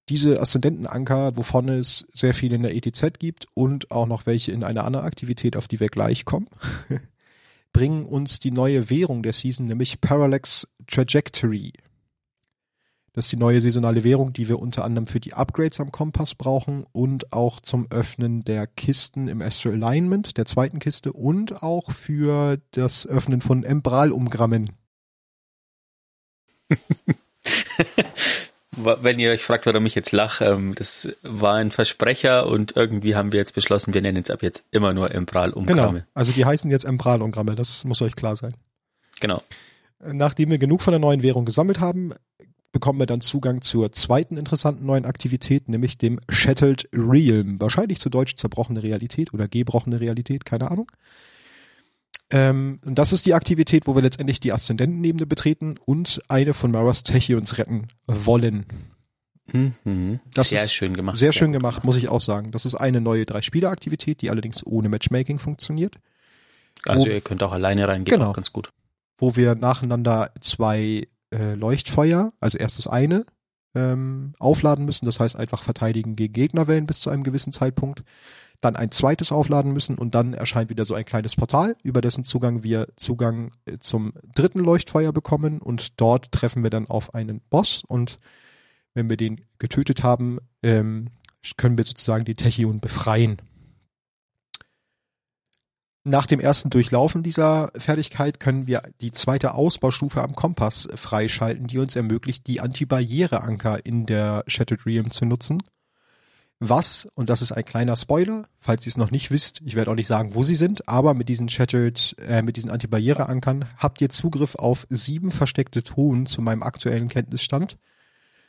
Diese 0.09 0.39
Aszendentenanker, 0.39 1.35
wovon 1.35 1.67
es 1.69 2.05
sehr 2.13 2.33
viele 2.33 2.55
in 2.55 2.63
der 2.63 2.75
ETZ 2.75 3.19
gibt 3.19 3.47
und 3.53 3.91
auch 3.91 4.05
noch 4.05 4.25
welche 4.25 4.53
in 4.53 4.63
einer 4.63 4.85
anderen 4.85 5.05
Aktivität, 5.05 5.57
auf 5.57 5.67
die 5.67 5.79
wir 5.79 5.89
gleich 5.89 6.23
kommen, 6.23 6.47
bringen 7.73 8.05
uns 8.05 8.39
die 8.39 8.51
neue 8.51 8.89
Währung 8.89 9.21
der 9.21 9.33
Season, 9.33 9.65
nämlich 9.65 9.99
Parallax 9.99 10.67
Trajectory. 10.87 11.73
Das 13.11 13.25
ist 13.25 13.31
die 13.31 13.37
neue 13.37 13.59
saisonale 13.59 14.03
Währung, 14.03 14.31
die 14.31 14.47
wir 14.47 14.59
unter 14.59 14.85
anderem 14.85 15.07
für 15.07 15.19
die 15.19 15.33
Upgrades 15.33 15.79
am 15.79 15.91
Kompass 15.91 16.35
brauchen 16.35 16.85
und 16.91 17.33
auch 17.33 17.59
zum 17.59 17.89
Öffnen 17.89 18.43
der 18.43 18.67
Kisten 18.67 19.27
im 19.27 19.41
Astral 19.41 19.73
Alignment, 19.73 20.37
der 20.37 20.45
zweiten 20.45 20.77
Kiste 20.79 21.11
und 21.11 21.63
auch 21.63 21.91
für 21.91 22.61
das 22.71 23.07
Öffnen 23.07 23.41
von 23.41 23.63
Embral-Umgrammen, 23.63 24.71
Wenn 28.77 29.19
ihr 29.19 29.31
euch 29.31 29.43
fragt, 29.43 29.65
warum 29.65 29.85
ich 29.85 29.95
jetzt 29.95 30.11
lache, 30.11 30.45
ähm, 30.45 30.75
das 30.75 31.09
war 31.23 31.55
ein 31.55 31.71
Versprecher 31.71 32.47
und 32.47 32.75
irgendwie 32.75 33.15
haben 33.15 33.31
wir 33.31 33.39
jetzt 33.39 33.55
beschlossen, 33.55 33.93
wir 33.93 34.01
nennen 34.01 34.21
es 34.23 34.29
ab 34.29 34.43
jetzt 34.43 34.65
immer 34.71 34.93
nur 34.93 35.13
Embral-Umgramme. 35.13 35.99
Genau, 35.99 36.05
also 36.13 36.31
die 36.31 36.45
heißen 36.45 36.69
jetzt 36.69 36.85
Embral-Umgramme, 36.85 37.55
das 37.55 37.83
muss 37.85 38.01
euch 38.01 38.15
klar 38.15 38.35
sein. 38.35 38.53
Genau. 39.19 39.41
Nachdem 39.99 40.51
wir 40.51 40.59
genug 40.59 40.81
von 40.81 40.91
der 40.91 40.99
neuen 40.99 41.23
Währung 41.23 41.45
gesammelt 41.45 41.79
haben, 41.79 42.13
bekommen 42.71 42.99
wir 42.99 43.07
dann 43.07 43.21
Zugang 43.21 43.61
zur 43.61 43.91
zweiten 43.91 44.37
interessanten 44.37 44.85
neuen 44.85 45.05
Aktivität, 45.05 45.67
nämlich 45.67 45.97
dem 45.97 46.19
Shattered 46.29 46.87
Realm. 46.93 47.59
Wahrscheinlich 47.59 47.99
zu 47.99 48.09
Deutsch 48.09 48.35
zerbrochene 48.35 48.83
Realität 48.83 49.33
oder 49.33 49.47
gebrochene 49.47 49.99
Realität, 49.99 50.45
keine 50.45 50.69
Ahnung. 50.69 50.91
Ähm, 52.29 52.79
und 52.85 52.95
das 52.99 53.13
ist 53.13 53.25
die 53.25 53.33
Aktivität, 53.33 53.87
wo 53.87 53.95
wir 53.95 54.01
letztendlich 54.01 54.39
die 54.39 54.51
Aszendentenebene 54.51 55.25
betreten 55.25 55.75
und 55.85 56.21
eine 56.27 56.53
von 56.53 56.71
Maras 56.71 57.03
Techions 57.03 57.57
retten 57.57 57.87
wollen. 58.05 58.65
Mhm. 59.53 60.19
Das 60.33 60.49
sehr 60.49 60.67
schön 60.67 60.93
gemacht. 60.95 61.15
Sehr, 61.15 61.27
sehr 61.29 61.33
schön 61.33 61.53
gemacht, 61.53 61.75
gemacht, 61.75 61.85
muss 61.85 61.95
ich 61.95 62.09
auch 62.09 62.19
sagen. 62.19 62.51
Das 62.51 62.65
ist 62.65 62.75
eine 62.75 62.99
neue 62.99 63.25
Drei-Spieler-Aktivität, 63.25 64.21
die 64.21 64.29
allerdings 64.29 64.65
ohne 64.65 64.89
Matchmaking 64.89 65.39
funktioniert. 65.39 65.95
Also 66.85 67.05
wo, 67.05 67.09
ihr 67.09 67.21
könnt 67.21 67.43
auch 67.43 67.53
alleine 67.53 67.87
reingehen, 67.87 68.19
genau, 68.19 68.33
ganz 68.33 68.51
gut. 68.51 68.71
Wo 69.17 69.35
wir 69.35 69.55
nacheinander 69.55 70.31
zwei 70.41 71.07
äh, 71.33 71.55
Leuchtfeuer, 71.55 72.33
also 72.39 72.57
erst 72.57 72.77
das 72.77 72.87
eine, 72.87 73.25
ähm, 73.73 74.33
aufladen 74.39 74.85
müssen. 74.85 75.05
Das 75.05 75.19
heißt 75.19 75.35
einfach 75.35 75.63
verteidigen 75.63 76.15
gegen 76.15 76.33
Gegnerwellen 76.33 76.87
bis 76.87 76.99
zu 76.99 77.09
einem 77.09 77.23
gewissen 77.23 77.53
Zeitpunkt 77.53 78.03
dann 78.61 78.75
ein 78.75 78.91
zweites 78.91 79.31
aufladen 79.31 79.71
müssen 79.71 79.97
und 79.97 80.15
dann 80.15 80.33
erscheint 80.33 80.69
wieder 80.69 80.85
so 80.85 80.95
ein 80.95 81.05
kleines 81.05 81.35
Portal, 81.35 81.75
über 81.83 82.01
dessen 82.01 82.23
Zugang 82.23 82.63
wir 82.63 82.87
Zugang 82.95 83.51
äh, 83.65 83.77
zum 83.79 84.13
dritten 84.33 84.59
Leuchtfeuer 84.59 85.11
bekommen 85.11 85.59
und 85.59 85.99
dort 86.01 86.31
treffen 86.31 86.63
wir 86.63 86.69
dann 86.69 86.87
auf 86.87 87.13
einen 87.13 87.41
Boss 87.49 87.83
und 87.87 88.19
wenn 88.93 89.09
wir 89.09 89.17
den 89.17 89.41
getötet 89.59 90.01
haben, 90.01 90.39
ähm, 90.63 91.09
können 91.55 91.77
wir 91.77 91.85
sozusagen 91.85 92.25
die 92.25 92.35
Techion 92.35 92.79
befreien. 92.79 93.37
Nach 96.03 96.25
dem 96.25 96.39
ersten 96.39 96.69
Durchlaufen 96.69 97.21
dieser 97.21 97.69
Fertigkeit 97.77 98.39
können 98.39 98.65
wir 98.65 98.81
die 99.01 99.11
zweite 99.11 99.53
Ausbaustufe 99.53 100.23
am 100.23 100.35
Kompass 100.35 100.87
freischalten, 100.95 101.67
die 101.67 101.79
uns 101.79 101.95
ermöglicht, 101.95 102.47
die 102.47 102.61
Antibarriereanker 102.61 103.85
in 103.85 104.05
der 104.05 104.43
Shattered 104.47 104.85
Realm 104.85 105.11
zu 105.11 105.25
nutzen 105.25 105.61
was, 106.59 107.07
und 107.13 107.29
das 107.29 107.43
ist 107.43 107.51
ein 107.51 107.65
kleiner 107.65 107.95
Spoiler, 107.95 108.47
falls 108.57 108.85
ihr 108.85 108.89
es 108.89 108.97
noch 108.97 109.11
nicht 109.11 109.29
wisst, 109.29 109.61
ich 109.63 109.75
werde 109.75 109.91
auch 109.91 109.95
nicht 109.95 110.07
sagen, 110.07 110.33
wo 110.33 110.41
sie 110.41 110.55
sind, 110.55 110.87
aber 110.87 111.13
mit 111.13 111.29
diesen 111.29 111.49
Shattered, 111.49 112.15
äh, 112.19 112.41
mit 112.41 112.57
diesen 112.57 112.71
Antibarriere-Ankern 112.71 113.65
habt 113.77 114.01
ihr 114.01 114.09
Zugriff 114.09 114.55
auf 114.55 114.87
sieben 114.89 115.29
versteckte 115.29 115.83
Truhen 115.83 116.25
zu 116.25 116.41
meinem 116.41 116.63
aktuellen 116.63 117.09
Kenntnisstand 117.09 117.77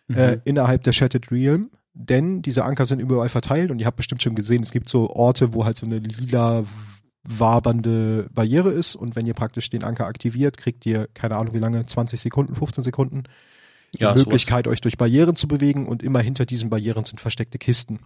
mhm. 0.07 0.17
äh, 0.17 0.41
innerhalb 0.45 0.85
der 0.85 0.93
Shattered 0.93 1.31
Realm. 1.31 1.71
Denn 1.93 2.43
diese 2.43 2.65
Anker 2.65 2.87
sind 2.87 3.01
überall 3.01 3.29
verteilt 3.29 3.71
und 3.71 3.81
ihr 3.81 3.87
habt 3.87 3.97
bestimmt 3.97 4.23
schon 4.23 4.37
gesehen, 4.37 4.63
es 4.63 4.71
gibt 4.71 4.89
so 4.89 5.11
Orte, 5.11 5.53
wo 5.53 5.65
halt 5.65 5.77
so 5.77 5.85
eine 5.85 5.99
lila 5.99 6.65
wabernde 7.29 8.29
Barriere 8.33 8.71
ist 8.71 8.95
und 8.95 9.17
wenn 9.17 9.27
ihr 9.27 9.35
praktisch 9.35 9.69
den 9.69 9.85
Anker 9.85 10.07
aktiviert, 10.07 10.57
kriegt 10.57 10.87
ihr, 10.87 11.09
keine 11.13 11.37
Ahnung 11.37 11.55
wie 11.55 11.59
lange, 11.59 11.85
20 11.85 12.21
Sekunden, 12.21 12.55
15 12.55 12.85
Sekunden, 12.85 13.25
die 13.95 14.03
ja, 14.03 14.15
Möglichkeit, 14.15 14.65
sowas. 14.65 14.75
euch 14.75 14.81
durch 14.81 14.99
Barrieren 14.99 15.37
zu 15.37 15.49
bewegen 15.49 15.87
und 15.87 16.03
immer 16.03 16.21
hinter 16.21 16.47
diesen 16.47 16.71
Barrieren 16.71 17.05
sind 17.05 17.21
versteckte 17.21 17.59
Kisten. 17.59 18.01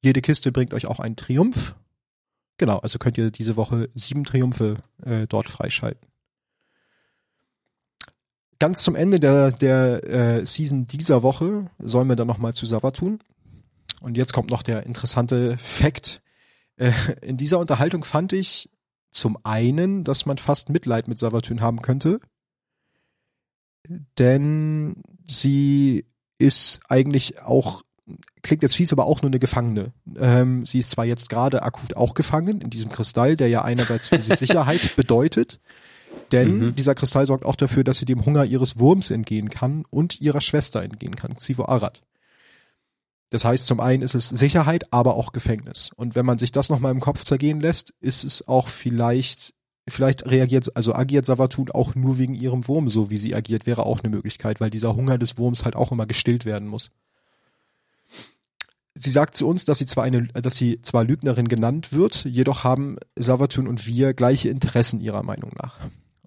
Jede 0.00 0.20
Kiste 0.20 0.52
bringt 0.52 0.74
euch 0.74 0.86
auch 0.86 1.00
einen 1.00 1.16
Triumph. 1.16 1.74
Genau, 2.58 2.78
also 2.78 2.98
könnt 2.98 3.18
ihr 3.18 3.30
diese 3.30 3.56
Woche 3.56 3.88
sieben 3.94 4.24
Triumphe 4.24 4.76
äh, 5.04 5.26
dort 5.26 5.48
freischalten. 5.48 6.06
Ganz 8.58 8.82
zum 8.82 8.94
Ende 8.94 9.18
der, 9.18 9.50
der 9.50 10.04
äh, 10.04 10.46
Season 10.46 10.86
dieser 10.86 11.22
Woche 11.22 11.70
sollen 11.78 12.08
wir 12.08 12.16
dann 12.16 12.28
nochmal 12.28 12.54
zu 12.54 12.66
Savatun. 12.66 13.20
Und 14.00 14.16
jetzt 14.16 14.32
kommt 14.32 14.50
noch 14.50 14.62
der 14.62 14.84
interessante 14.86 15.56
Fact. 15.58 16.22
Äh, 16.76 16.92
in 17.22 17.36
dieser 17.36 17.58
Unterhaltung 17.58 18.04
fand 18.04 18.32
ich 18.32 18.70
zum 19.10 19.38
einen, 19.44 20.04
dass 20.04 20.26
man 20.26 20.38
fast 20.38 20.68
Mitleid 20.68 21.08
mit 21.08 21.18
Savatun 21.18 21.60
haben 21.60 21.82
könnte, 21.82 22.20
denn 24.18 25.02
sie 25.26 26.06
ist 26.38 26.80
eigentlich 26.88 27.40
auch, 27.40 27.82
klingt 28.42 28.62
jetzt 28.62 28.76
fies, 28.76 28.92
aber 28.92 29.06
auch 29.06 29.22
nur 29.22 29.30
eine 29.30 29.38
Gefangene. 29.38 29.92
Ähm, 30.16 30.66
sie 30.66 30.78
ist 30.78 30.90
zwar 30.90 31.04
jetzt 31.04 31.28
gerade 31.28 31.62
akut 31.62 31.94
auch 31.94 32.14
gefangen 32.14 32.60
in 32.60 32.70
diesem 32.70 32.90
Kristall, 32.90 33.36
der 33.36 33.48
ja 33.48 33.62
einerseits 33.62 34.08
für 34.08 34.20
sie 34.20 34.34
Sicherheit 34.36 34.96
bedeutet, 34.96 35.60
denn 36.32 36.58
mhm. 36.58 36.74
dieser 36.74 36.94
Kristall 36.94 37.26
sorgt 37.26 37.44
auch 37.44 37.56
dafür, 37.56 37.84
dass 37.84 37.98
sie 37.98 38.06
dem 38.06 38.24
Hunger 38.24 38.44
ihres 38.44 38.78
Wurms 38.78 39.10
entgehen 39.10 39.50
kann 39.50 39.84
und 39.90 40.20
ihrer 40.20 40.40
Schwester 40.40 40.82
entgehen 40.82 41.16
kann, 41.16 41.36
Xivo 41.36 41.66
Arad. 41.66 42.02
Das 43.30 43.44
heißt, 43.44 43.66
zum 43.66 43.80
einen 43.80 44.02
ist 44.02 44.14
es 44.14 44.28
Sicherheit, 44.28 44.92
aber 44.92 45.14
auch 45.14 45.32
Gefängnis. 45.32 45.90
Und 45.96 46.14
wenn 46.14 46.26
man 46.26 46.38
sich 46.38 46.52
das 46.52 46.68
nochmal 46.68 46.92
im 46.92 47.00
Kopf 47.00 47.24
zergehen 47.24 47.60
lässt, 47.60 47.94
ist 48.00 48.24
es 48.24 48.46
auch 48.46 48.68
vielleicht 48.68 49.54
vielleicht 49.92 50.26
reagiert, 50.26 50.74
also 50.76 50.94
agiert 50.94 51.24
Savatun 51.24 51.70
auch 51.70 51.94
nur 51.94 52.18
wegen 52.18 52.34
ihrem 52.34 52.66
Wurm 52.66 52.88
so, 52.88 53.10
wie 53.10 53.16
sie 53.16 53.34
agiert, 53.34 53.66
wäre 53.66 53.86
auch 53.86 54.00
eine 54.00 54.14
Möglichkeit, 54.14 54.60
weil 54.60 54.70
dieser 54.70 54.96
Hunger 54.96 55.18
des 55.18 55.38
Wurms 55.38 55.64
halt 55.64 55.76
auch 55.76 55.92
immer 55.92 56.06
gestillt 56.06 56.44
werden 56.44 56.68
muss. 56.68 56.90
Sie 58.94 59.10
sagt 59.10 59.36
zu 59.36 59.48
uns, 59.48 59.64
dass 59.64 59.78
sie 59.78 59.86
zwar 59.86 60.04
eine, 60.04 60.28
dass 60.28 60.56
sie 60.56 60.82
zwar 60.82 61.04
Lügnerin 61.04 61.48
genannt 61.48 61.92
wird, 61.92 62.24
jedoch 62.24 62.62
haben 62.64 62.96
Savatun 63.16 63.66
und 63.66 63.86
wir 63.86 64.12
gleiche 64.12 64.48
Interessen 64.48 65.00
ihrer 65.00 65.22
Meinung 65.22 65.52
nach. 65.60 65.78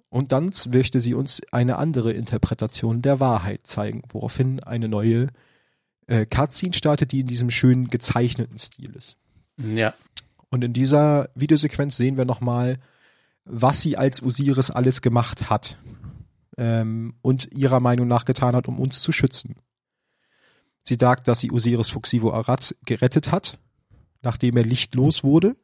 Und 0.10 0.32
dann 0.32 0.52
möchte 0.72 1.02
sie 1.02 1.14
uns 1.14 1.42
eine 1.52 1.78
andere 1.78 2.14
Interpretation 2.14 3.02
der 3.02 3.20
Wahrheit 3.20 3.68
zeigen, 3.68 4.02
woraufhin 4.10 4.62
eine 4.64 4.88
neue 4.88 5.28
äh, 6.08 6.26
Cutscene 6.26 6.74
startet, 6.74 7.12
die 7.12 7.20
in 7.20 7.28
diesem 7.28 7.50
schönen 7.50 7.90
gezeichneten 7.90 8.58
Stil 8.58 8.96
ist. 8.96 9.18
Ja. 9.58 9.94
Und 10.50 10.64
in 10.64 10.74
dieser 10.74 11.30
Videosequenz 11.36 11.98
sehen 11.98 12.18
wir 12.18 12.26
nochmal, 12.26 12.78
was 13.46 13.82
sie 13.82 13.98
als 13.98 14.22
Osiris 14.22 14.72
alles 14.72 15.02
gemacht 15.02 15.50
hat 15.50 15.78
ähm, 16.58 17.16
und 17.22 17.52
ihrer 17.54 17.80
Meinung 17.80 18.08
nach 18.08 18.26
getan 18.26 18.56
hat, 18.56 18.68
um 18.68 18.80
uns 18.80 19.02
zu 19.02 19.12
schützen. 19.12 19.56
Sie 20.82 20.98
sagt, 21.00 21.28
dass 21.28 21.40
sie 21.40 21.52
Osiris 21.52 21.90
Fuxivo 21.90 22.32
Araz 22.32 22.76
gerettet 22.86 23.32
hat, 23.32 23.60
nachdem 24.22 24.58
er 24.58 24.64
lichtlos 24.64 25.24
wurde. 25.24 25.56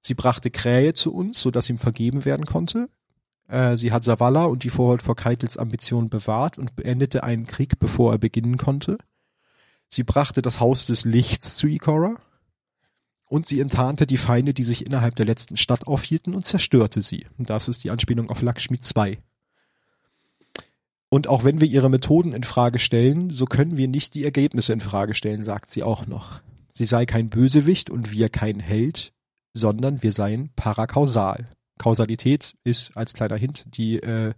Sie 0.00 0.14
brachte 0.14 0.50
Krähe 0.50 0.94
zu 0.94 1.12
uns, 1.14 1.40
so 1.42 1.50
dass 1.50 1.68
ihm 1.68 1.78
vergeben 1.78 2.24
werden 2.24 2.46
konnte. 2.46 2.88
Äh, 3.48 3.76
sie 3.76 3.92
hat 3.92 4.04
Savala 4.04 4.44
und 4.44 4.64
die 4.64 4.70
Vorhalt 4.70 5.02
vor 5.02 5.16
Keitels 5.16 5.58
Ambitionen 5.58 6.08
bewahrt 6.08 6.56
und 6.56 6.76
beendete 6.76 7.22
einen 7.22 7.46
Krieg, 7.46 7.78
bevor 7.78 8.12
er 8.12 8.18
beginnen 8.18 8.56
konnte. 8.56 8.96
Sie 9.88 10.04
brachte 10.04 10.40
das 10.40 10.60
Haus 10.60 10.86
des 10.86 11.04
Lichts 11.04 11.56
zu 11.56 11.66
Ikora. 11.66 12.16
Und 13.30 13.46
sie 13.46 13.60
enttarnte 13.60 14.08
die 14.08 14.16
Feinde, 14.16 14.52
die 14.52 14.64
sich 14.64 14.84
innerhalb 14.84 15.14
der 15.14 15.24
letzten 15.24 15.56
Stadt 15.56 15.86
aufhielten 15.86 16.34
und 16.34 16.44
zerstörte 16.44 17.00
sie. 17.00 17.28
Und 17.38 17.48
das 17.48 17.68
ist 17.68 17.84
die 17.84 17.90
Anspielung 17.90 18.28
auf 18.28 18.42
Lakshmi 18.42 18.80
2. 18.80 19.18
Und 21.08 21.28
auch 21.28 21.44
wenn 21.44 21.60
wir 21.60 21.68
ihre 21.68 21.88
Methoden 21.88 22.32
in 22.32 22.42
Frage 22.42 22.80
stellen, 22.80 23.30
so 23.30 23.44
können 23.44 23.76
wir 23.76 23.86
nicht 23.86 24.14
die 24.14 24.24
Ergebnisse 24.24 24.72
in 24.72 24.80
Frage 24.80 25.14
stellen, 25.14 25.44
sagt 25.44 25.70
sie 25.70 25.84
auch 25.84 26.08
noch. 26.08 26.40
Sie 26.72 26.84
sei 26.84 27.06
kein 27.06 27.30
Bösewicht 27.30 27.88
und 27.88 28.10
wir 28.10 28.30
kein 28.30 28.58
Held, 28.58 29.12
sondern 29.54 30.02
wir 30.02 30.10
seien 30.10 30.50
parakausal. 30.56 31.46
Kausalität 31.78 32.56
ist 32.64 32.96
als 32.96 33.14
kleiner 33.14 33.36
Hint 33.36 33.76
die 33.76 34.00
äh, 34.00 34.34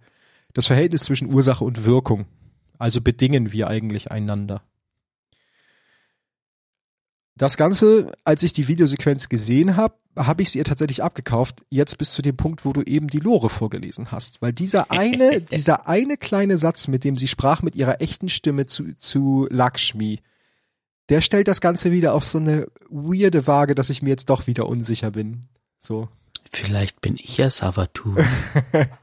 das 0.52 0.66
Verhältnis 0.66 1.04
zwischen 1.04 1.32
Ursache 1.32 1.64
und 1.64 1.86
Wirkung. 1.86 2.26
Also 2.78 3.00
bedingen 3.00 3.52
wir 3.52 3.68
eigentlich 3.68 4.10
einander. 4.10 4.62
Das 7.36 7.56
Ganze, 7.56 8.12
als 8.24 8.42
ich 8.42 8.52
die 8.52 8.68
Videosequenz 8.68 9.28
gesehen 9.28 9.76
habe, 9.76 9.94
habe 10.16 10.42
ich 10.42 10.50
sie 10.50 10.58
ihr 10.58 10.64
tatsächlich 10.64 11.02
abgekauft, 11.02 11.62
jetzt 11.70 11.96
bis 11.96 12.12
zu 12.12 12.20
dem 12.20 12.36
Punkt, 12.36 12.64
wo 12.66 12.72
du 12.72 12.82
eben 12.82 13.08
die 13.08 13.20
Lore 13.20 13.48
vorgelesen 13.48 14.12
hast. 14.12 14.42
Weil 14.42 14.52
dieser 14.52 14.90
eine, 14.90 15.40
dieser 15.40 15.88
eine 15.88 16.16
kleine 16.16 16.58
Satz, 16.58 16.88
mit 16.88 17.04
dem 17.04 17.16
sie 17.16 17.28
sprach 17.28 17.62
mit 17.62 17.74
ihrer 17.74 18.00
echten 18.02 18.28
Stimme 18.28 18.66
zu, 18.66 18.94
zu 18.96 19.46
Lakshmi, 19.50 20.20
der 21.08 21.20
stellt 21.20 21.48
das 21.48 21.60
Ganze 21.60 21.90
wieder 21.90 22.14
auf 22.14 22.24
so 22.24 22.38
eine 22.38 22.68
weirde 22.88 23.46
Waage, 23.46 23.74
dass 23.74 23.90
ich 23.90 24.02
mir 24.02 24.10
jetzt 24.10 24.30
doch 24.30 24.46
wieder 24.46 24.68
unsicher 24.68 25.10
bin. 25.10 25.46
So. 25.78 26.08
Vielleicht 26.50 27.00
bin 27.00 27.16
ich 27.16 27.38
ja 27.38 27.48
Savatu. 27.48 28.16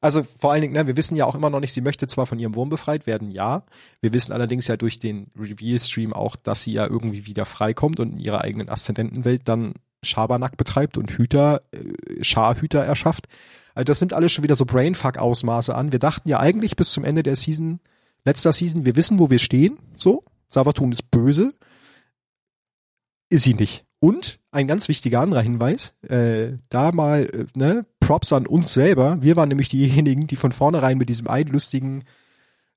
Also 0.00 0.24
vor 0.38 0.52
allen 0.52 0.62
Dingen, 0.62 0.74
ne, 0.74 0.86
wir 0.86 0.96
wissen 0.96 1.16
ja 1.16 1.24
auch 1.24 1.34
immer 1.34 1.50
noch 1.50 1.60
nicht, 1.60 1.72
sie 1.72 1.80
möchte 1.80 2.06
zwar 2.06 2.26
von 2.26 2.38
ihrem 2.38 2.54
Wurm 2.54 2.68
befreit 2.68 3.06
werden, 3.06 3.30
ja. 3.30 3.64
Wir 4.00 4.12
wissen 4.12 4.32
allerdings 4.32 4.66
ja 4.66 4.76
durch 4.76 4.98
den 4.98 5.30
Reveal-Stream 5.38 6.12
auch, 6.12 6.36
dass 6.36 6.62
sie 6.62 6.72
ja 6.72 6.86
irgendwie 6.86 7.26
wieder 7.26 7.44
freikommt 7.44 8.00
und 8.00 8.12
in 8.12 8.18
ihrer 8.18 8.42
eigenen 8.42 8.68
Aszendentenwelt 8.68 9.42
dann 9.48 9.74
Schabernack 10.02 10.56
betreibt 10.56 10.96
und 10.96 11.10
Hüter, 11.10 11.62
äh, 11.72 12.22
Scharhüter 12.22 12.80
erschafft. 12.80 13.26
Also 13.74 13.84
das 13.84 14.00
nimmt 14.00 14.14
alles 14.14 14.32
schon 14.32 14.44
wieder 14.44 14.56
so 14.56 14.64
Brainfuck-Ausmaße 14.64 15.74
an. 15.74 15.92
Wir 15.92 15.98
dachten 15.98 16.28
ja 16.28 16.40
eigentlich 16.40 16.76
bis 16.76 16.92
zum 16.92 17.04
Ende 17.04 17.22
der 17.22 17.36
Season, 17.36 17.80
letzter 18.24 18.52
Season, 18.52 18.84
wir 18.84 18.96
wissen, 18.96 19.18
wo 19.18 19.30
wir 19.30 19.38
stehen. 19.38 19.78
So, 19.98 20.22
Savatun 20.48 20.92
ist 20.92 21.10
böse. 21.10 21.52
Ist 23.28 23.44
sie 23.44 23.54
nicht. 23.54 23.84
Und 23.98 24.38
ein 24.50 24.66
ganz 24.66 24.88
wichtiger 24.88 25.20
anderer 25.20 25.42
Hinweis, 25.42 25.94
äh, 26.02 26.52
da 26.68 26.92
mal 26.92 27.24
äh, 27.24 27.46
ne, 27.54 27.86
Props 28.06 28.32
an 28.32 28.46
uns 28.46 28.72
selber. 28.72 29.20
Wir 29.20 29.34
waren 29.34 29.48
nämlich 29.48 29.68
diejenigen, 29.68 30.28
die 30.28 30.36
von 30.36 30.52
vornherein 30.52 30.96
mit 30.96 31.08
diesem 31.08 31.26
einen 31.26 31.50
lustigen 31.50 32.04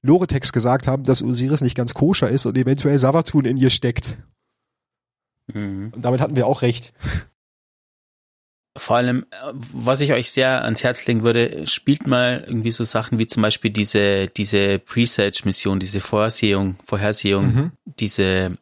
Lore-Text 0.02 0.54
gesagt 0.54 0.88
haben, 0.88 1.04
dass 1.04 1.22
Osiris 1.22 1.62
nicht 1.62 1.76
ganz 1.76 1.94
koscher 1.94 2.30
ist 2.30 2.48
und 2.48 2.58
eventuell 2.58 2.98
Savatun 2.98 3.46
in 3.46 3.58
ihr 3.58 3.70
steckt. 3.70 4.18
Mhm. 5.54 5.92
Und 5.96 6.04
damit 6.04 6.20
hatten 6.20 6.36
wir 6.36 6.48
auch 6.48 6.64
recht. 6.64 6.94
Vor 8.76 8.96
allem, 8.96 9.26
äh, 9.30 9.54
was 9.54 10.02
ich 10.02 10.14
euch 10.14 10.32
sehr 10.32 10.64
ans 10.64 10.84
Herz 10.84 11.06
legen 11.06 11.22
würde, 11.22 11.68
spielt 11.68 12.08
mal 12.08 12.44
irgendwie 12.48 12.72
so 12.72 12.84
Sachen 12.84 13.20
wie 13.20 13.28
zum 13.28 13.44
Beispiel 13.44 13.70
diese, 13.70 14.28
diese 14.28 14.80
Presage-Mission, 14.80 15.80
diese 15.80 16.02
Vorsehung, 16.02 16.76
Vorhersehung, 16.86 17.46
mhm. 17.54 17.72
diese 17.86 18.58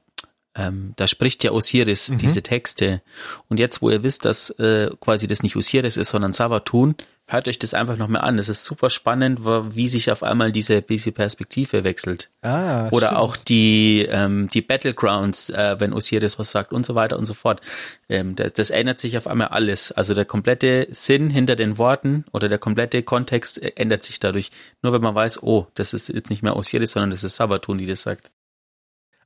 ähm, 0.58 0.94
da 0.96 1.08
spricht 1.08 1.44
ja 1.44 1.52
Osiris 1.52 2.10
mhm. 2.10 2.18
diese 2.18 2.42
Texte. 2.42 3.02
Und 3.48 3.60
jetzt, 3.60 3.82
wo 3.82 3.90
ihr 3.90 4.04
wisst, 4.04 4.26
dass 4.26 4.50
äh, 4.52 4.90
quasi 5.00 5.28
das 5.28 5.44
nicht 5.44 5.56
Osiris 5.56 5.98
ist, 5.98 6.10
sondern 6.10 6.34
Savatun, 6.34 6.96
hört 7.28 7.48
euch 7.48 7.60
das 7.60 7.74
einfach 7.74 7.98
noch 7.98 8.08
mal 8.08 8.20
an. 8.20 8.40
Es 8.40 8.50
ist 8.50 8.64
super 8.64 8.90
spannend, 8.90 9.42
wie 9.44 9.88
sich 9.88 10.12
auf 10.12 10.24
einmal 10.24 10.52
diese, 10.52 10.82
diese 10.82 11.12
Perspektive 11.12 11.84
wechselt. 11.84 12.30
Ah, 12.42 12.88
Oder 12.90 13.08
stimmt. 13.08 13.22
auch 13.22 13.36
die, 13.36 14.08
ähm, 14.10 14.50
die 14.54 14.62
Battlegrounds, 14.62 15.50
äh, 15.50 15.76
wenn 15.80 15.94
Osiris 15.94 16.40
was 16.40 16.52
sagt 16.52 16.72
und 16.72 16.86
so 16.86 16.96
weiter 16.96 17.20
und 17.20 17.26
so 17.26 17.34
fort. 17.34 17.62
Ähm, 18.10 18.36
das, 18.36 18.54
das 18.54 18.70
ändert 18.70 19.00
sich 19.00 19.18
auf 19.18 19.28
einmal 19.28 19.50
alles. 19.50 19.92
Also 19.92 20.14
der 20.14 20.26
komplette 20.26 20.88
Sinn 20.92 21.30
hinter 21.30 21.56
den 21.56 21.78
Worten 21.78 22.26
oder 22.32 22.48
der 22.48 22.60
komplette 22.60 23.04
Kontext 23.04 23.62
äh, 23.62 23.74
ändert 23.76 24.04
sich 24.04 24.20
dadurch. 24.20 24.50
Nur 24.82 24.94
wenn 24.94 25.02
man 25.02 25.14
weiß, 25.14 25.44
oh, 25.44 25.68
das 25.76 25.94
ist 25.94 26.08
jetzt 26.08 26.30
nicht 26.30 26.44
mehr 26.44 26.56
Osiris, 26.56 26.94
sondern 26.94 27.12
das 27.12 27.24
ist 27.24 27.36
Savatun, 27.36 27.78
die 27.78 27.86
das 27.86 28.04
sagt. 28.04 28.32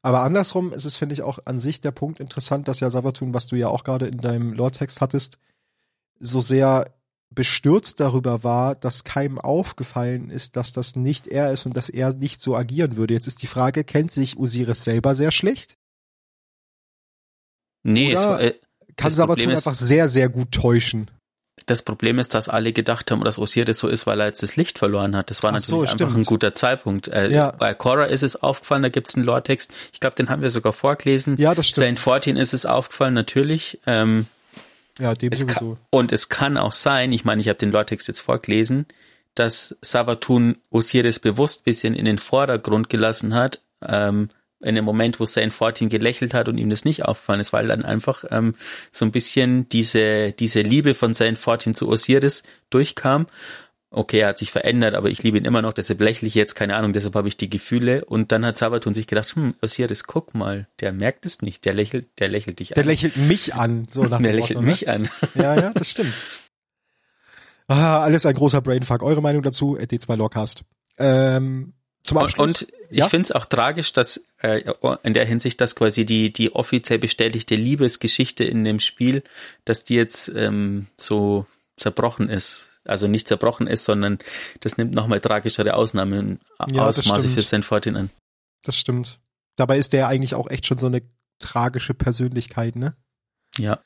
Aber 0.02 0.22
andersrum 0.22 0.74
ist 0.74 0.86
es, 0.86 0.97
finde 0.97 1.14
ich, 1.14 1.22
auch 1.22 1.39
an 1.45 1.60
sich 1.60 1.82
der 1.82 1.91
Punkt 1.91 2.20
interessant, 2.20 2.68
dass 2.68 2.80
ja 2.80 2.89
Savatun, 2.89 3.34
was 3.34 3.47
du 3.47 3.56
ja 3.56 3.68
auch 3.68 3.84
gerade 3.84 4.08
in 4.08 4.18
deinem 4.18 4.54
Lore-Text 4.54 4.99
hattest, 4.99 5.38
so 6.20 6.41
sehr 6.41 6.93
bestürzt 7.34 7.99
darüber 7.99 8.43
war, 8.43 8.76
dass 8.76 9.04
keinem 9.04 9.39
aufgefallen 9.39 10.30
ist, 10.30 10.56
dass 10.56 10.74
das 10.74 10.95
nicht 10.95 11.28
er 11.28 11.52
ist 11.52 11.66
und 11.66 11.78
dass 11.78 11.89
er 11.89 12.14
nicht 12.14 12.41
so 12.41 12.56
agieren 12.56 12.97
würde. 12.97 13.14
Jetzt 13.14 13.28
ist 13.28 13.41
die 13.41 13.47
Frage, 13.47 13.84
kennt 13.84 14.12
sich 14.12 14.38
Osiris 14.38 14.84
selber 14.84 15.16
sehr 15.16 15.32
schlecht? 15.32 15.78
Nee, 17.84 18.12
Oder 18.12 18.41
es, 18.41 18.52
äh, 18.52 18.60
kann 18.97 19.12
Savatun 19.12 19.49
einfach 19.49 19.76
sehr, 19.76 20.10
sehr 20.10 20.30
gut 20.30 20.52
täuschen? 20.52 21.10
Das 21.66 21.82
Problem 21.84 22.20
ist, 22.20 22.34
dass 22.34 22.49
alle 22.49 22.74
gedacht 22.74 23.12
haben, 23.12 23.24
dass 23.24 23.38
Osiris 23.38 23.80
so 23.80 23.88
ist, 23.88 24.07
weil 24.07 24.20
er 24.20 24.28
jetzt 24.28 24.43
das 24.43 24.55
Licht 24.55 24.80
verloren 24.80 25.16
hat. 25.16 25.30
Das 25.30 25.43
war 25.43 25.51
Ach 25.51 25.53
natürlich 25.53 25.89
so, 25.89 26.05
einfach 26.05 26.16
ein 26.16 26.26
guter 26.26 26.53
Zeitpunkt. 26.53 27.07
Äh, 27.07 27.30
ja. 27.30 27.51
Bei 27.51 27.74
Cora 27.74 28.05
ist 28.05 28.24
es 28.24 28.41
aufgefallen, 28.41 28.84
da 28.84 28.89
gibt's 28.89 29.16
einen 29.16 29.26
Lore-Text. 29.26 29.72
Ich 29.93 29.99
glaube, 29.99 30.16
den 30.16 30.30
haben 30.30 30.41
wir 30.41 30.49
sogar 30.49 30.74
vorgelesen. 30.74 31.36
Ja, 31.38 31.53
das 31.53 31.68
stimmt. 31.68 31.97
Saint 31.97 31.99
14 31.99 32.38
ist 32.38 32.53
es 32.53 32.66
aufgefallen, 32.66 33.14
natürlich. 33.14 33.80
Ähm, 33.86 34.26
ja, 34.99 35.14
dem 35.14 35.32
es. 35.32 35.47
Kann, 35.47 35.78
und 35.89 36.12
es 36.12 36.30
kann 36.30 36.57
auch 36.57 36.74
sein, 36.74 37.12
ich 37.12 37.26
meine, 37.26 37.41
ich 37.41 37.47
habe 37.47 37.59
den 37.59 37.72
Lore-Text 37.72 38.07
jetzt 38.07 38.22
vorgelesen, 38.22 38.86
dass 39.36 39.76
Savatun 39.82 40.57
Osiris 40.70 41.20
bewusst 41.20 41.64
bisschen 41.64 41.95
in 41.95 42.05
den 42.05 42.18
Vordergrund 42.18 42.89
gelassen 42.89 43.34
hat, 43.34 43.62
ähm, 43.82 44.30
in 44.62 44.76
dem 44.76 44.86
Moment, 44.86 45.20
wo 45.20 45.26
Saint 45.26 45.53
14 45.53 45.89
gelächelt 45.89 46.34
hat 46.34 46.49
und 46.49 46.57
ihm 46.57 46.70
das 46.70 46.86
nicht 46.86 47.05
aufgefallen 47.05 47.39
ist, 47.39 47.53
weil 47.53 47.68
dann 47.68 47.84
einfach 47.84 48.24
ähm, 48.30 48.55
so 48.91 49.05
ein 49.05 49.12
bisschen 49.12 49.68
diese, 49.70 50.32
diese 50.32 50.62
Liebe 50.62 50.93
von 50.93 51.14
Saint 51.14 51.38
14 51.38 51.74
zu 51.74 51.89
Osiris 51.89 52.43
durchkam. 52.70 53.28
Okay, 53.93 54.20
er 54.20 54.30
hat 54.30 54.38
sich 54.38 54.51
verändert, 54.51 54.95
aber 54.95 55.09
ich 55.09 55.22
liebe 55.22 55.38
ihn 55.38 55.43
immer 55.43 55.62
noch, 55.62 55.74
deshalb 55.74 55.99
lächle 55.99 56.26
ich 56.26 56.34
jetzt, 56.34 56.55
keine 56.55 56.78
Ahnung, 56.78 56.93
deshalb 56.93 57.14
habe 57.16 57.28
ich 57.28 57.36
die 57.36 57.49
Gefühle. 57.49 58.05
Und 58.05 58.32
dann 58.32 58.45
hat 58.45 58.57
Sabaton 58.57 58.93
sich 58.93 59.05
gedacht, 59.05 59.36
hm, 59.36 59.53
Osiris, 59.62 60.05
guck 60.05 60.34
mal, 60.34 60.68
der 60.80 60.93
merkt 60.93 61.26
es 61.26 61.41
nicht, 61.41 61.66
der 61.66 61.74
lächelt, 61.74 62.07
der 62.20 62.30
lächelt 62.30 62.59
dich 62.59 62.72
an. 62.72 62.76
Der 62.76 62.86
lächelt 62.86 63.18
mich 63.18 63.53
an, 63.53 63.86
so 63.91 64.03
nach 64.03 64.22
Der 64.22 64.32
lächelt 64.32 64.59
Motto, 64.59 64.62
ne? 64.62 64.70
mich 64.70 64.88
an. 64.88 65.09
Ja, 65.36 65.55
ja, 65.55 65.74
das 65.74 65.89
stimmt. 65.89 66.14
Ah, 67.68 67.99
alles 67.99 68.26
ein 68.26 68.34
großer 68.34 68.62
Brainfuck. 68.62 69.03
Eure 69.03 69.22
Meinung 69.22 69.43
dazu? 69.43 69.78
D2 69.78 70.16
Lorecast. 70.16 70.64
Ähm, 70.97 71.74
zum 72.04 72.18
Abschluss. 72.18 72.64
Und, 72.64 72.72
und 72.72 72.91
ja? 72.91 73.06
ich 73.06 73.10
finde 73.10 73.24
es 73.26 73.32
auch 73.32 73.45
tragisch, 73.45 73.93
dass 73.93 74.26
äh, 74.41 74.64
in 75.04 75.14
der 75.14 75.26
Hinsicht, 75.26 75.62
dass 75.62 75.76
quasi 75.76 76.06
die 76.06 76.34
die 76.34 76.54
offiziell 76.54 76.99
bestätigte 76.99 77.56
Liebesgeschichte 77.56 78.43
in 78.43 78.64
dem 78.64 78.80
Spiel, 78.80 79.24
dass 79.66 79.84
die 79.84 79.95
jetzt 79.95 80.30
ähm, 80.36 80.88
so 80.97 81.45
zerbrochen 81.76 82.30
ist. 82.30 82.70
Also 82.84 83.08
nicht 83.08 83.28
zerbrochen 83.28 83.68
ist, 83.68 83.86
sondern 83.86 84.18
das 84.60 84.78
nimmt 84.78 84.93
nochmal 84.93 85.20
tragischere 85.20 85.76
Ausnahmen 85.76 86.39
ja, 86.72 86.88
Ausmaße 86.88 87.30
für 87.30 87.43
St. 87.43 87.64
Fortin 87.64 87.95
an. 87.95 88.10
Das 88.64 88.76
stimmt. 88.76 89.20
Dabei 89.56 89.78
ist 89.78 89.93
der 89.93 90.08
eigentlich 90.08 90.34
auch 90.34 90.49
echt 90.49 90.66
schon 90.66 90.78
so 90.78 90.88
eine 90.88 91.02
tragische 91.39 91.93
Persönlichkeit, 91.93 92.76
ne? 92.76 92.95
Ja. 93.58 93.80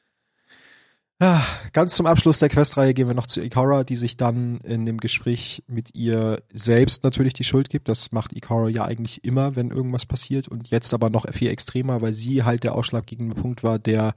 Ah, 1.21 1.43
ganz 1.71 1.95
zum 1.95 2.07
Abschluss 2.07 2.39
der 2.39 2.49
Questreihe 2.49 2.93
gehen 2.93 3.07
wir 3.07 3.15
noch 3.15 3.25
zu 3.25 3.41
Ikara, 3.41 3.85
die 3.85 3.95
sich 3.95 4.17
dann 4.17 4.59
in 4.59 4.85
dem 4.85 4.97
Gespräch 4.97 5.63
mit 5.65 5.95
ihr 5.95 6.43
selbst 6.51 7.05
natürlich 7.05 7.33
die 7.33 7.45
Schuld 7.45 7.69
gibt. 7.69 7.87
Das 7.87 8.11
macht 8.11 8.33
Ikara 8.35 8.67
ja 8.67 8.83
eigentlich 8.83 9.23
immer, 9.23 9.55
wenn 9.55 9.71
irgendwas 9.71 10.05
passiert 10.05 10.49
und 10.49 10.69
jetzt 10.71 10.93
aber 10.93 11.09
noch 11.09 11.25
viel 11.31 11.49
extremer, 11.49 12.01
weil 12.01 12.11
sie 12.11 12.43
halt 12.43 12.65
der 12.65 12.75
ausschlaggebende 12.75 13.35
Punkt 13.35 13.63
war, 13.63 13.79
der 13.79 14.13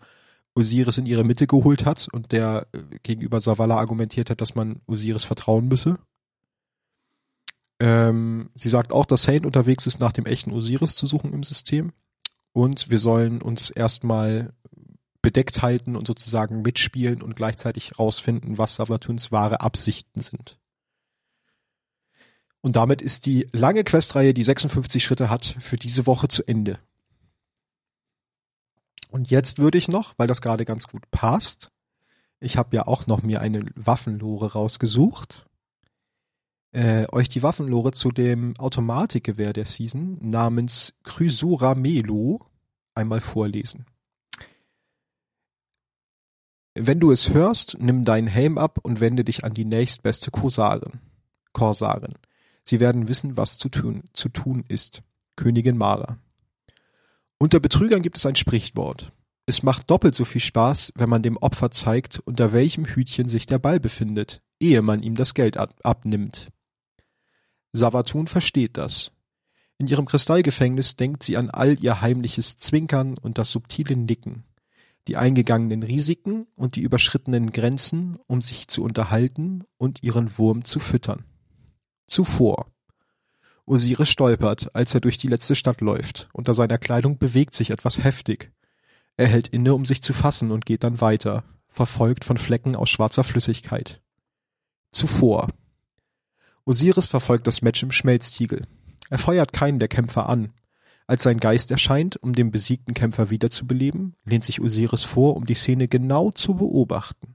Osiris 0.57 0.99
in 0.99 1.07
ihre 1.07 1.23
Mitte 1.23 1.47
geholt 1.47 1.87
hat 1.87 2.09
und 2.13 2.33
der 2.33 2.67
äh, 2.73 2.99
gegenüber 3.05 3.41
Savala 3.41 3.77
argumentiert 3.77 4.29
hat, 4.29 4.41
dass 4.41 4.57
man 4.57 4.81
Osiris 4.87 5.23
vertrauen 5.23 5.69
müsse. 5.69 6.01
Ähm, 7.81 8.51
sie 8.57 8.69
sagt 8.69 8.93
auch, 8.93 9.07
dass 9.07 9.23
Saint 9.23 9.47
unterwegs 9.47 9.87
ist, 9.87 10.01
nach 10.01 10.11
dem 10.11 10.27
echten 10.27 10.51
Osiris 10.51 10.97
zu 10.97 11.07
suchen 11.07 11.33
im 11.33 11.45
System. 11.45 11.93
Und 12.53 12.91
wir 12.91 12.99
sollen 12.99 13.41
uns 13.41 13.71
erstmal 13.71 14.53
bedeckt 15.23 15.63
halten 15.63 15.97
und 15.97 16.07
sozusagen 16.07 16.63
mitspielen 16.63 17.23
und 17.23 17.37
gleichzeitig 17.37 17.99
rausfinden, 17.99 18.59
was 18.59 18.77
Savatuns 18.77 19.33
wahre 19.33 19.61
Absichten 19.61 20.21
sind. 20.21 20.59
Und 22.61 22.77
damit 22.77 23.03
ist 23.03 23.27
die 23.27 23.49
lange 23.53 23.85
Questreihe, 23.85 24.35
die 24.35 24.45
56 24.45 25.03
Schritte 25.03 25.31
hat, 25.31 25.57
für 25.61 25.77
diese 25.77 26.07
Woche 26.07 26.29
zu 26.29 26.47
Ende. 26.47 26.79
Und 29.11 29.31
jetzt 29.31 29.59
würde 29.59 29.79
ich 29.79 29.89
noch, 29.89 30.15
weil 30.19 30.27
das 30.27 30.43
gerade 30.43 30.65
ganz 30.65 30.87
gut 30.87 31.11
passt, 31.11 31.71
ich 32.41 32.57
habe 32.57 32.77
ja 32.77 32.87
auch 32.87 33.07
noch 33.07 33.23
mir 33.23 33.41
eine 33.41 33.65
Waffenlore 33.75 34.53
rausgesucht, 34.53 35.47
äh, 36.73 37.07
euch 37.11 37.29
die 37.29 37.43
Waffenlore 37.43 37.93
zu 37.93 38.11
dem 38.11 38.57
Automatikgewehr 38.59 39.53
der 39.53 39.65
Season 39.65 40.19
namens 40.21 40.95
Chrysura 41.03 41.75
Melo 41.75 42.47
einmal 42.95 43.21
vorlesen. 43.21 43.87
Wenn 46.81 47.01
du 47.01 47.11
es 47.11 47.31
hörst, 47.31 47.77
nimm 47.81 48.05
deinen 48.05 48.29
Helm 48.29 48.57
ab 48.57 48.79
und 48.81 49.01
wende 49.01 49.25
dich 49.25 49.43
an 49.43 49.53
die 49.53 49.65
nächstbeste 49.65 50.31
Korsarin. 50.31 51.01
Korsarin. 51.53 52.15
Sie 52.63 52.79
werden 52.79 53.09
wissen, 53.09 53.37
was 53.37 53.59
zu 53.59 53.69
tun, 53.69 54.05
zu 54.13 54.29
tun 54.29 54.65
ist. 54.69 55.03
Königin 55.35 55.77
Mara. 55.77 56.19
Unter 57.37 57.59
Betrügern 57.59 58.01
gibt 58.01 58.17
es 58.17 58.27
ein 58.27 58.37
Sprichwort. 58.37 59.11
Es 59.45 59.65
macht 59.65 59.91
doppelt 59.91 60.15
so 60.15 60.25
viel 60.25 60.41
Spaß, 60.41 60.93
wenn 60.95 61.09
man 61.09 61.23
dem 61.25 61.37
Opfer 61.37 61.73
zeigt, 61.73 62.21
unter 62.21 62.53
welchem 62.53 62.85
Hütchen 62.85 63.29
sich 63.29 63.47
der 63.47 63.59
Ball 63.59 63.81
befindet, 63.81 64.41
ehe 64.61 64.81
man 64.81 65.03
ihm 65.03 65.17
das 65.17 65.35
Geld 65.35 65.57
ab 65.57 65.75
abnimmt. 65.83 66.53
Savatun 67.73 68.29
versteht 68.29 68.77
das. 68.77 69.11
In 69.79 69.89
ihrem 69.89 70.07
Kristallgefängnis 70.07 70.95
denkt 70.95 71.25
sie 71.25 71.37
an 71.37 71.51
all 71.51 71.77
ihr 71.83 72.01
heimliches 72.03 72.57
Zwinkern 72.57 73.19
und 73.19 73.37
das 73.37 73.51
subtile 73.51 73.97
Nicken 73.97 74.45
die 75.09 75.17
eingegangenen 75.17 75.83
Risiken 75.83 76.47
und 76.55 76.77
die 76.77 76.83
überschrittenen 76.83 77.51
Grenzen, 77.51 78.19
um 78.27 78.43
sich 78.43 78.69
zu 78.69 78.85
unterhalten 78.85 79.65
und 79.79 80.03
ihren 80.03 80.37
Wurm 80.37 80.65
zu 80.65 80.79
füttern. 80.79 81.25
Zuvor. 82.07 82.67
Osiris 83.65 84.09
stolpert, 84.09 84.75
als 84.75 84.95
er 84.95 85.01
durch 85.01 85.19
die 85.19 85.29
letzte 85.29 85.55
Stadt 85.55 85.81
läuft. 85.81 86.29
Unter 86.33 86.55
seiner 86.55 86.79
Kleidung 86.79 87.19
bewegt 87.19 87.55
sich 87.55 87.71
etwas 87.71 88.05
heftig. 88.05 88.53
Er 89.17 89.27
hält 89.27 89.49
inne, 89.49 89.75
um 89.75 89.85
sich 89.85 90.03
zu 90.03 90.13
fassen 90.13 90.51
und 90.51 90.67
geht 90.67 90.85
dann 90.85 91.01
weiter, 91.01 91.45
verfolgt 91.69 92.25
von 92.25 92.37
Flecken 92.37 92.77
aus 92.77 92.91
schwarzer 92.91 93.25
Flüssigkeit. 93.25 94.01
Zuvor. 94.93 95.49
Osiris 96.65 97.09
verfolgt 97.09 97.47
das 97.47 97.63
Match 97.63 97.83
im 97.83 97.93
Schmelztiegel. 97.93 98.67
Er 99.11 99.19
feuert 99.19 99.55
keinen 99.55 99.79
der 99.79 99.89
Kämpfer 99.89 100.29
an, 100.29 100.53
als 101.09 101.23
sein 101.23 101.41
Geist 101.41 101.71
erscheint, 101.71 102.23
um 102.23 102.35
den 102.35 102.51
besiegten 102.51 102.93
Kämpfer 102.93 103.31
wiederzubeleben, 103.31 104.15
lehnt 104.25 104.45
sich 104.45 104.61
Osiris 104.61 105.05
vor, 105.05 105.37
um 105.37 105.47
die 105.47 105.55
Szene 105.55 105.89
genau 105.89 106.31
zu 106.31 106.55
beobachten. 106.55 107.35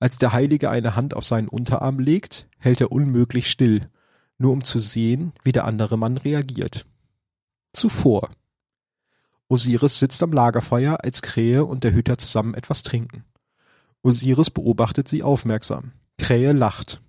Als 0.00 0.16
der 0.16 0.32
Heilige 0.32 0.70
eine 0.70 0.96
Hand 0.96 1.14
auf 1.14 1.24
seinen 1.24 1.48
Unterarm 1.48 1.98
legt, 1.98 2.48
hält 2.58 2.80
er 2.80 2.90
unmöglich 2.90 3.50
still, 3.50 3.90
nur 4.38 4.52
um 4.52 4.64
zu 4.64 4.78
sehen, 4.78 5.32
wie 5.44 5.52
der 5.52 5.66
andere 5.66 5.98
Mann 5.98 6.16
reagiert. 6.16 6.86
Zuvor. 7.74 8.30
Osiris 9.48 9.98
sitzt 9.98 10.22
am 10.22 10.32
Lagerfeuer, 10.32 11.04
als 11.04 11.20
Krähe 11.20 11.66
und 11.66 11.84
der 11.84 11.92
Hüter 11.92 12.16
zusammen 12.16 12.54
etwas 12.54 12.82
trinken. 12.82 13.24
Osiris 14.02 14.50
beobachtet 14.50 15.06
sie 15.06 15.22
aufmerksam. 15.22 15.92
Krähe 16.16 16.52
lacht. 16.52 17.02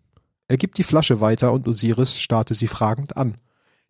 Er 0.49 0.57
gibt 0.57 0.77
die 0.77 0.83
Flasche 0.83 1.21
weiter 1.21 1.53
und 1.53 1.65
Osiris 1.65 2.19
starrte 2.19 2.53
sie 2.53 2.67
fragend 2.67 3.15
an. 3.15 3.37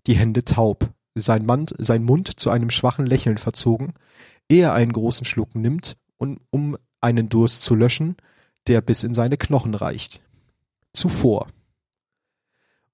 Die 0.05 0.15
Hände 0.15 0.45
taub, 0.45 0.91
sein, 1.19 1.45
Mund, 1.45 1.73
sein 1.77 2.03
Mund 2.03 2.39
zu 2.39 2.49
einem 2.49 2.69
schwachen 2.69 3.05
Lächeln 3.05 3.37
verzogen, 3.37 3.93
ehe 4.49 4.63
er 4.63 4.73
einen 4.73 4.93
großen 4.93 5.25
Schluck 5.25 5.55
nimmt, 5.55 5.97
und, 6.17 6.41
um 6.49 6.77
einen 6.99 7.29
Durst 7.29 7.63
zu 7.63 7.75
löschen, 7.75 8.15
der 8.67 8.81
bis 8.81 9.03
in 9.03 9.13
seine 9.13 9.37
Knochen 9.37 9.75
reicht. 9.75 10.21
Zuvor. 10.93 11.47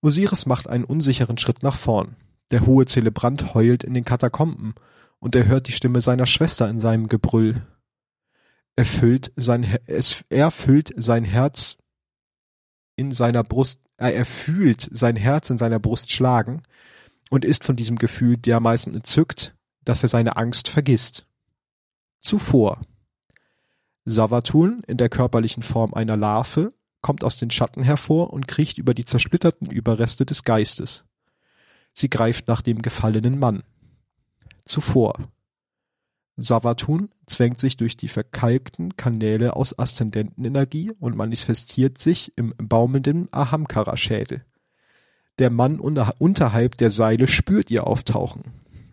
Osiris 0.02 0.46
macht 0.46 0.68
einen 0.68 0.84
unsicheren 0.84 1.38
Schritt 1.38 1.64
nach 1.64 1.76
vorn. 1.76 2.16
Der 2.52 2.66
hohe 2.66 2.86
Zelebrant 2.86 3.54
heult 3.54 3.84
in 3.84 3.94
den 3.94 4.06
Katakomben, 4.06 4.76
und 5.20 5.36
er 5.36 5.48
hört 5.48 5.68
die 5.68 5.72
Stimme 5.72 6.02
seiner 6.02 6.26
Schwester 6.26 6.70
in 6.70 6.80
seinem 6.80 7.08
Gebrüll. 7.08 7.66
Er 8.76 8.84
füllt 8.86 9.32
sein, 9.38 9.78
es, 9.86 10.26
er 10.30 10.52
füllt 10.52 10.92
sein 10.98 11.24
Herz 11.24 11.78
in 12.98 13.12
seiner 13.12 13.44
Brust, 13.44 13.80
äh, 13.98 14.12
er 14.12 14.26
fühlt 14.26 14.90
sein 14.92 15.16
Herz 15.16 15.50
in 15.50 15.58
seiner 15.58 15.80
Brust 15.80 16.12
schlagen, 16.12 16.64
und 17.34 17.46
ist 17.46 17.64
von 17.64 17.76
diesem 17.76 17.98
Gefühl 17.98 18.38
dermaßen 18.38 18.94
entzückt, 18.94 19.56
dass 19.84 20.04
er 20.04 20.10
seine 20.10 20.38
Angst 20.38 20.70
vergisst. 20.70 21.26
Zuvor. 22.20 22.80
Savatun 24.06 24.84
in 24.86 24.98
der 24.98 25.10
körperlichen 25.10 25.64
Form 25.64 25.96
einer 25.96 26.16
Larve 26.16 26.74
kommt 27.02 27.24
aus 27.24 27.40
den 27.40 27.50
Schatten 27.50 27.82
hervor 27.82 28.32
und 28.34 28.48
kriecht 28.48 28.78
über 28.78 28.94
die 28.94 29.04
zersplitterten 29.04 29.68
Überreste 29.72 30.28
des 30.28 30.44
Geistes. 30.44 31.06
Sie 31.92 32.08
greift 32.08 32.48
nach 32.48 32.62
dem 32.62 32.84
gefallenen 32.84 33.40
Mann. 33.40 33.64
Zuvor. 34.66 35.16
Savatun 36.38 37.10
zwängt 37.26 37.60
sich 37.60 37.78
durch 37.78 37.98
die 37.98 38.10
verkalkten 38.10 38.96
Kanäle 38.96 39.56
aus 39.56 39.80
Aszendentenenergie 39.80 40.92
und 41.00 41.16
manifestiert 41.16 41.98
sich 41.98 42.32
im 42.36 42.54
baumelnden 42.58 43.28
Ahamkara-Schädel. 43.32 44.46
Der 45.40 45.50
Mann 45.50 45.80
unterhalb 45.80 46.78
der 46.78 46.92
Seile 46.92 47.28
spürt 47.28 47.72
ihr 47.72 47.88
Auftauchen. 47.88 48.44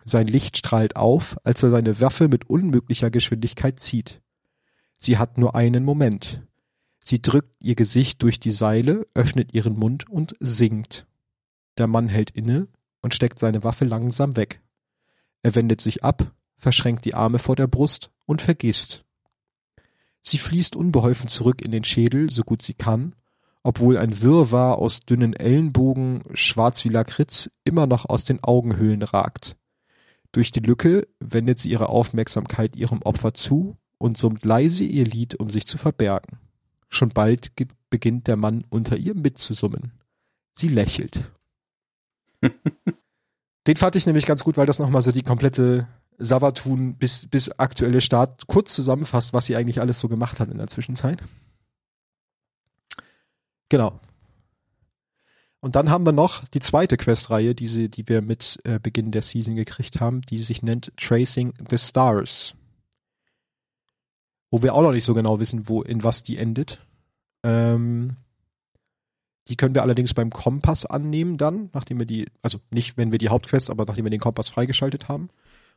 Sein 0.03 0.27
Licht 0.27 0.57
strahlt 0.57 0.95
auf, 0.95 1.37
als 1.43 1.61
er 1.61 1.69
seine 1.69 1.99
Waffe 1.99 2.27
mit 2.27 2.49
unmöglicher 2.49 3.11
Geschwindigkeit 3.11 3.79
zieht. 3.79 4.21
Sie 4.97 5.17
hat 5.17 5.37
nur 5.37 5.55
einen 5.55 5.83
Moment. 5.83 6.41
Sie 6.99 7.21
drückt 7.21 7.55
ihr 7.59 7.75
Gesicht 7.75 8.21
durch 8.23 8.39
die 8.39 8.51
Seile, 8.51 9.07
öffnet 9.13 9.53
ihren 9.53 9.77
Mund 9.77 10.09
und 10.09 10.35
singt. 10.39 11.07
Der 11.77 11.87
Mann 11.87 12.07
hält 12.07 12.31
inne 12.31 12.67
und 13.01 13.13
steckt 13.13 13.39
seine 13.39 13.63
Waffe 13.63 13.85
langsam 13.85 14.35
weg. 14.35 14.61
Er 15.43 15.55
wendet 15.55 15.81
sich 15.81 16.03
ab, 16.03 16.31
verschränkt 16.57 17.05
die 17.05 17.15
Arme 17.15 17.39
vor 17.39 17.55
der 17.55 17.67
Brust 17.67 18.11
und 18.25 18.41
vergisst. 18.41 19.05
Sie 20.21 20.37
fließt 20.37 20.75
unbeholfen 20.75 21.27
zurück 21.27 21.61
in 21.61 21.71
den 21.71 21.83
Schädel, 21.83 22.29
so 22.29 22.43
gut 22.43 22.61
sie 22.61 22.75
kann, 22.75 23.15
obwohl 23.63 23.97
ein 23.97 24.21
Wirrwarr 24.21 24.77
aus 24.77 25.01
dünnen 25.01 25.33
Ellenbogen, 25.33 26.23
schwarz 26.33 26.83
wie 26.83 26.89
Lakritz, 26.89 27.51
immer 27.63 27.87
noch 27.87 28.05
aus 28.05 28.23
den 28.23 28.43
Augenhöhlen 28.43 29.03
ragt. 29.03 29.55
Durch 30.31 30.51
die 30.51 30.61
Lücke 30.61 31.07
wendet 31.19 31.59
sie 31.59 31.69
ihre 31.69 31.89
Aufmerksamkeit 31.89 32.75
ihrem 32.75 33.01
Opfer 33.01 33.33
zu 33.33 33.77
und 33.97 34.17
summt 34.17 34.45
leise 34.45 34.83
ihr 34.83 35.05
Lied, 35.05 35.35
um 35.35 35.49
sich 35.49 35.67
zu 35.67 35.77
verbergen. 35.77 36.39
Schon 36.89 37.09
bald 37.09 37.51
beginnt 37.89 38.27
der 38.27 38.37
Mann 38.37 38.65
unter 38.69 38.97
ihr 38.97 39.13
mitzusummen. 39.13 39.91
Sie 40.53 40.67
lächelt. 40.67 41.31
Den 43.67 43.75
fand 43.75 43.95
ich 43.95 44.07
nämlich 44.07 44.25
ganz 44.25 44.43
gut, 44.43 44.57
weil 44.57 44.65
das 44.65 44.79
nochmal 44.79 45.01
so 45.01 45.11
die 45.11 45.21
komplette 45.21 45.87
Savatun 46.17 46.95
bis, 46.95 47.27
bis 47.27 47.49
aktuelle 47.49 48.01
Start 48.01 48.47
kurz 48.47 48.73
zusammenfasst, 48.73 49.33
was 49.33 49.45
sie 49.45 49.55
eigentlich 49.55 49.79
alles 49.79 49.99
so 49.99 50.07
gemacht 50.07 50.39
hat 50.39 50.49
in 50.49 50.57
der 50.57 50.67
Zwischenzeit. 50.67 51.21
Genau. 53.71 53.97
Und 55.61 55.77
dann 55.77 55.89
haben 55.89 56.05
wir 56.05 56.11
noch 56.11 56.45
die 56.49 56.59
zweite 56.59 56.97
Questreihe, 56.97 57.55
diese, 57.55 57.87
die 57.87 58.05
wir 58.09 58.21
mit 58.21 58.59
äh, 58.65 58.79
Beginn 58.79 59.13
der 59.13 59.21
Season 59.21 59.55
gekriegt 59.55 60.01
haben, 60.01 60.23
die 60.23 60.39
sich 60.39 60.61
nennt 60.61 60.91
Tracing 60.97 61.53
the 61.69 61.77
Stars. 61.77 62.53
Wo 64.49 64.61
wir 64.61 64.75
auch 64.75 64.81
noch 64.81 64.91
nicht 64.91 65.05
so 65.05 65.13
genau 65.13 65.39
wissen, 65.39 65.69
wo, 65.69 65.83
in 65.83 66.03
was 66.03 66.21
die 66.21 66.35
endet. 66.35 66.85
Ähm, 67.43 68.17
die 69.47 69.55
können 69.55 69.73
wir 69.73 69.83
allerdings 69.83 70.13
beim 70.13 70.31
Kompass 70.31 70.85
annehmen 70.85 71.37
dann, 71.37 71.69
nachdem 71.71 71.99
wir 71.99 72.05
die, 72.05 72.27
also 72.41 72.59
nicht, 72.71 72.97
wenn 72.97 73.13
wir 73.13 73.19
die 73.19 73.29
Hauptquest, 73.29 73.69
aber 73.69 73.85
nachdem 73.85 74.03
wir 74.03 74.11
den 74.11 74.19
Kompass 74.19 74.49
freigeschaltet 74.49 75.07
haben. 75.07 75.29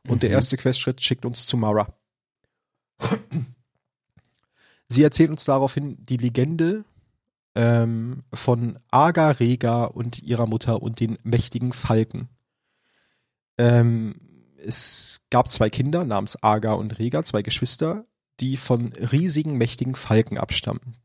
Und 0.09 0.17
mhm. 0.17 0.21
der 0.21 0.31
erste 0.31 0.57
Questschritt 0.57 1.01
schickt 1.01 1.25
uns 1.25 1.47
zu 1.47 1.57
Mara. 1.57 1.95
Sie 4.89 5.05
erzählt 5.05 5.31
uns 5.31 5.45
daraufhin 5.45 6.05
die 6.05 6.17
Legende 6.17 6.85
ähm, 7.55 8.19
von 8.33 8.79
Aga 8.91 9.31
Rega 9.31 9.85
und 9.85 10.23
ihrer 10.23 10.47
Mutter 10.47 10.83
und 10.83 11.01
den 11.01 11.19
mächtigen 11.23 11.73
Falken. 11.73 12.29
Ähm, 13.59 14.21
es 14.57 15.21
gab 15.31 15.51
zwei 15.51 15.71
Kinder 15.71 16.05
namens 16.05 16.43
Aga 16.43 16.73
und 16.73 16.99
Rega, 16.99 17.23
zwei 17.23 17.43
Geschwister, 17.43 18.07
die 18.41 18.57
von 18.57 18.93
riesigen, 18.93 19.57
mächtigen 19.57 19.95
Falken 19.95 20.39
abstammen. 20.39 20.97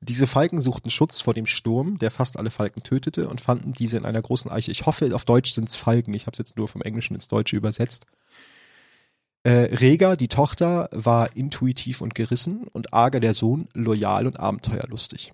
Diese 0.00 0.26
Falken 0.26 0.60
suchten 0.60 0.90
Schutz 0.90 1.20
vor 1.20 1.34
dem 1.34 1.46
Sturm, 1.46 1.98
der 1.98 2.10
fast 2.10 2.38
alle 2.38 2.50
Falken 2.50 2.82
tötete, 2.82 3.28
und 3.28 3.40
fanden 3.40 3.72
diese 3.72 3.96
in 3.96 4.04
einer 4.04 4.22
großen 4.22 4.50
Eiche. 4.50 4.70
Ich 4.70 4.86
hoffe, 4.86 5.14
auf 5.14 5.24
Deutsch 5.24 5.52
sind 5.52 5.68
es 5.68 5.76
Falken. 5.76 6.14
Ich 6.14 6.26
habe 6.26 6.34
es 6.34 6.38
jetzt 6.38 6.58
nur 6.58 6.68
vom 6.68 6.82
Englischen 6.82 7.14
ins 7.14 7.28
Deutsche 7.28 7.56
übersetzt. 7.56 8.06
Äh, 9.42 9.74
Rega, 9.76 10.16
die 10.16 10.28
Tochter, 10.28 10.88
war 10.92 11.34
intuitiv 11.34 12.02
und 12.02 12.14
gerissen 12.14 12.68
und 12.68 12.92
Aga, 12.92 13.20
der 13.20 13.34
Sohn, 13.34 13.68
loyal 13.74 14.26
und 14.26 14.38
abenteuerlustig. 14.38 15.32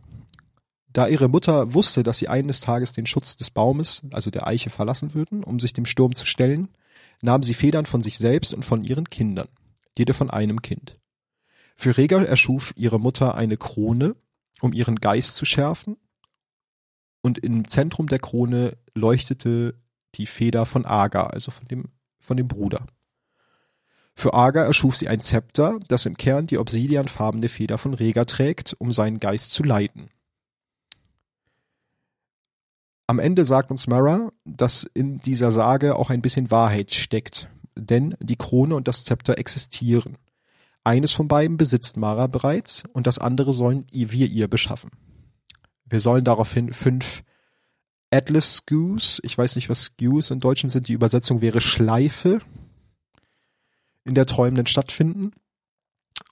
Da 0.92 1.06
ihre 1.06 1.28
Mutter 1.28 1.72
wusste, 1.72 2.02
dass 2.02 2.18
sie 2.18 2.28
eines 2.28 2.60
Tages 2.60 2.92
den 2.92 3.06
Schutz 3.06 3.36
des 3.36 3.50
Baumes, 3.50 4.02
also 4.10 4.30
der 4.30 4.46
Eiche, 4.46 4.68
verlassen 4.68 5.14
würden, 5.14 5.42
um 5.42 5.58
sich 5.58 5.72
dem 5.72 5.86
Sturm 5.86 6.14
zu 6.14 6.26
stellen, 6.26 6.68
nahm 7.22 7.42
sie 7.42 7.54
Federn 7.54 7.86
von 7.86 8.02
sich 8.02 8.18
selbst 8.18 8.52
und 8.52 8.64
von 8.64 8.84
ihren 8.84 9.08
Kindern, 9.08 9.48
jede 9.96 10.12
von 10.12 10.30
einem 10.30 10.60
Kind. 10.60 10.98
Für 11.76 11.96
Rega 11.96 12.22
erschuf 12.22 12.74
ihre 12.76 13.00
Mutter 13.00 13.34
eine 13.34 13.56
Krone, 13.56 14.16
um 14.60 14.72
ihren 14.72 14.96
Geist 14.96 15.34
zu 15.34 15.44
schärfen, 15.44 15.96
und 17.22 17.38
im 17.38 17.68
Zentrum 17.68 18.08
der 18.08 18.18
Krone 18.18 18.76
leuchtete 18.94 19.74
die 20.16 20.26
Feder 20.26 20.66
von 20.66 20.84
Aga, 20.84 21.24
also 21.28 21.52
von 21.52 21.66
dem, 21.68 21.84
von 22.18 22.36
dem 22.36 22.48
Bruder. 22.48 22.86
Für 24.14 24.34
Aga 24.34 24.64
erschuf 24.64 24.96
sie 24.96 25.08
ein 25.08 25.20
Zepter, 25.20 25.78
das 25.88 26.04
im 26.04 26.16
Kern 26.16 26.46
die 26.46 26.58
obsidianfarbene 26.58 27.48
Feder 27.48 27.78
von 27.78 27.94
Rega 27.94 28.24
trägt, 28.24 28.74
um 28.78 28.92
seinen 28.92 29.20
Geist 29.20 29.52
zu 29.52 29.62
leiten. 29.62 30.10
Am 33.12 33.18
Ende 33.18 33.44
sagt 33.44 33.70
uns 33.70 33.88
Mara, 33.88 34.32
dass 34.46 34.84
in 34.84 35.18
dieser 35.18 35.52
Sage 35.52 35.96
auch 35.96 36.08
ein 36.08 36.22
bisschen 36.22 36.50
Wahrheit 36.50 36.92
steckt, 36.92 37.50
denn 37.76 38.16
die 38.20 38.36
Krone 38.36 38.74
und 38.74 38.88
das 38.88 39.04
Zepter 39.04 39.36
existieren. 39.36 40.16
Eines 40.82 41.12
von 41.12 41.28
beiden 41.28 41.58
besitzt 41.58 41.98
Mara 41.98 42.26
bereits 42.26 42.84
und 42.94 43.06
das 43.06 43.18
andere 43.18 43.52
sollen 43.52 43.84
wir 43.92 44.28
ihr 44.28 44.48
beschaffen. 44.48 44.92
Wir 45.84 46.00
sollen 46.00 46.24
daraufhin 46.24 46.72
fünf 46.72 47.22
Atlas 48.10 48.56
Skews, 48.56 49.20
ich 49.22 49.36
weiß 49.36 49.56
nicht, 49.56 49.68
was 49.68 49.82
Skews 49.82 50.30
in 50.30 50.40
Deutschen 50.40 50.70
sind, 50.70 50.88
die 50.88 50.94
Übersetzung 50.94 51.42
wäre 51.42 51.60
Schleife, 51.60 52.40
in 54.04 54.14
der 54.14 54.24
träumenden 54.24 54.64
stattfinden. 54.64 55.32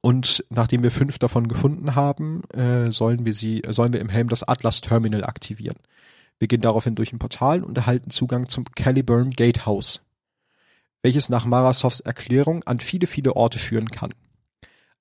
Und 0.01 0.47
nachdem 0.49 0.83
wir 0.83 0.91
fünf 0.91 1.19
davon 1.19 1.47
gefunden 1.47 1.95
haben, 1.95 2.43
äh, 2.55 2.91
sollen 2.91 3.27
wir 3.27 3.35
sie, 3.35 3.61
sollen 3.69 3.93
wir 3.93 4.01
im 4.01 4.09
Helm 4.09 4.31
das 4.31 4.43
Atlas 4.43 4.81
Terminal 4.81 5.25
aktivieren. 5.25 5.77
Wir 6.41 6.49
gehen 6.49 6.63
daraufhin 6.63 6.95
durch 6.95 7.13
ein 7.13 7.19
Portal 7.19 7.63
und 7.63 7.77
erhalten 7.77 8.11
Zugang 8.11 8.49
zum 8.49 8.65
Caliburn 8.65 9.31
Gatehouse, 9.31 10.01
welches 11.03 11.29
nach 11.29 11.45
Marasovs 11.45 12.01
Erklärung 12.01 12.65
an 12.65 12.81
viele, 12.81 13.07
viele 13.07 13.37
Orte 13.37 13.59
führen 13.59 13.91
kann. 13.91 14.15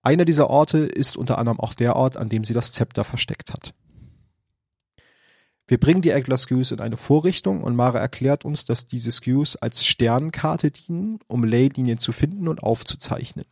Einer 0.01 0.25
dieser 0.25 0.49
Orte 0.49 0.79
ist 0.79 1.15
unter 1.15 1.37
anderem 1.37 1.59
auch 1.59 1.73
der 1.73 1.95
Ort, 1.95 2.17
an 2.17 2.27
dem 2.27 2.43
sie 2.43 2.53
das 2.53 2.73
Zepter 2.73 3.05
versteckt 3.05 3.53
hat. 3.53 3.73
Wir 5.65 5.79
bringen 5.79 6.01
die 6.01 6.09
Egler 6.09 6.35
Skews 6.35 6.71
in 6.71 6.81
eine 6.81 6.97
Vorrichtung 6.97 7.63
und 7.63 7.75
Mara 7.75 7.99
erklärt 7.99 8.43
uns, 8.43 8.65
dass 8.65 8.85
diese 8.85 9.11
Skews 9.11 9.55
als 9.55 9.85
Sternkarte 9.85 10.71
dienen, 10.71 11.19
um 11.27 11.43
Leylinien 11.45 11.99
zu 11.99 12.11
finden 12.11 12.49
und 12.49 12.63
aufzuzeichnen. 12.63 13.45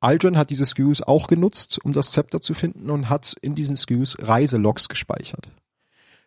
Aldrin 0.00 0.38
hat 0.38 0.50
diese 0.50 0.64
Skews 0.64 1.02
auch 1.02 1.26
genutzt, 1.26 1.80
um 1.82 1.92
das 1.92 2.12
Zepter 2.12 2.40
zu 2.40 2.54
finden 2.54 2.90
und 2.90 3.10
hat 3.10 3.34
in 3.42 3.54
diesen 3.54 3.76
Skews 3.76 4.16
Reiselogs 4.20 4.88
gespeichert. 4.88 5.48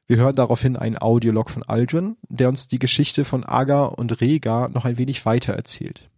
Wir 0.08 0.18
hören 0.18 0.38
daraufhin 0.38 0.78
einen 0.78 0.98
Audiolog 0.98 1.50
von 1.50 1.64
Aldrin, 1.64 2.16
der 2.30 2.48
uns 2.48 2.70
die 2.70 2.80
Geschichte 2.80 3.26
von 3.26 3.44
Aga 3.44 3.86
und 3.86 4.22
Rega 4.22 4.70
noch 4.70 4.86
ein 4.86 4.98
wenig 4.98 5.26
weiter 5.26 5.54
erzählt. 5.54 6.10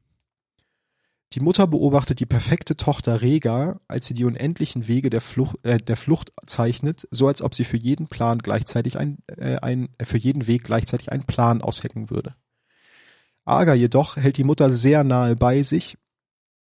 Die 1.33 1.39
Mutter 1.39 1.67
beobachtet 1.67 2.19
die 2.19 2.25
perfekte 2.25 2.75
Tochter 2.75 3.21
Rega, 3.21 3.79
als 3.87 4.07
sie 4.07 4.15
die 4.15 4.25
unendlichen 4.25 4.87
Wege 4.87 5.09
der 5.09 5.21
Flucht, 5.21 5.57
äh, 5.63 5.77
der 5.77 5.95
Flucht 5.95 6.31
zeichnet, 6.47 7.07
so 7.11 7.27
als 7.27 7.41
ob 7.41 7.53
sie 7.53 7.65
für 7.65 7.77
jeden 7.77 8.07
Plan 8.07 8.39
gleichzeitig 8.39 8.97
ein, 8.97 9.19
äh, 9.27 9.57
ein 9.57 9.89
äh, 9.99 10.05
für 10.05 10.17
jeden 10.17 10.47
Weg 10.47 10.63
gleichzeitig 10.63 11.11
einen 11.11 11.25
Plan 11.25 11.61
aushecken 11.61 12.09
würde. 12.09 12.35
Aga 13.45 13.73
jedoch 13.73 14.15
hält 14.15 14.37
die 14.37 14.43
Mutter 14.43 14.71
sehr 14.71 15.03
nahe 15.03 15.35
bei 15.35 15.61
sich, 15.61 15.97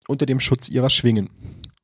unter 0.08 0.24
dem 0.24 0.40
Schutz 0.40 0.68
ihrer 0.68 0.90
Schwingen. 0.90 1.30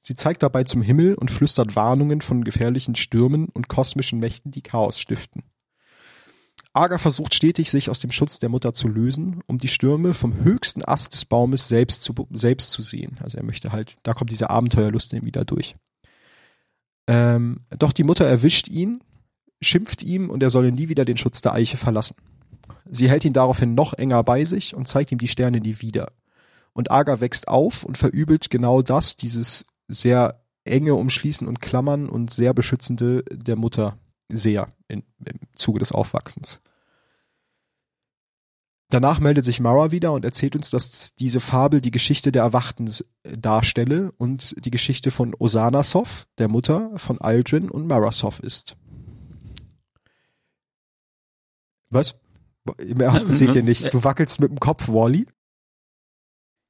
Sie 0.03 0.14
zeigt 0.14 0.42
dabei 0.42 0.64
zum 0.64 0.82
Himmel 0.82 1.14
und 1.14 1.30
flüstert 1.30 1.76
Warnungen 1.76 2.20
von 2.20 2.44
gefährlichen 2.44 2.94
Stürmen 2.94 3.48
und 3.48 3.68
kosmischen 3.68 4.18
Mächten, 4.18 4.51
die 4.51 4.62
Chaos 4.62 4.98
stiften. 4.98 5.42
Aga 6.72 6.98
versucht 6.98 7.34
stetig, 7.34 7.70
sich 7.70 7.90
aus 7.90 8.01
dem 8.01 8.12
Schutz 8.12 8.38
der 8.38 8.48
Mutter 8.48 8.72
zu 8.72 8.86
lösen, 8.86 9.40
um 9.46 9.59
die 9.59 9.68
Stürme 9.68 10.14
vom 10.14 10.44
höchsten 10.44 10.84
Ast 10.84 11.12
des 11.12 11.24
Baumes 11.24 11.68
selbst 11.68 12.03
zu, 12.03 12.14
selbst 12.30 12.70
zu 12.70 12.80
sehen. 12.80 13.18
Also 13.20 13.38
er 13.38 13.44
möchte 13.44 13.72
halt, 13.72 13.96
da 14.05 14.14
kommt 14.14 14.30
diese 14.30 14.51
Abenteuerlust 14.51 15.12
ihm 15.12 15.26
wieder 15.26 15.44
durch. 15.44 15.74
Ähm, 17.09 17.61
doch 17.76 17.92
die 17.92 18.05
Mutter 18.05 18.24
erwischt 18.24 18.68
ihn, 18.68 19.03
schimpft 19.61 20.05
ihm 20.05 20.30
und 20.30 20.42
er 20.42 20.51
solle 20.51 20.70
nie 20.70 20.88
wieder 20.88 21.05
den 21.05 21.16
Schutz 21.16 21.40
der 21.42 21.55
Eiche 21.55 21.76
verlassen. 21.76 22.14
Sie 22.88 23.11
hält 23.11 23.24
ihn 23.24 23.32
daraufhin 23.32 23.74
noch 23.74 23.94
enger 23.94 24.22
bei 24.22 24.44
sich 24.44 24.74
und 24.74 24.86
zeigt 24.86 25.11
ihm 25.11 25.18
die 25.18 25.28
Sterne 25.28 25.61
nie 25.61 25.80
wieder. 25.80 26.12
Und 26.72 26.90
Aga 26.92 27.20
wächst 27.20 27.48
auf 27.48 27.82
und 27.82 27.98
verübelt 27.98 28.48
genau 28.48 28.80
das, 28.80 29.16
dieses 29.16 29.66
sehr 29.91 30.45
enge 30.64 30.95
Umschließen 30.95 31.47
und 31.47 31.61
Klammern 31.61 32.09
und 32.09 32.32
sehr 32.32 32.55
beschützende 32.55 33.24
der 33.30 33.57
Mutter 33.57 33.99
sehr 34.28 34.72
in, 34.88 35.03
im 35.24 35.41
Zuge 35.55 35.78
des 35.78 35.93
Aufwachsens. 35.93 36.61
Danach 38.91 39.20
meldet 39.20 39.45
sich 39.45 39.61
Mara 39.61 39.93
wieder 39.93 40.12
und 40.12 40.24
erzählt 40.24 40.57
uns, 40.57 40.70
dass 40.70 41.14
diese 41.14 41.38
Fabel 41.38 41.80
die 41.80 41.93
Geschichte 41.93 42.32
der 42.32 42.43
Erwachten 42.43 42.93
darstelle 43.22 44.12
und 44.18 44.57
die 44.64 44.72
Geschichte 44.72 45.12
von 45.12 45.34
Osana 45.38 45.84
Sov, 45.84 46.26
der 46.38 46.49
Mutter 46.49 46.91
von 46.97 47.20
Aldrin 47.20 47.70
und 47.70 47.86
Marasov 47.86 48.41
ist. 48.41 48.76
Was? 51.88 52.16
Das 52.64 53.38
seht 53.38 53.55
ihr 53.55 53.62
nicht. 53.62 53.95
Du 53.95 54.03
wackelst 54.03 54.41
mit 54.41 54.51
dem 54.51 54.61
Kopf, 54.61 54.88
Wally. 54.88 55.26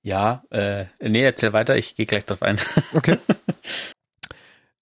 Ja, 0.03 0.45
äh, 0.51 0.87
nee, 1.01 1.23
erzähl 1.23 1.53
weiter, 1.53 1.77
ich 1.77 1.95
gehe 1.95 2.07
gleich 2.07 2.25
drauf 2.25 2.43
ein. 2.43 2.59
Okay. 2.95 3.19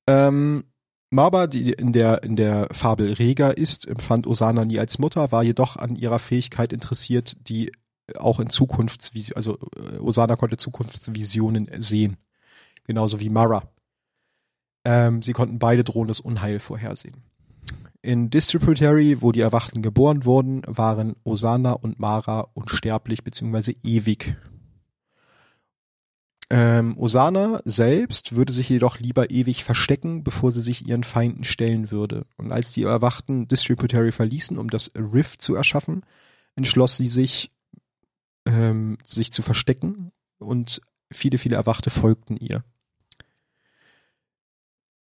ähm, 0.06 0.64
Maba, 1.10 1.46
die 1.46 1.72
in 1.72 1.92
der, 1.92 2.22
in 2.22 2.36
der 2.36 2.68
Fabel 2.70 3.14
Rega 3.14 3.48
ist, 3.48 3.86
empfand 3.86 4.26
Osana 4.26 4.64
nie 4.64 4.78
als 4.78 4.98
Mutter, 4.98 5.32
war 5.32 5.42
jedoch 5.42 5.76
an 5.76 5.96
ihrer 5.96 6.18
Fähigkeit 6.18 6.72
interessiert, 6.72 7.48
die 7.48 7.72
auch 8.16 8.40
in 8.40 8.50
Zukunftsvisionen, 8.50 9.36
also 9.36 9.58
äh, 9.76 9.98
Osana 9.98 10.36
konnte 10.36 10.56
Zukunftsvisionen 10.56 11.68
sehen. 11.78 12.16
Genauso 12.84 13.20
wie 13.20 13.28
Mara. 13.28 13.68
Ähm, 14.84 15.22
sie 15.22 15.32
konnten 15.32 15.58
beide 15.58 15.84
drohendes 15.84 16.20
Unheil 16.20 16.58
vorhersehen. 16.58 17.16
In 18.00 18.30
Distributary, 18.30 19.20
wo 19.20 19.32
die 19.32 19.40
Erwachten 19.40 19.82
geboren 19.82 20.24
wurden, 20.24 20.62
waren 20.66 21.16
Osana 21.24 21.72
und 21.72 21.98
Mara 21.98 22.48
unsterblich 22.54 23.24
bzw. 23.24 23.74
ewig 23.82 24.36
ähm, 26.50 26.96
Osana 26.96 27.60
selbst 27.64 28.34
würde 28.34 28.52
sich 28.52 28.68
jedoch 28.68 28.98
lieber 28.98 29.30
ewig 29.30 29.64
verstecken, 29.64 30.24
bevor 30.24 30.50
sie 30.50 30.62
sich 30.62 30.86
ihren 30.86 31.04
Feinden 31.04 31.44
stellen 31.44 31.90
würde. 31.90 32.26
Und 32.36 32.52
als 32.52 32.72
die 32.72 32.84
Erwachten 32.84 33.48
Distributary 33.48 34.12
verließen, 34.12 34.56
um 34.56 34.70
das 34.70 34.90
Rift 34.96 35.42
zu 35.42 35.54
erschaffen, 35.54 36.04
entschloss 36.56 36.96
sie 36.96 37.06
sich, 37.06 37.50
ähm, 38.46 38.96
sich 39.04 39.30
zu 39.30 39.42
verstecken 39.42 40.10
und 40.38 40.80
viele, 41.12 41.36
viele 41.36 41.56
Erwachte 41.56 41.90
folgten 41.90 42.36
ihr. 42.36 42.64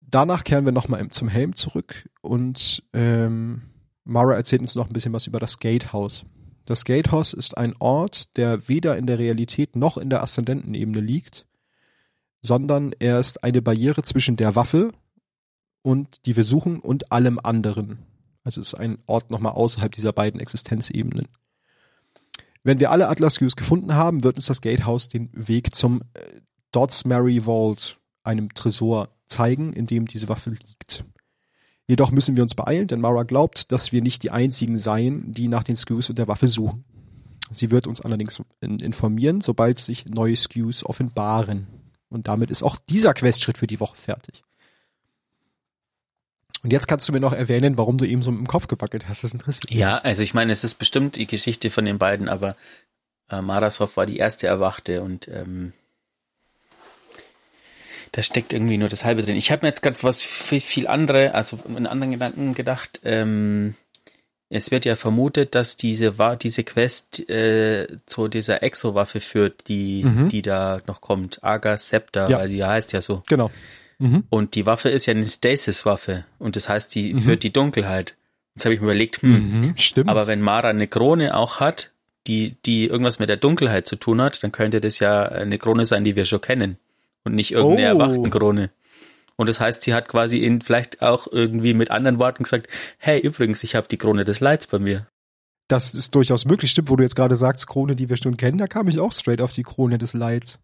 Danach 0.00 0.42
kehren 0.42 0.64
wir 0.64 0.72
nochmal 0.72 1.06
zum 1.10 1.28
Helm 1.28 1.54
zurück 1.54 2.08
und 2.20 2.82
ähm, 2.94 3.62
Mara 4.04 4.34
erzählt 4.34 4.62
uns 4.62 4.74
noch 4.74 4.88
ein 4.88 4.92
bisschen 4.92 5.12
was 5.12 5.26
über 5.26 5.38
das 5.38 5.60
Gatehouse. 5.60 6.24
Das 6.68 6.84
Gatehouse 6.84 7.32
ist 7.32 7.56
ein 7.56 7.74
Ort, 7.78 8.36
der 8.36 8.68
weder 8.68 8.98
in 8.98 9.06
der 9.06 9.18
Realität 9.18 9.74
noch 9.74 9.96
in 9.96 10.10
der 10.10 10.22
Aszendentenebene 10.22 11.00
liegt, 11.00 11.46
sondern 12.42 12.92
er 12.98 13.18
ist 13.18 13.42
eine 13.42 13.62
Barriere 13.62 14.02
zwischen 14.02 14.36
der 14.36 14.54
Waffe 14.54 14.92
und 15.80 16.26
die 16.26 16.36
wir 16.36 16.44
suchen 16.44 16.80
und 16.80 17.10
allem 17.10 17.40
anderen. 17.42 18.00
Also 18.44 18.60
es 18.60 18.74
ist 18.74 18.78
ein 18.78 18.98
Ort 19.06 19.30
nochmal 19.30 19.52
außerhalb 19.52 19.92
dieser 19.92 20.12
beiden 20.12 20.40
Existenzebenen. 20.40 21.28
Wenn 22.64 22.80
wir 22.80 22.90
alle 22.90 23.08
Atlas 23.08 23.40
Views 23.40 23.56
gefunden 23.56 23.94
haben, 23.94 24.22
wird 24.22 24.36
uns 24.36 24.44
das 24.44 24.60
Gatehouse 24.60 25.08
den 25.08 25.30
Weg 25.32 25.74
zum 25.74 26.02
äh, 26.12 26.20
Dodsmary 26.72 27.46
Vault, 27.46 27.98
einem 28.24 28.52
Tresor, 28.52 29.08
zeigen, 29.26 29.72
in 29.72 29.86
dem 29.86 30.04
diese 30.04 30.28
Waffe 30.28 30.50
liegt. 30.50 31.06
Jedoch 31.88 32.10
müssen 32.10 32.36
wir 32.36 32.42
uns 32.42 32.54
beeilen, 32.54 32.86
denn 32.86 33.00
Mara 33.00 33.22
glaubt, 33.22 33.72
dass 33.72 33.92
wir 33.92 34.02
nicht 34.02 34.22
die 34.22 34.30
einzigen 34.30 34.76
seien, 34.76 35.32
die 35.32 35.48
nach 35.48 35.64
den 35.64 35.74
Skews 35.74 36.10
und 36.10 36.18
der 36.18 36.28
Waffe 36.28 36.46
suchen. 36.46 36.84
Sie 37.50 37.70
wird 37.70 37.86
uns 37.86 38.02
allerdings 38.02 38.42
informieren, 38.60 39.40
sobald 39.40 39.78
sich 39.78 40.04
neue 40.06 40.36
Skews 40.36 40.84
offenbaren. 40.84 41.66
Und 42.10 42.28
damit 42.28 42.50
ist 42.50 42.62
auch 42.62 42.76
dieser 42.76 43.14
Questschritt 43.14 43.56
für 43.56 43.66
die 43.66 43.80
Woche 43.80 43.96
fertig. 43.96 44.42
Und 46.62 46.72
jetzt 46.72 46.88
kannst 46.88 47.08
du 47.08 47.12
mir 47.12 47.20
noch 47.20 47.32
erwähnen, 47.32 47.78
warum 47.78 47.96
du 47.96 48.04
eben 48.04 48.20
so 48.20 48.30
im 48.30 48.46
Kopf 48.46 48.66
gewackelt 48.66 49.08
hast. 49.08 49.24
Das 49.24 49.32
interessiert 49.32 49.70
mich. 49.70 49.78
Ja, 49.78 49.96
also 49.98 50.22
ich 50.22 50.34
meine, 50.34 50.52
es 50.52 50.64
ist 50.64 50.74
bestimmt 50.74 51.16
die 51.16 51.26
Geschichte 51.26 51.70
von 51.70 51.86
den 51.86 51.96
beiden, 51.96 52.28
aber 52.28 52.56
äh, 53.30 53.40
Marasov 53.40 53.96
war 53.96 54.04
die 54.04 54.18
erste 54.18 54.46
Erwachte 54.46 55.02
und 55.02 55.28
ähm, 55.28 55.72
da 58.12 58.22
steckt 58.22 58.52
irgendwie 58.52 58.78
nur 58.78 58.88
das 58.88 59.04
halbe 59.04 59.22
drin. 59.22 59.36
Ich 59.36 59.50
habe 59.50 59.64
mir 59.64 59.68
jetzt 59.68 59.82
gerade 59.82 60.02
was 60.02 60.22
viel, 60.22 60.60
viel 60.60 60.86
andere, 60.86 61.34
also 61.34 61.58
in 61.66 61.86
anderen 61.86 62.12
Gedanken 62.12 62.54
gedacht. 62.54 63.00
Ähm, 63.04 63.74
es 64.50 64.70
wird 64.70 64.86
ja 64.86 64.96
vermutet, 64.96 65.54
dass 65.54 65.76
diese 65.76 66.14
diese 66.42 66.64
Quest 66.64 67.28
äh, 67.28 67.86
zu 68.06 68.28
dieser 68.28 68.62
Exo-Waffe 68.62 69.20
führt, 69.20 69.68
die 69.68 70.04
mhm. 70.04 70.28
die 70.28 70.42
da 70.42 70.80
noch 70.86 71.00
kommt, 71.00 71.44
Aga 71.44 71.76
Scepter, 71.76 72.30
ja. 72.30 72.38
weil 72.38 72.48
die 72.48 72.64
heißt 72.64 72.92
ja 72.92 73.02
so. 73.02 73.22
Genau. 73.26 73.50
Mhm. 73.98 74.24
Und 74.30 74.54
die 74.54 74.64
Waffe 74.64 74.88
ist 74.88 75.06
ja 75.06 75.12
eine 75.12 75.24
Stasis-Waffe 75.24 76.24
und 76.38 76.56
das 76.56 76.68
heißt, 76.68 76.94
die 76.94 77.12
mhm. 77.12 77.20
führt 77.20 77.42
die 77.42 77.52
Dunkelheit. 77.52 78.14
Jetzt 78.54 78.64
habe 78.64 78.74
ich 78.74 78.80
mir 78.80 78.86
überlegt, 78.86 79.22
hm, 79.22 79.60
mhm, 79.60 79.76
stimmt. 79.76 80.08
aber 80.08 80.26
wenn 80.26 80.40
Mara 80.40 80.68
eine 80.70 80.88
Krone 80.88 81.36
auch 81.36 81.60
hat, 81.60 81.90
die 82.26 82.56
die 82.64 82.86
irgendwas 82.86 83.18
mit 83.18 83.28
der 83.28 83.36
Dunkelheit 83.36 83.86
zu 83.86 83.96
tun 83.96 84.20
hat, 84.20 84.42
dann 84.42 84.50
könnte 84.50 84.80
das 84.80 84.98
ja 84.98 85.26
eine 85.26 85.58
Krone 85.58 85.84
sein, 85.84 86.04
die 86.04 86.16
wir 86.16 86.24
schon 86.24 86.40
kennen 86.40 86.78
und 87.28 87.34
nicht 87.34 87.52
irgendeine 87.52 87.94
oh. 87.94 87.98
Erwachtenkrone. 87.98 88.70
Und 89.36 89.48
das 89.48 89.60
heißt, 89.60 89.82
sie 89.82 89.94
hat 89.94 90.08
quasi 90.08 90.38
in 90.38 90.60
vielleicht 90.60 91.00
auch 91.00 91.28
irgendwie 91.30 91.74
mit 91.74 91.90
anderen 91.90 92.18
Worten 92.18 92.42
gesagt, 92.42 92.66
hey, 92.98 93.20
übrigens, 93.20 93.62
ich 93.62 93.76
habe 93.76 93.86
die 93.86 93.96
Krone 93.96 94.24
des 94.24 94.40
Leids 94.40 94.66
bei 94.66 94.78
mir. 94.78 95.06
Das 95.68 95.94
ist 95.94 96.14
durchaus 96.14 96.46
möglich, 96.46 96.70
stimmt, 96.70 96.90
wo 96.90 96.96
du 96.96 97.02
jetzt 97.02 97.14
gerade 97.14 97.36
sagst, 97.36 97.66
Krone, 97.66 97.94
die 97.94 98.08
wir 98.08 98.16
schon 98.16 98.36
kennen, 98.36 98.58
da 98.58 98.66
kam 98.66 98.88
ich 98.88 98.98
auch 98.98 99.12
straight 99.12 99.40
auf 99.40 99.52
die 99.52 99.62
Krone 99.62 99.98
des 99.98 100.14
Leids. 100.14 100.58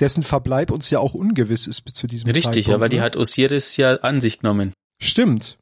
Dessen 0.00 0.22
Verbleib 0.22 0.70
uns 0.70 0.88
ja 0.90 0.98
auch 0.98 1.14
ungewiss 1.14 1.66
ist 1.66 1.82
bis 1.82 1.92
zu 1.92 2.06
diesem 2.06 2.26
Richtig, 2.26 2.44
Zeitpunkt. 2.44 2.56
Richtig, 2.56 2.74
aber 2.74 2.88
die 2.88 2.96
ne? 2.96 3.02
hat 3.02 3.16
Osiris 3.16 3.76
ja 3.76 3.96
an 3.96 4.20
sich 4.20 4.38
genommen. 4.40 4.72
Stimmt. 5.00 5.58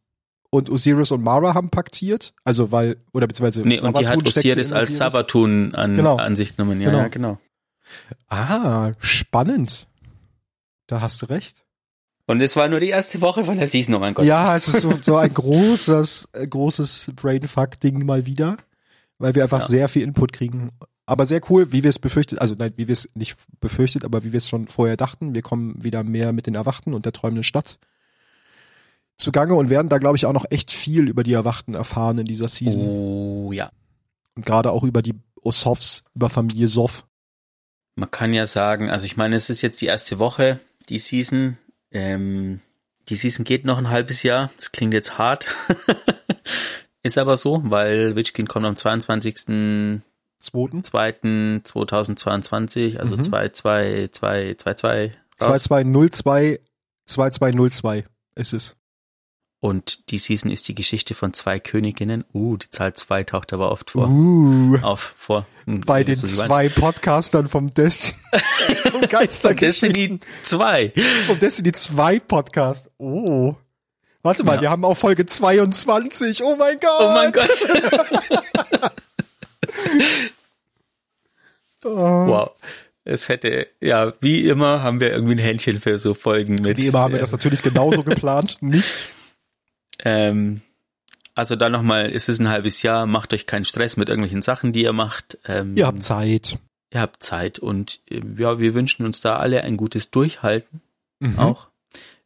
Und 0.50 0.70
Osiris 0.70 1.10
und 1.10 1.22
Mara 1.22 1.54
haben 1.54 1.70
paktiert, 1.70 2.32
also 2.44 2.72
weil, 2.72 2.96
oder 3.12 3.26
beziehungsweise. 3.26 3.62
Nee, 3.62 3.80
und 3.80 3.98
die 3.98 4.08
hat 4.08 4.26
Osiris 4.26 4.72
als 4.72 4.96
Sabatun 4.96 5.74
an, 5.74 5.94
genau. 5.94 6.16
an 6.16 6.36
sich 6.36 6.56
genommen, 6.56 6.80
ja, 6.80 6.90
genau. 6.90 7.02
ja, 7.02 7.08
genau. 7.08 7.38
Ah, 8.28 8.92
spannend. 9.00 9.86
Da 10.90 11.00
hast 11.00 11.20
du 11.22 11.26
recht. 11.26 11.64
Und 12.26 12.40
es 12.40 12.54
war 12.56 12.68
nur 12.68 12.80
die 12.80 12.88
erste 12.90 13.20
Woche 13.20 13.44
von 13.44 13.58
der 13.58 13.66
Season, 13.66 13.94
oh 13.94 13.98
mein 13.98 14.14
Gott. 14.14 14.24
Ja, 14.24 14.56
es 14.56 14.68
ist 14.68 14.82
so, 14.82 14.92
so 15.02 15.16
ein 15.16 15.32
großes, 15.34 16.28
äh, 16.32 16.46
großes 16.46 17.12
Brainfuck-Ding 17.16 18.04
mal 18.06 18.24
wieder, 18.26 18.56
weil 19.18 19.34
wir 19.34 19.42
einfach 19.42 19.62
Ja. 19.62 19.66
sehr 19.66 19.88
viel 19.88 20.02
Input 20.02 20.32
kriegen. 20.32 20.70
Aber 21.06 21.26
sehr 21.26 21.40
cool, 21.50 21.72
wie 21.72 21.82
wir 21.82 21.90
es 21.90 21.98
befürchtet, 21.98 22.40
also 22.40 22.54
nein, 22.56 22.72
wie 22.76 22.86
wir 22.86 22.92
es 22.92 23.08
nicht 23.14 23.36
befürchtet, 23.60 24.04
aber 24.04 24.22
wie 24.22 24.32
wir 24.32 24.38
es 24.38 24.48
schon 24.48 24.68
vorher 24.68 24.96
dachten. 24.96 25.34
Wir 25.34 25.42
kommen 25.42 25.82
wieder 25.82 26.04
mehr 26.04 26.32
mit 26.32 26.46
den 26.46 26.54
Erwachten 26.54 26.94
und 26.94 27.04
der 27.04 27.12
träumenden 27.12 27.42
Stadt 27.42 27.78
zugange 29.16 29.54
und 29.54 29.68
werden 29.68 29.88
da, 29.88 29.98
glaube 29.98 30.16
ich, 30.16 30.24
auch 30.26 30.32
noch 30.32 30.46
echt 30.50 30.70
viel 30.70 31.08
über 31.08 31.24
die 31.24 31.32
Erwachten 31.32 31.74
erfahren 31.74 32.18
in 32.18 32.26
dieser 32.26 32.48
Season. 32.48 32.80
Oh 32.82 33.50
ja. 33.52 33.70
Und 34.36 34.46
gerade 34.46 34.70
auch 34.70 34.84
über 34.84 35.02
die 35.02 35.14
Osovs, 35.42 36.04
über 36.14 36.28
Familie 36.28 36.68
Sov. 36.68 37.06
Man 37.96 38.10
kann 38.10 38.32
ja 38.32 38.46
sagen, 38.46 38.88
also 38.88 39.04
ich 39.04 39.16
meine, 39.16 39.34
es 39.36 39.50
ist 39.50 39.62
jetzt 39.62 39.80
die 39.82 39.86
erste 39.86 40.18
Woche, 40.20 40.60
die 40.90 40.98
Season. 40.98 41.56
Ähm, 41.90 42.60
die 43.08 43.16
Season 43.16 43.44
geht 43.44 43.64
noch 43.64 43.78
ein 43.78 43.88
halbes 43.88 44.22
Jahr. 44.22 44.50
Das 44.56 44.72
klingt 44.72 44.92
jetzt 44.92 45.16
hart. 45.18 45.46
ist 47.02 47.16
aber 47.18 47.36
so, 47.36 47.62
weil 47.64 48.14
Witch 48.16 48.32
Queen 48.34 48.46
kommt 48.48 48.66
am 48.66 48.76
22. 48.76 49.34
Zweiten. 50.82 51.62
2.2022, 51.64 52.98
also 52.98 53.16
Mhm. 53.16 53.22
22222 53.22 55.12
raus. 55.40 55.62
2202, 55.62 56.60
2202 57.06 58.04
ist 58.34 58.52
es. 58.52 58.76
Und 59.60 60.10
die 60.10 60.16
Season 60.16 60.50
ist 60.50 60.66
die 60.68 60.74
Geschichte 60.74 61.12
von 61.12 61.34
zwei 61.34 61.60
Königinnen. 61.60 62.24
Uh, 62.32 62.56
die 62.56 62.70
Zahl 62.70 62.94
2 62.94 63.24
taucht 63.24 63.52
aber 63.52 63.70
oft 63.70 63.90
vor. 63.90 64.08
Uh. 64.08 64.78
Auf, 64.80 65.14
vor. 65.18 65.46
Hm, 65.66 65.82
bei 65.82 66.02
den 66.02 66.14
zwei 66.16 66.70
Podcastern 66.70 67.46
vom 67.48 67.68
Destiny 67.68 68.18
vom 68.90 69.02
Geistergeschichten 69.02 70.20
Destiny 70.20 70.20
2. 70.44 70.92
vom 71.26 71.38
Destiny 71.38 71.72
2 71.72 72.20
Podcast. 72.20 72.90
Oh. 72.96 73.54
Warte 74.22 74.44
mal, 74.44 74.56
Ja. 74.56 74.60
wir 74.62 74.70
haben 74.70 74.84
auch 74.86 74.96
Folge 74.96 75.26
22. 75.26 76.42
Oh 76.42 76.56
mein 76.56 76.80
Gott. 76.80 77.00
Oh 77.00 77.10
mein 77.12 77.30
Gott. 77.32 77.50
Oh. 81.82 81.88
Wow. 81.88 82.50
Es 83.04 83.30
hätte, 83.30 83.66
ja, 83.80 84.12
wie 84.20 84.46
immer 84.48 84.82
haben 84.82 85.00
wir 85.00 85.10
irgendwie 85.10 85.32
ein 85.32 85.38
Händchen 85.38 85.80
für 85.80 85.98
so 85.98 86.12
Folgen 86.12 86.56
mit. 86.56 86.76
Wie 86.76 86.88
immer 86.88 86.98
haben 87.00 87.14
wir 87.14 87.20
das 87.20 87.32
natürlich 87.32 87.62
genauso 87.62 88.02
geplant. 88.04 88.58
Nicht. 88.60 89.06
Ähm, 90.04 90.60
also 91.34 91.56
dann 91.56 91.72
nochmal, 91.72 92.10
es 92.12 92.28
ist 92.28 92.38
ein 92.40 92.48
halbes 92.48 92.82
Jahr, 92.82 93.06
macht 93.06 93.32
euch 93.32 93.46
keinen 93.46 93.64
Stress 93.64 93.96
mit 93.96 94.08
irgendwelchen 94.08 94.42
Sachen, 94.42 94.72
die 94.72 94.82
ihr 94.82 94.92
macht. 94.92 95.38
Ähm, 95.46 95.76
Ihr 95.76 95.86
habt 95.86 96.02
Zeit. 96.02 96.58
ihr 96.92 97.00
habt 97.00 97.22
Zeit 97.22 97.58
und 97.58 98.00
äh, 98.10 98.20
ja, 98.36 98.58
wir 98.58 98.74
wünschen 98.74 99.06
uns 99.06 99.20
da 99.20 99.36
alle 99.36 99.62
ein 99.64 99.76
gutes 99.76 100.10
Durchhalten 100.10 100.80
Mhm. 101.22 101.38
auch. 101.38 101.68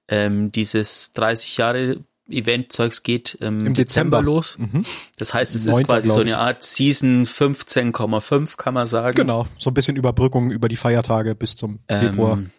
Ähm, 0.08 0.52
dieses 0.52 1.12
30 1.14 1.56
Jahre 1.56 2.00
Event-Zeugs 2.30 3.02
geht 3.02 3.36
ähm, 3.40 3.66
Im 3.66 3.74
Dezember, 3.74 4.18
Dezember. 4.18 4.22
los. 4.22 4.56
Mhm. 4.58 4.84
Das 5.18 5.34
heißt, 5.34 5.54
es 5.54 5.62
ist 5.66 5.70
Neunter, 5.72 5.84
quasi 5.84 6.10
so 6.10 6.20
eine. 6.20 6.38
Art 6.38 6.62
Season 6.62 7.26
15,5, 7.26 8.56
kann 8.56 8.72
man 8.74 8.86
sagen. 8.86 9.16
Genau. 9.16 9.46
So 9.58 9.70
ein 9.70 9.74
bisschen 9.74 9.96
Überbrückung 9.96 10.50
über 10.50 10.68
die 10.68 10.76
Feiertage 10.76 11.34
bis 11.34 11.56
zum 11.56 11.80
Februar. 11.88 12.38
Ähm, 12.38 12.50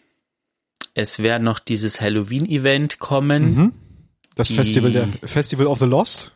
es 0.94 1.20
wird 1.20 1.42
noch 1.42 1.60
dieses 1.60 2.00
Halloween-Event 2.02 3.00
kommen. 3.00 3.56
Mhm. 3.56 3.74
Das 4.36 4.48
die- 4.50 4.56
Festival 4.56 4.92
der 4.92 5.08
Festival 5.24 5.68
of 5.68 5.80
the 5.80 5.86
Lost. 5.86 6.32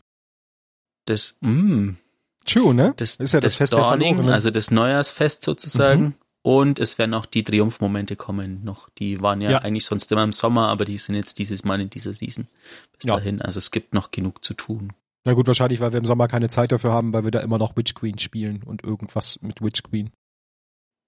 Das, 1.05 1.37
mh, 1.41 1.95
True, 2.45 2.73
ne? 2.73 2.93
das, 2.97 3.15
Ist 3.15 3.33
ja 3.33 3.39
das 3.39 3.53
das 3.53 3.57
Fest 3.57 3.73
der 3.73 3.79
Dawning, 3.79 4.15
Verlorenen. 4.15 4.33
also 4.33 4.51
das 4.51 4.71
Neujahrsfest 4.71 5.41
sozusagen. 5.43 6.03
Mhm. 6.03 6.13
Und 6.41 6.79
es 6.79 6.97
werden 6.97 7.13
auch 7.13 7.25
die 7.25 7.43
Triumphmomente 7.43 8.15
kommen 8.15 8.63
noch. 8.63 8.89
Die 8.97 9.21
waren 9.21 9.41
ja, 9.41 9.51
Ja. 9.51 9.57
eigentlich 9.59 9.83
sonst 9.85 10.09
immer 10.11 10.23
im 10.23 10.31
Sommer, 10.31 10.69
aber 10.69 10.85
die 10.85 10.97
sind 10.97 11.15
jetzt 11.15 11.37
dieses 11.37 11.65
Mal 11.65 11.81
in 11.81 11.89
dieser 11.89 12.13
Season 12.13 12.47
bis 12.97 13.05
Ja. 13.07 13.17
dahin. 13.17 13.41
Also 13.41 13.57
es 13.57 13.71
gibt 13.71 13.93
noch 13.93 14.11
genug 14.11 14.43
zu 14.45 14.53
tun. 14.53 14.93
Na 15.25 15.33
gut, 15.33 15.47
wahrscheinlich, 15.47 15.81
weil 15.81 15.91
wir 15.91 15.99
im 15.99 16.05
Sommer 16.05 16.29
keine 16.29 16.47
Zeit 16.47 16.71
dafür 16.71 16.93
haben, 16.93 17.11
weil 17.11 17.25
wir 17.25 17.31
da 17.31 17.41
immer 17.41 17.57
noch 17.57 17.75
Witch 17.75 17.93
Queen 17.93 18.17
spielen 18.19 18.63
und 18.63 18.83
irgendwas 18.85 19.37
mit 19.41 19.61
Witch 19.61 19.83
Queen. 19.83 20.11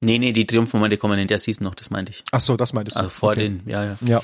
Nee, 0.04 0.20
nee, 0.20 0.34
die 0.34 0.46
Triumphmomente 0.46 0.98
kommen 0.98 1.18
in 1.18 1.28
der 1.30 1.40
Season 1.40 1.64
noch, 1.64 1.76
das 1.76 1.90
meinte 1.92 2.12
ich. 2.12 2.24
Ach 2.32 2.42
so, 2.42 2.58
das 2.58 2.74
meintest 2.74 2.98
du. 2.98 3.02
Also 3.02 3.10
vor 3.10 3.32
okay. 3.32 3.40
den, 3.44 3.62
ja, 3.68 3.86
ja. 3.86 3.98
Ja. 4.02 4.24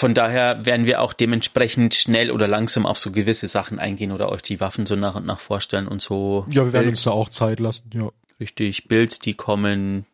Von 0.00 0.14
daher 0.14 0.64
werden 0.64 0.86
wir 0.86 1.02
auch 1.02 1.12
dementsprechend 1.12 1.94
schnell 1.94 2.30
oder 2.30 2.48
langsam 2.48 2.86
auf 2.86 2.98
so 2.98 3.12
gewisse 3.12 3.48
Sachen 3.48 3.78
eingehen 3.78 4.12
oder 4.12 4.30
euch 4.32 4.40
die 4.40 4.58
Waffen 4.58 4.86
so 4.86 4.96
nach 4.96 5.14
und 5.14 5.26
nach 5.26 5.38
vorstellen 5.40 5.86
und 5.86 6.00
so. 6.00 6.46
Ja, 6.48 6.64
wir 6.64 6.72
werden 6.72 6.84
Builds, 6.86 7.00
uns 7.00 7.04
da 7.04 7.10
auch 7.10 7.28
Zeit 7.28 7.60
lassen, 7.60 7.90
ja. 7.92 8.10
Richtig, 8.40 8.88
Builds, 8.88 9.18
die 9.18 9.34
kommen. 9.34 10.06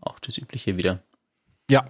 Auch 0.00 0.20
das 0.20 0.38
Übliche 0.38 0.76
wieder. 0.76 1.02
Ja. 1.68 1.84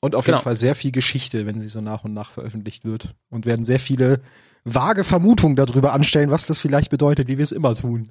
Und 0.00 0.14
auf 0.14 0.24
Genau. 0.24 0.38
jeden 0.38 0.44
Fall 0.44 0.56
sehr 0.56 0.74
viel 0.74 0.90
Geschichte, 0.90 1.44
wenn 1.44 1.60
sie 1.60 1.68
so 1.68 1.82
nach 1.82 2.04
und 2.04 2.14
nach 2.14 2.30
veröffentlicht 2.30 2.86
wird. 2.86 3.14
Und 3.28 3.44
werden 3.44 3.66
sehr 3.66 3.78
viele 3.78 4.22
vage 4.64 5.04
Vermutungen 5.04 5.54
darüber 5.54 5.92
anstellen, 5.92 6.30
was 6.30 6.46
das 6.46 6.58
vielleicht 6.58 6.90
bedeutet, 6.90 7.28
wie 7.28 7.36
wir 7.36 7.42
es 7.44 7.52
immer 7.52 7.74
tun. 7.74 8.08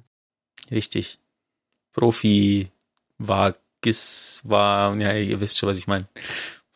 Richtig. 0.70 1.18
Profi, 1.92 2.70
Vagis, 3.18 4.42
war, 4.44 4.96
ja, 4.96 5.12
ihr 5.12 5.40
wisst 5.40 5.58
schon, 5.58 5.68
was 5.68 5.78
ich 5.78 5.88
meine. 5.88 6.06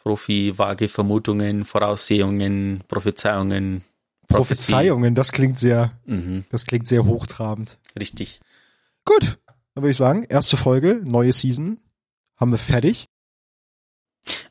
Profi, 0.01 0.59
vage 0.59 0.89
Vermutungen, 0.89 1.65
Voraussehungen, 1.65 2.83
Prophezeiungen. 2.89 3.85
Prophezeiungen, 4.29 5.15
das 5.15 5.33
klingt 5.33 5.59
sehr, 5.59 5.93
Mhm, 6.07 6.45
das 6.51 6.67
klingt 6.67 6.87
sehr 6.89 7.05
hochtrabend. 7.05 7.79
richtig. 7.99 8.41
Gut, 9.05 9.39
dann 9.75 9.83
würde 9.83 9.91
ich 9.91 9.97
sagen, 9.97 10.25
erste 10.25 10.57
Folge, 10.57 11.01
neue 11.05 11.33
Season, 11.33 11.79
haben 12.37 12.51
wir 12.53 12.59
fertig. 12.59 13.09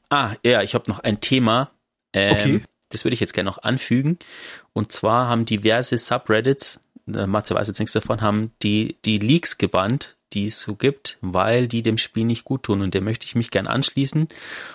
Ah, 0.10 0.36
ja, 0.43 0.62
ich 0.64 0.74
habe 0.74 0.89
noch 0.89 1.00
ein 1.00 1.22
Thema. 1.22 1.72
Ähm, 2.14 2.34
Okay. 2.36 2.64
Das 2.91 3.06
würde 3.06 3.14
ich 3.14 3.20
jetzt 3.20 3.34
gerne 3.34 3.47
noch 3.47 3.60
anfügen. 3.62 4.18
Und 4.74 4.91
zwar 4.91 5.28
haben 5.28 5.45
diverse 5.45 5.95
Subreddits, 6.00 6.80
äh, 7.08 7.28
Matze 7.28 7.54
weiß 7.54 7.68
jetzt 7.68 7.78
nichts 7.78 7.93
davon, 7.93 8.22
haben 8.22 8.52
die, 8.64 8.97
die 9.06 9.20
Leaks 9.20 9.60
gebannt, 9.60 10.18
die 10.34 10.45
es 10.47 10.60
so 10.60 10.76
gibt, 10.76 11.20
weil 11.22 11.68
die 11.68 11.84
dem 11.84 12.00
Spiel 12.00 12.26
nicht 12.26 12.45
gut 12.45 12.64
tun. 12.64 12.82
Und 12.82 12.95
dem 12.95 13.04
möchte 13.04 13.28
ich 13.28 13.36
mich 13.36 13.52
gern 13.52 13.68
anschließen. 13.68 14.28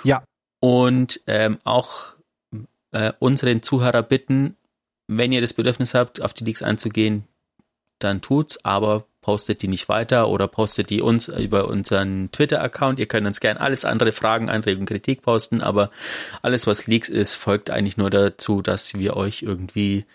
Ja. 0.05 0.23
Und 0.65 1.21
ähm, 1.27 1.59
auch 1.65 2.15
äh, 2.93 3.13
unseren 3.19 3.63
Zuhörer 3.63 4.03
bitten, 4.03 4.57
wenn 5.07 5.31
ihr 5.31 5.43
das 5.43 5.53
Bedürfnis 5.53 5.93
habt, 5.93 6.23
auf 6.23 6.33
die 6.33 6.45
Leaks 6.45 6.63
einzugehen, 6.63 7.25
dann 7.99 8.23
tut's, 8.23 8.65
aber 8.65 9.05
postet 9.21 9.61
die 9.61 9.69
nicht 9.69 9.91
weiter 9.91 10.27
oder 10.27 10.49
postet 10.49 10.89
die 10.89 11.03
uns 11.03 11.29
über 11.29 11.69
unseren 11.69 12.33
Twitter-Account. 12.33 12.99
Ihr 12.99 13.05
könnt 13.05 13.27
uns 13.27 13.41
gerne 13.41 13.61
alles 13.61 13.85
andere 13.85 14.11
Fragen, 14.11 14.49
Anregungen, 14.49 14.87
Kritik 14.87 15.21
posten, 15.21 15.61
aber 15.61 15.91
alles, 16.41 16.67
was 16.67 16.87
Leaks 16.87 17.11
ist, 17.11 17.35
folgt 17.35 17.69
eigentlich 17.69 17.99
nur 17.99 18.09
dazu, 18.09 18.63
dass 18.63 18.95
wir 18.95 19.19
euch 19.19 19.43
irgendwie, 19.43 20.07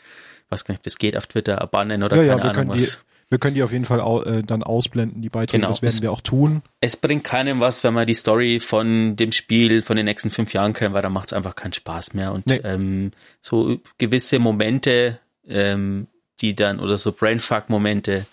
was 0.49 0.65
kann 0.65 0.77
ich, 0.77 0.81
das 0.81 0.97
geht 0.97 1.15
auf 1.15 1.27
Twitter, 1.27 1.57
bannen 1.67 2.01
oder 2.01 2.17
Ja, 2.17 2.23
ja, 2.23 2.37
keine 2.39 2.55
wir 2.55 2.59
Ahnung 2.59 2.69
was. 2.69 3.05
Wir 3.29 3.37
können 3.37 3.53
die 3.55 3.63
auf 3.63 3.71
jeden 3.71 3.85
Fall 3.85 4.01
au, 4.01 4.21
äh, 4.23 4.41
dann 4.43 4.63
ausblenden, 4.63 5.21
die 5.21 5.29
Beiträge. 5.29 5.59
Genau. 5.61 5.67
Das 5.69 5.81
werden 5.81 6.01
wir 6.01 6.11
auch 6.11 6.21
tun. 6.21 6.61
Es 6.81 6.97
bringt 6.97 7.23
keinem 7.23 7.59
was, 7.59 7.83
wenn 7.83 7.93
man 7.93 8.07
die 8.07 8.13
Story 8.15 8.59
von 8.59 9.15
dem 9.15 9.31
Spiel 9.31 9.81
von 9.81 9.97
den 9.97 10.05
nächsten 10.05 10.31
fünf 10.31 10.53
Jahren 10.53 10.73
kennt, 10.73 10.93
weil 10.93 11.01
da 11.03 11.09
macht 11.09 11.27
es 11.27 11.33
einfach 11.33 11.55
keinen 11.55 11.73
Spaß 11.73 12.13
mehr. 12.15 12.33
Und 12.33 12.47
Nee. 12.47 12.61
ähm, 12.63 13.11
so 13.41 13.77
gewisse 13.99 14.39
Momente, 14.39 15.19
ähm, 15.47 16.07
die 16.41 16.55
dann, 16.55 16.79
oder 16.79 16.97
so 16.97 17.11
Brainfuck-Momente, 17.11 18.25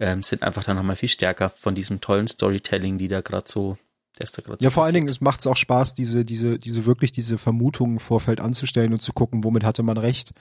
ähm, 0.00 0.22
sind 0.22 0.42
einfach 0.42 0.64
dann 0.64 0.76
nochmal 0.76 0.96
viel 0.96 1.08
stärker 1.08 1.48
von 1.50 1.74
diesem 1.74 2.00
tollen 2.00 2.26
Storytelling, 2.26 2.98
die 2.98 3.08
da 3.08 3.20
gerade 3.20 3.44
so, 3.48 3.78
der 4.18 4.24
ist 4.24 4.36
da 4.36 4.42
gerade 4.42 4.58
so 4.60 4.64
Ja, 4.64 4.70
vor 4.70 4.84
allen. 4.84 4.94
Dingen 4.94 5.08
es 5.08 5.20
macht 5.20 5.40
es 5.40 5.46
auch 5.46 5.56
Spaß, 5.56 5.94
diese, 5.94 6.24
diese, 6.24 6.58
diese 6.58 6.84
wirklich 6.84 7.12
diese 7.12 7.38
Vermutungen 7.38 7.94
im 7.94 8.00
Vorfeld 8.00 8.40
anzustellen 8.40 8.92
und 8.92 9.00
zu 9.00 9.12
gucken, 9.12 9.44
womit 9.44 9.64
hatte 9.64 9.82
man 9.84 9.96
recht, 9.96 10.32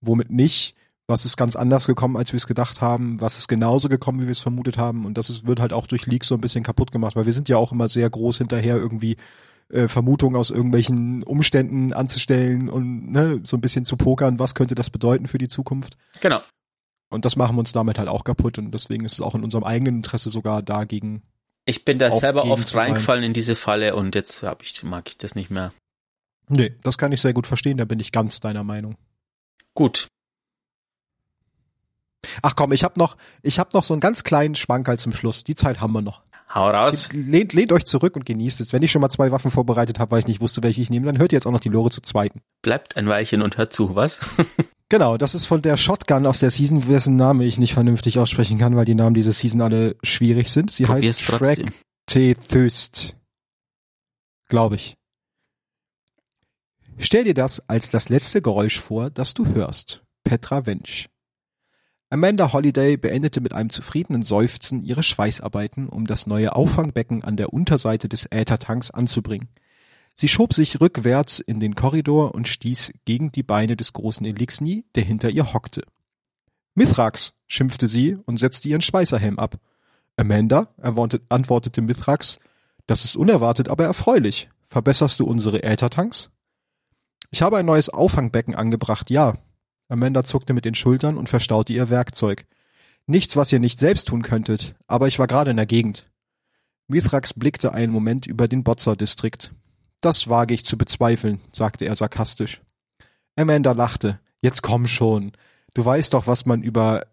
womit 0.00 0.30
nicht, 0.30 0.74
was 1.08 1.24
ist 1.24 1.38
ganz 1.38 1.56
anders 1.56 1.86
gekommen, 1.86 2.16
als 2.16 2.32
wir 2.32 2.36
es 2.36 2.46
gedacht 2.46 2.82
haben, 2.82 3.20
was 3.20 3.38
ist 3.38 3.48
genauso 3.48 3.88
gekommen, 3.88 4.20
wie 4.20 4.26
wir 4.26 4.32
es 4.32 4.40
vermutet 4.40 4.76
haben. 4.76 5.06
Und 5.06 5.14
das 5.16 5.30
ist, 5.30 5.46
wird 5.46 5.58
halt 5.58 5.72
auch 5.72 5.86
durch 5.86 6.06
Leaks 6.06 6.28
so 6.28 6.34
ein 6.34 6.40
bisschen 6.40 6.62
kaputt 6.62 6.92
gemacht, 6.92 7.16
weil 7.16 7.24
wir 7.24 7.32
sind 7.32 7.48
ja 7.48 7.56
auch 7.56 7.72
immer 7.72 7.88
sehr 7.88 8.08
groß 8.08 8.38
hinterher, 8.38 8.76
irgendwie 8.76 9.16
äh, 9.70 9.88
Vermutungen 9.88 10.36
aus 10.36 10.50
irgendwelchen 10.50 11.22
Umständen 11.22 11.94
anzustellen 11.94 12.68
und 12.68 13.10
ne, 13.10 13.40
so 13.42 13.56
ein 13.56 13.62
bisschen 13.62 13.86
zu 13.86 13.96
pokern, 13.96 14.38
was 14.38 14.54
könnte 14.54 14.74
das 14.74 14.90
bedeuten 14.90 15.26
für 15.26 15.38
die 15.38 15.48
Zukunft. 15.48 15.96
Genau. 16.20 16.42
Und 17.08 17.24
das 17.24 17.36
machen 17.36 17.56
wir 17.56 17.60
uns 17.60 17.72
damit 17.72 17.98
halt 17.98 18.08
auch 18.08 18.22
kaputt 18.22 18.58
und 18.58 18.72
deswegen 18.72 19.06
ist 19.06 19.14
es 19.14 19.22
auch 19.22 19.34
in 19.34 19.42
unserem 19.42 19.64
eigenen 19.64 19.96
Interesse 19.96 20.28
sogar 20.28 20.62
dagegen. 20.62 21.22
Ich 21.64 21.86
bin 21.86 21.98
da 21.98 22.12
selber 22.12 22.44
oft 22.44 22.74
reingefallen 22.74 23.24
in 23.24 23.32
diese 23.32 23.56
Falle 23.56 23.96
und 23.96 24.14
jetzt 24.14 24.42
hab 24.42 24.62
ich, 24.62 24.82
mag 24.82 25.08
ich 25.08 25.16
das 25.16 25.34
nicht 25.34 25.50
mehr. 25.50 25.72
Nee, 26.48 26.74
das 26.82 26.98
kann 26.98 27.12
ich 27.12 27.20
sehr 27.22 27.32
gut 27.32 27.46
verstehen, 27.46 27.78
da 27.78 27.86
bin 27.86 28.00
ich 28.00 28.12
ganz 28.12 28.40
deiner 28.40 28.64
Meinung. 28.64 28.96
Gut. 29.74 30.08
Ach 32.42 32.56
komm, 32.56 32.72
ich 32.72 32.84
habe 32.84 32.98
noch, 32.98 33.16
ich 33.42 33.58
habe 33.58 33.70
noch 33.72 33.84
so 33.84 33.94
einen 33.94 34.00
ganz 34.00 34.24
kleinen 34.24 34.54
Schwankerl 34.54 34.98
zum 34.98 35.12
Schluss. 35.12 35.44
Die 35.44 35.54
Zeit 35.54 35.80
haben 35.80 35.92
wir 35.92 36.02
noch. 36.02 36.22
Hau 36.54 36.70
raus. 36.70 37.10
Lehnt, 37.12 37.52
lehnt 37.52 37.72
euch 37.72 37.84
zurück 37.84 38.16
und 38.16 38.24
genießt 38.24 38.60
es. 38.60 38.72
Wenn 38.72 38.82
ich 38.82 38.90
schon 38.90 39.02
mal 39.02 39.10
zwei 39.10 39.30
Waffen 39.30 39.50
vorbereitet 39.50 39.98
habe, 39.98 40.12
weil 40.12 40.20
ich 40.20 40.26
nicht 40.26 40.40
wusste, 40.40 40.62
welche 40.62 40.80
ich 40.80 40.88
nehme, 40.88 41.06
dann 41.06 41.18
hört 41.18 41.32
ihr 41.32 41.36
jetzt 41.36 41.46
auch 41.46 41.52
noch 41.52 41.60
die 41.60 41.68
Lore 41.68 41.90
zu 41.90 42.00
zweiten. 42.00 42.40
Bleibt 42.62 42.96
ein 42.96 43.06
Weilchen 43.06 43.42
und 43.42 43.58
hört 43.58 43.72
zu, 43.72 43.94
was? 43.94 44.20
Genau, 44.90 45.18
das 45.18 45.34
ist 45.34 45.44
von 45.44 45.60
der 45.60 45.76
Shotgun 45.76 46.24
aus 46.26 46.40
der 46.40 46.50
Season, 46.50 46.80
dessen 46.88 47.16
Name 47.16 47.44
ich 47.44 47.58
nicht 47.58 47.74
vernünftig 47.74 48.18
aussprechen 48.18 48.58
kann, 48.58 48.74
weil 48.74 48.86
die 48.86 48.94
Namen 48.94 49.12
dieser 49.12 49.32
Season 49.32 49.60
alle 49.60 49.96
schwierig 50.02 50.50
sind. 50.50 50.70
Sie 50.70 50.84
Probier's 50.84 51.20
heißt 51.20 51.28
trotzdem. 51.28 51.66
Track 51.66 51.74
T 52.06 52.34
Thirst. 52.34 53.14
Glaube 54.48 54.76
ich. 54.76 54.96
Stell 56.96 57.24
dir 57.24 57.34
das 57.34 57.68
als 57.68 57.90
das 57.90 58.08
letzte 58.08 58.40
Geräusch 58.40 58.80
vor, 58.80 59.10
das 59.10 59.34
du 59.34 59.46
hörst. 59.46 60.02
Petra 60.24 60.64
Wensch. 60.64 61.10
Amanda 62.10 62.54
Holiday 62.54 62.96
beendete 62.96 63.40
mit 63.42 63.52
einem 63.52 63.68
zufriedenen 63.68 64.22
Seufzen 64.22 64.84
ihre 64.84 65.02
Schweißarbeiten, 65.02 65.88
um 65.88 66.06
das 66.06 66.26
neue 66.26 66.56
Auffangbecken 66.56 67.22
an 67.22 67.36
der 67.36 67.52
Unterseite 67.52 68.08
des 68.08 68.26
Äthertanks 68.30 68.90
anzubringen. 68.90 69.48
Sie 70.14 70.28
schob 70.28 70.54
sich 70.54 70.80
rückwärts 70.80 71.38
in 71.38 71.60
den 71.60 71.74
Korridor 71.74 72.34
und 72.34 72.48
stieß 72.48 72.92
gegen 73.04 73.30
die 73.30 73.42
Beine 73.42 73.76
des 73.76 73.92
großen 73.92 74.26
Elixni, 74.26 74.86
der 74.94 75.04
hinter 75.04 75.30
ihr 75.30 75.52
hockte. 75.52 75.82
Mithrax, 76.74 77.34
schimpfte 77.46 77.88
sie 77.88 78.16
und 78.24 78.38
setzte 78.38 78.68
ihren 78.68 78.80
Schweißerhelm 78.80 79.38
ab. 79.38 79.58
Amanda, 80.16 80.74
antwortete 81.28 81.82
Mithrax, 81.82 82.38
das 82.86 83.04
ist 83.04 83.16
unerwartet, 83.16 83.68
aber 83.68 83.84
erfreulich. 83.84 84.48
Verbesserst 84.68 85.20
du 85.20 85.26
unsere 85.26 85.62
Äthertanks? 85.62 86.30
Ich 87.30 87.42
habe 87.42 87.58
ein 87.58 87.66
neues 87.66 87.90
Auffangbecken 87.90 88.54
angebracht, 88.54 89.10
ja. 89.10 89.34
Amanda 89.88 90.24
zuckte 90.24 90.54
mit 90.54 90.64
den 90.64 90.74
Schultern 90.74 91.16
und 91.16 91.28
verstaute 91.28 91.72
ihr 91.72 91.88
Werkzeug. 91.88 92.46
Nichts, 93.06 93.36
was 93.36 93.52
ihr 93.52 93.58
nicht 93.58 93.80
selbst 93.80 94.08
tun 94.08 94.22
könntet, 94.22 94.74
aber 94.86 95.08
ich 95.08 95.18
war 95.18 95.26
gerade 95.26 95.50
in 95.50 95.56
der 95.56 95.66
Gegend. 95.66 96.10
Mithrax 96.88 97.32
blickte 97.32 97.72
einen 97.72 97.92
Moment 97.92 98.26
über 98.26 98.48
den 98.48 98.64
Botzer-Distrikt. 98.64 99.52
Das 100.00 100.28
wage 100.28 100.54
ich 100.54 100.64
zu 100.64 100.78
bezweifeln, 100.78 101.40
sagte 101.52 101.86
er 101.86 101.96
sarkastisch. 101.96 102.60
Amanda 103.36 103.72
lachte. 103.72 104.20
Jetzt 104.40 104.62
komm 104.62 104.86
schon. 104.86 105.32
Du 105.74 105.84
weißt 105.84 106.14
doch, 106.14 106.26
was 106.26 106.46
man 106.46 106.62
über 106.62 107.06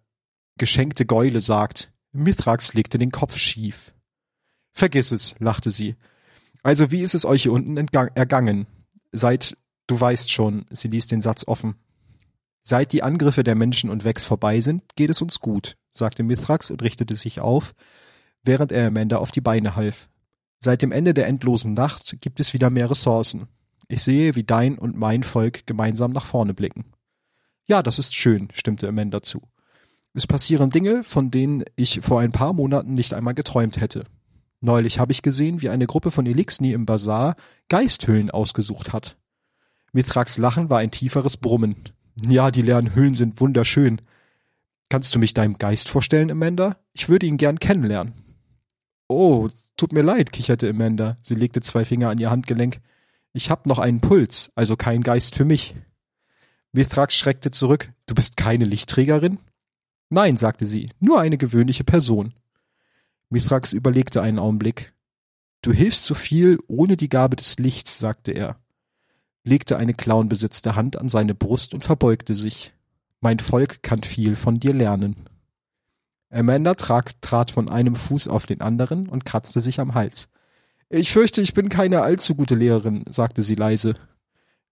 geschenkte 0.57 1.05
Gäule 1.05 1.41
sagt. 1.41 1.91
Mithrax 2.11 2.73
legte 2.73 2.97
den 2.97 3.11
Kopf 3.11 3.37
schief. 3.37 3.93
Vergiss 4.71 5.11
es, 5.11 5.35
lachte 5.39 5.71
sie. 5.71 5.95
Also 6.63 6.91
wie 6.91 7.01
ist 7.01 7.15
es 7.15 7.25
euch 7.25 7.43
hier 7.43 7.53
unten 7.53 7.77
ergangen? 7.77 8.67
Seit, 9.11 9.57
du 9.87 9.99
weißt 9.99 10.31
schon, 10.31 10.65
sie 10.69 10.87
ließ 10.87 11.07
den 11.07 11.21
Satz 11.21 11.47
offen. 11.47 11.75
Seit 12.67 12.93
die 12.93 13.03
Angriffe 13.03 13.43
der 13.43 13.53
Menschen 13.53 13.91
und 13.91 14.05
Vex 14.05 14.25
vorbei 14.25 14.59
sind, 14.59 14.81
geht 14.95 15.11
es 15.11 15.21
uns 15.21 15.39
gut, 15.39 15.77
sagte 15.91 16.23
Mithrax 16.23 16.71
und 16.71 16.81
richtete 16.81 17.15
sich 17.15 17.39
auf, 17.39 17.75
während 18.43 18.71
er 18.71 18.87
Amanda 18.87 19.17
auf 19.17 19.29
die 19.29 19.41
Beine 19.41 19.75
half. 19.75 20.09
Seit 20.59 20.81
dem 20.81 20.91
Ende 20.91 21.13
der 21.13 21.27
endlosen 21.27 21.75
Nacht 21.75 22.17
gibt 22.21 22.39
es 22.39 22.53
wieder 22.53 22.71
mehr 22.71 22.89
Ressourcen. 22.89 23.47
Ich 23.87 24.01
sehe, 24.01 24.35
wie 24.35 24.43
dein 24.43 24.79
und 24.79 24.97
mein 24.97 25.21
Volk 25.21 25.67
gemeinsam 25.67 26.11
nach 26.11 26.25
vorne 26.25 26.55
blicken. 26.55 26.85
Ja, 27.67 27.83
das 27.83 27.99
ist 27.99 28.15
schön, 28.15 28.47
stimmte 28.51 28.87
Amanda 28.87 29.21
zu. 29.21 29.43
Es 30.15 30.25
passieren 30.25 30.71
Dinge, 30.71 31.03
von 31.03 31.29
denen 31.29 31.65
ich 31.75 31.99
vor 32.01 32.19
ein 32.21 32.31
paar 32.31 32.53
Monaten 32.53 32.95
nicht 32.95 33.13
einmal 33.13 33.35
geträumt 33.35 33.79
hätte. 33.79 34.05
Neulich 34.59 34.97
habe 34.97 35.11
ich 35.11 35.21
gesehen, 35.21 35.61
wie 35.61 35.69
eine 35.69 35.85
Gruppe 35.85 36.09
von 36.09 36.25
Elixni 36.25 36.71
im 36.71 36.87
Bazar 36.87 37.35
Geisthöhlen 37.69 38.31
ausgesucht 38.31 38.91
hat. 38.91 39.17
Mithrax 39.93 40.39
Lachen 40.39 40.71
war 40.71 40.79
ein 40.79 40.89
tieferes 40.89 41.37
Brummen. 41.37 41.75
Ja, 42.23 42.51
die 42.51 42.61
leeren 42.61 42.95
Höhlen 42.95 43.13
sind 43.13 43.39
wunderschön. 43.41 44.01
Kannst 44.89 45.13
du 45.15 45.19
mich 45.19 45.33
deinem 45.33 45.57
Geist 45.57 45.89
vorstellen, 45.89 46.31
Amanda? 46.31 46.77
Ich 46.93 47.09
würde 47.09 47.25
ihn 47.25 47.37
gern 47.37 47.59
kennenlernen. 47.59 48.13
Oh, 49.07 49.49
tut 49.77 49.91
mir 49.91 50.03
leid, 50.03 50.31
kicherte 50.31 50.69
Amanda. 50.69 51.17
Sie 51.21 51.35
legte 51.35 51.61
zwei 51.61 51.85
Finger 51.85 52.09
an 52.09 52.17
ihr 52.17 52.29
Handgelenk. 52.29 52.79
Ich 53.33 53.49
hab 53.49 53.65
noch 53.65 53.79
einen 53.79 53.99
Puls, 53.99 54.51
also 54.55 54.77
kein 54.77 55.01
Geist 55.01 55.35
für 55.35 55.45
mich. 55.45 55.75
Mithrax 56.71 57.15
schreckte 57.15 57.51
zurück. 57.51 57.91
Du 58.05 58.15
bist 58.15 58.37
keine 58.37 58.65
Lichtträgerin? 58.65 59.39
Nein, 60.09 60.37
sagte 60.37 60.65
sie, 60.65 60.91
nur 60.99 61.19
eine 61.19 61.37
gewöhnliche 61.37 61.83
Person. 61.83 62.33
Mithrax 63.29 63.73
überlegte 63.73 64.21
einen 64.21 64.39
Augenblick. 64.39 64.93
Du 65.61 65.73
hilfst 65.73 66.05
so 66.05 66.13
viel 66.13 66.59
ohne 66.67 66.95
die 66.95 67.09
Gabe 67.09 67.35
des 67.35 67.57
Lichts, 67.57 67.97
sagte 67.97 68.31
er, 68.31 68.59
legte 69.45 69.77
eine 69.77 69.93
klauenbesetzte 69.93 70.75
Hand 70.75 70.97
an 70.97 71.07
seine 71.07 71.35
Brust 71.35 71.73
und 71.73 71.83
verbeugte 71.83 72.35
sich. 72.35 72.73
Mein 73.21 73.39
Volk 73.39 73.81
kann 73.81 74.03
viel 74.03 74.35
von 74.35 74.55
dir 74.59 74.73
lernen. 74.73 75.15
Amanda 76.29 76.73
trat, 76.73 77.21
trat 77.21 77.51
von 77.51 77.69
einem 77.69 77.95
Fuß 77.95 78.27
auf 78.27 78.45
den 78.45 78.59
anderen 78.61 79.07
und 79.07 79.23
kratzte 79.23 79.61
sich 79.61 79.79
am 79.79 79.93
Hals. 79.93 80.27
Ich 80.89 81.11
fürchte, 81.11 81.41
ich 81.41 81.53
bin 81.53 81.69
keine 81.69 82.01
allzu 82.01 82.35
gute 82.35 82.55
Lehrerin, 82.55 83.05
sagte 83.07 83.41
sie 83.41 83.55
leise. 83.55 83.93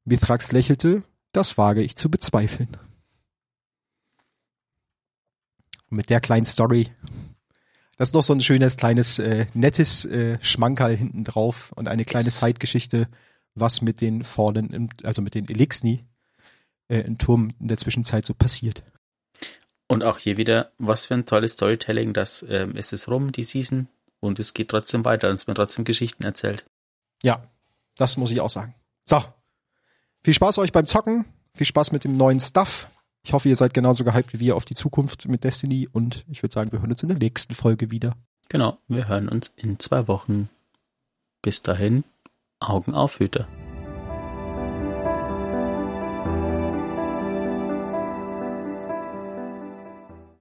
Mithrax 0.06 0.52
lächelte, 0.52 1.04
das 1.32 1.58
wage 1.58 1.82
ich 1.82 1.96
zu 1.96 2.10
bezweifeln. 2.10 2.76
Mit 5.90 6.10
der 6.10 6.20
kleinen 6.20 6.46
Story. 6.46 6.90
Das 7.98 8.10
ist 8.10 8.14
noch 8.14 8.24
so 8.24 8.34
ein 8.34 8.42
schönes, 8.42 8.78
kleines, 8.78 9.20
äh, 9.20 9.46
nettes 9.54 10.06
äh, 10.06 10.40
Schmankerl 10.42 10.96
hinten 10.96 11.24
drauf 11.24 11.72
und 11.76 11.88
eine 11.88 12.06
kleine 12.06 12.26
yes. 12.26 12.40
Zeitgeschichte, 12.40 13.08
was 13.56 13.82
mit 13.82 14.02
den 14.02 14.24
Fallen, 14.24 14.90
also 15.04 15.22
mit 15.22 15.36
den 15.36 15.48
Elixni 15.48 16.04
äh, 16.88 17.00
im 17.00 17.18
Turm 17.18 17.50
in 17.60 17.68
der 17.68 17.78
Zwischenzeit 17.78 18.26
so 18.26 18.34
passiert. 18.34 18.84
Und 19.88 20.04
auch 20.04 20.18
hier 20.18 20.38
wieder, 20.38 20.72
was 20.78 21.06
für 21.06 21.14
ein 21.14 21.26
tolles 21.26 21.54
Storytelling, 21.54 22.14
das 22.14 22.46
ähm, 22.50 22.76
ist 22.76 22.94
es 22.94 23.10
rum, 23.10 23.32
die 23.32 23.44
Season, 23.44 23.88
und 24.20 24.40
es 24.40 24.54
geht 24.54 24.70
trotzdem 24.70 25.04
weiter 25.06 25.30
und 25.30 25.36
es 25.36 25.48
wird 25.48 25.58
trotzdem 25.58 25.84
Geschichten 25.84 26.24
erzählt. 26.24 26.66
Ja, 27.22 27.44
das 27.96 28.18
muss 28.18 28.32
ich 28.32 28.40
auch 28.40 28.50
sagen. 28.50 28.74
So, 29.06 29.24
viel 30.24 30.34
Spaß 30.34 30.58
euch 30.60 30.72
beim 30.72 30.88
Zocken. 30.88 31.26
Viel 31.56 31.68
Spaß 31.68 31.92
mit 31.92 32.04
dem 32.04 32.18
neuen 32.18 32.40
Stuff. 32.40 32.88
Ich 33.24 33.34
hoffe, 33.34 33.48
ihr 33.48 33.56
seid 33.56 33.74
genauso 33.74 34.04
gehypt 34.04 34.34
wie 34.34 34.40
wir 34.40 34.56
auf 34.56 34.66
die 34.66 34.74
Zukunft 34.74 35.28
mit 35.28 35.44
Destiny 35.44 35.88
und 35.92 36.26
ich 36.30 36.42
würde 36.42 36.54
sagen, 36.54 36.72
wir 36.72 36.80
hören 36.80 36.92
uns 36.92 37.04
in 37.04 37.10
der 37.10 37.18
nächsten 37.18 37.54
Folge 37.54 37.92
wieder. 37.92 38.16
Genau, 38.50 38.78
wir 38.88 39.08
hören 39.08 39.30
uns 39.30 39.52
in 39.56 39.80
zwei 39.80 40.08
Wochen. 40.08 40.50
Bis 41.42 41.62
dahin, 41.62 42.04
Augen 42.64 42.94
auf, 42.94 43.20
Hüter. 43.20 43.48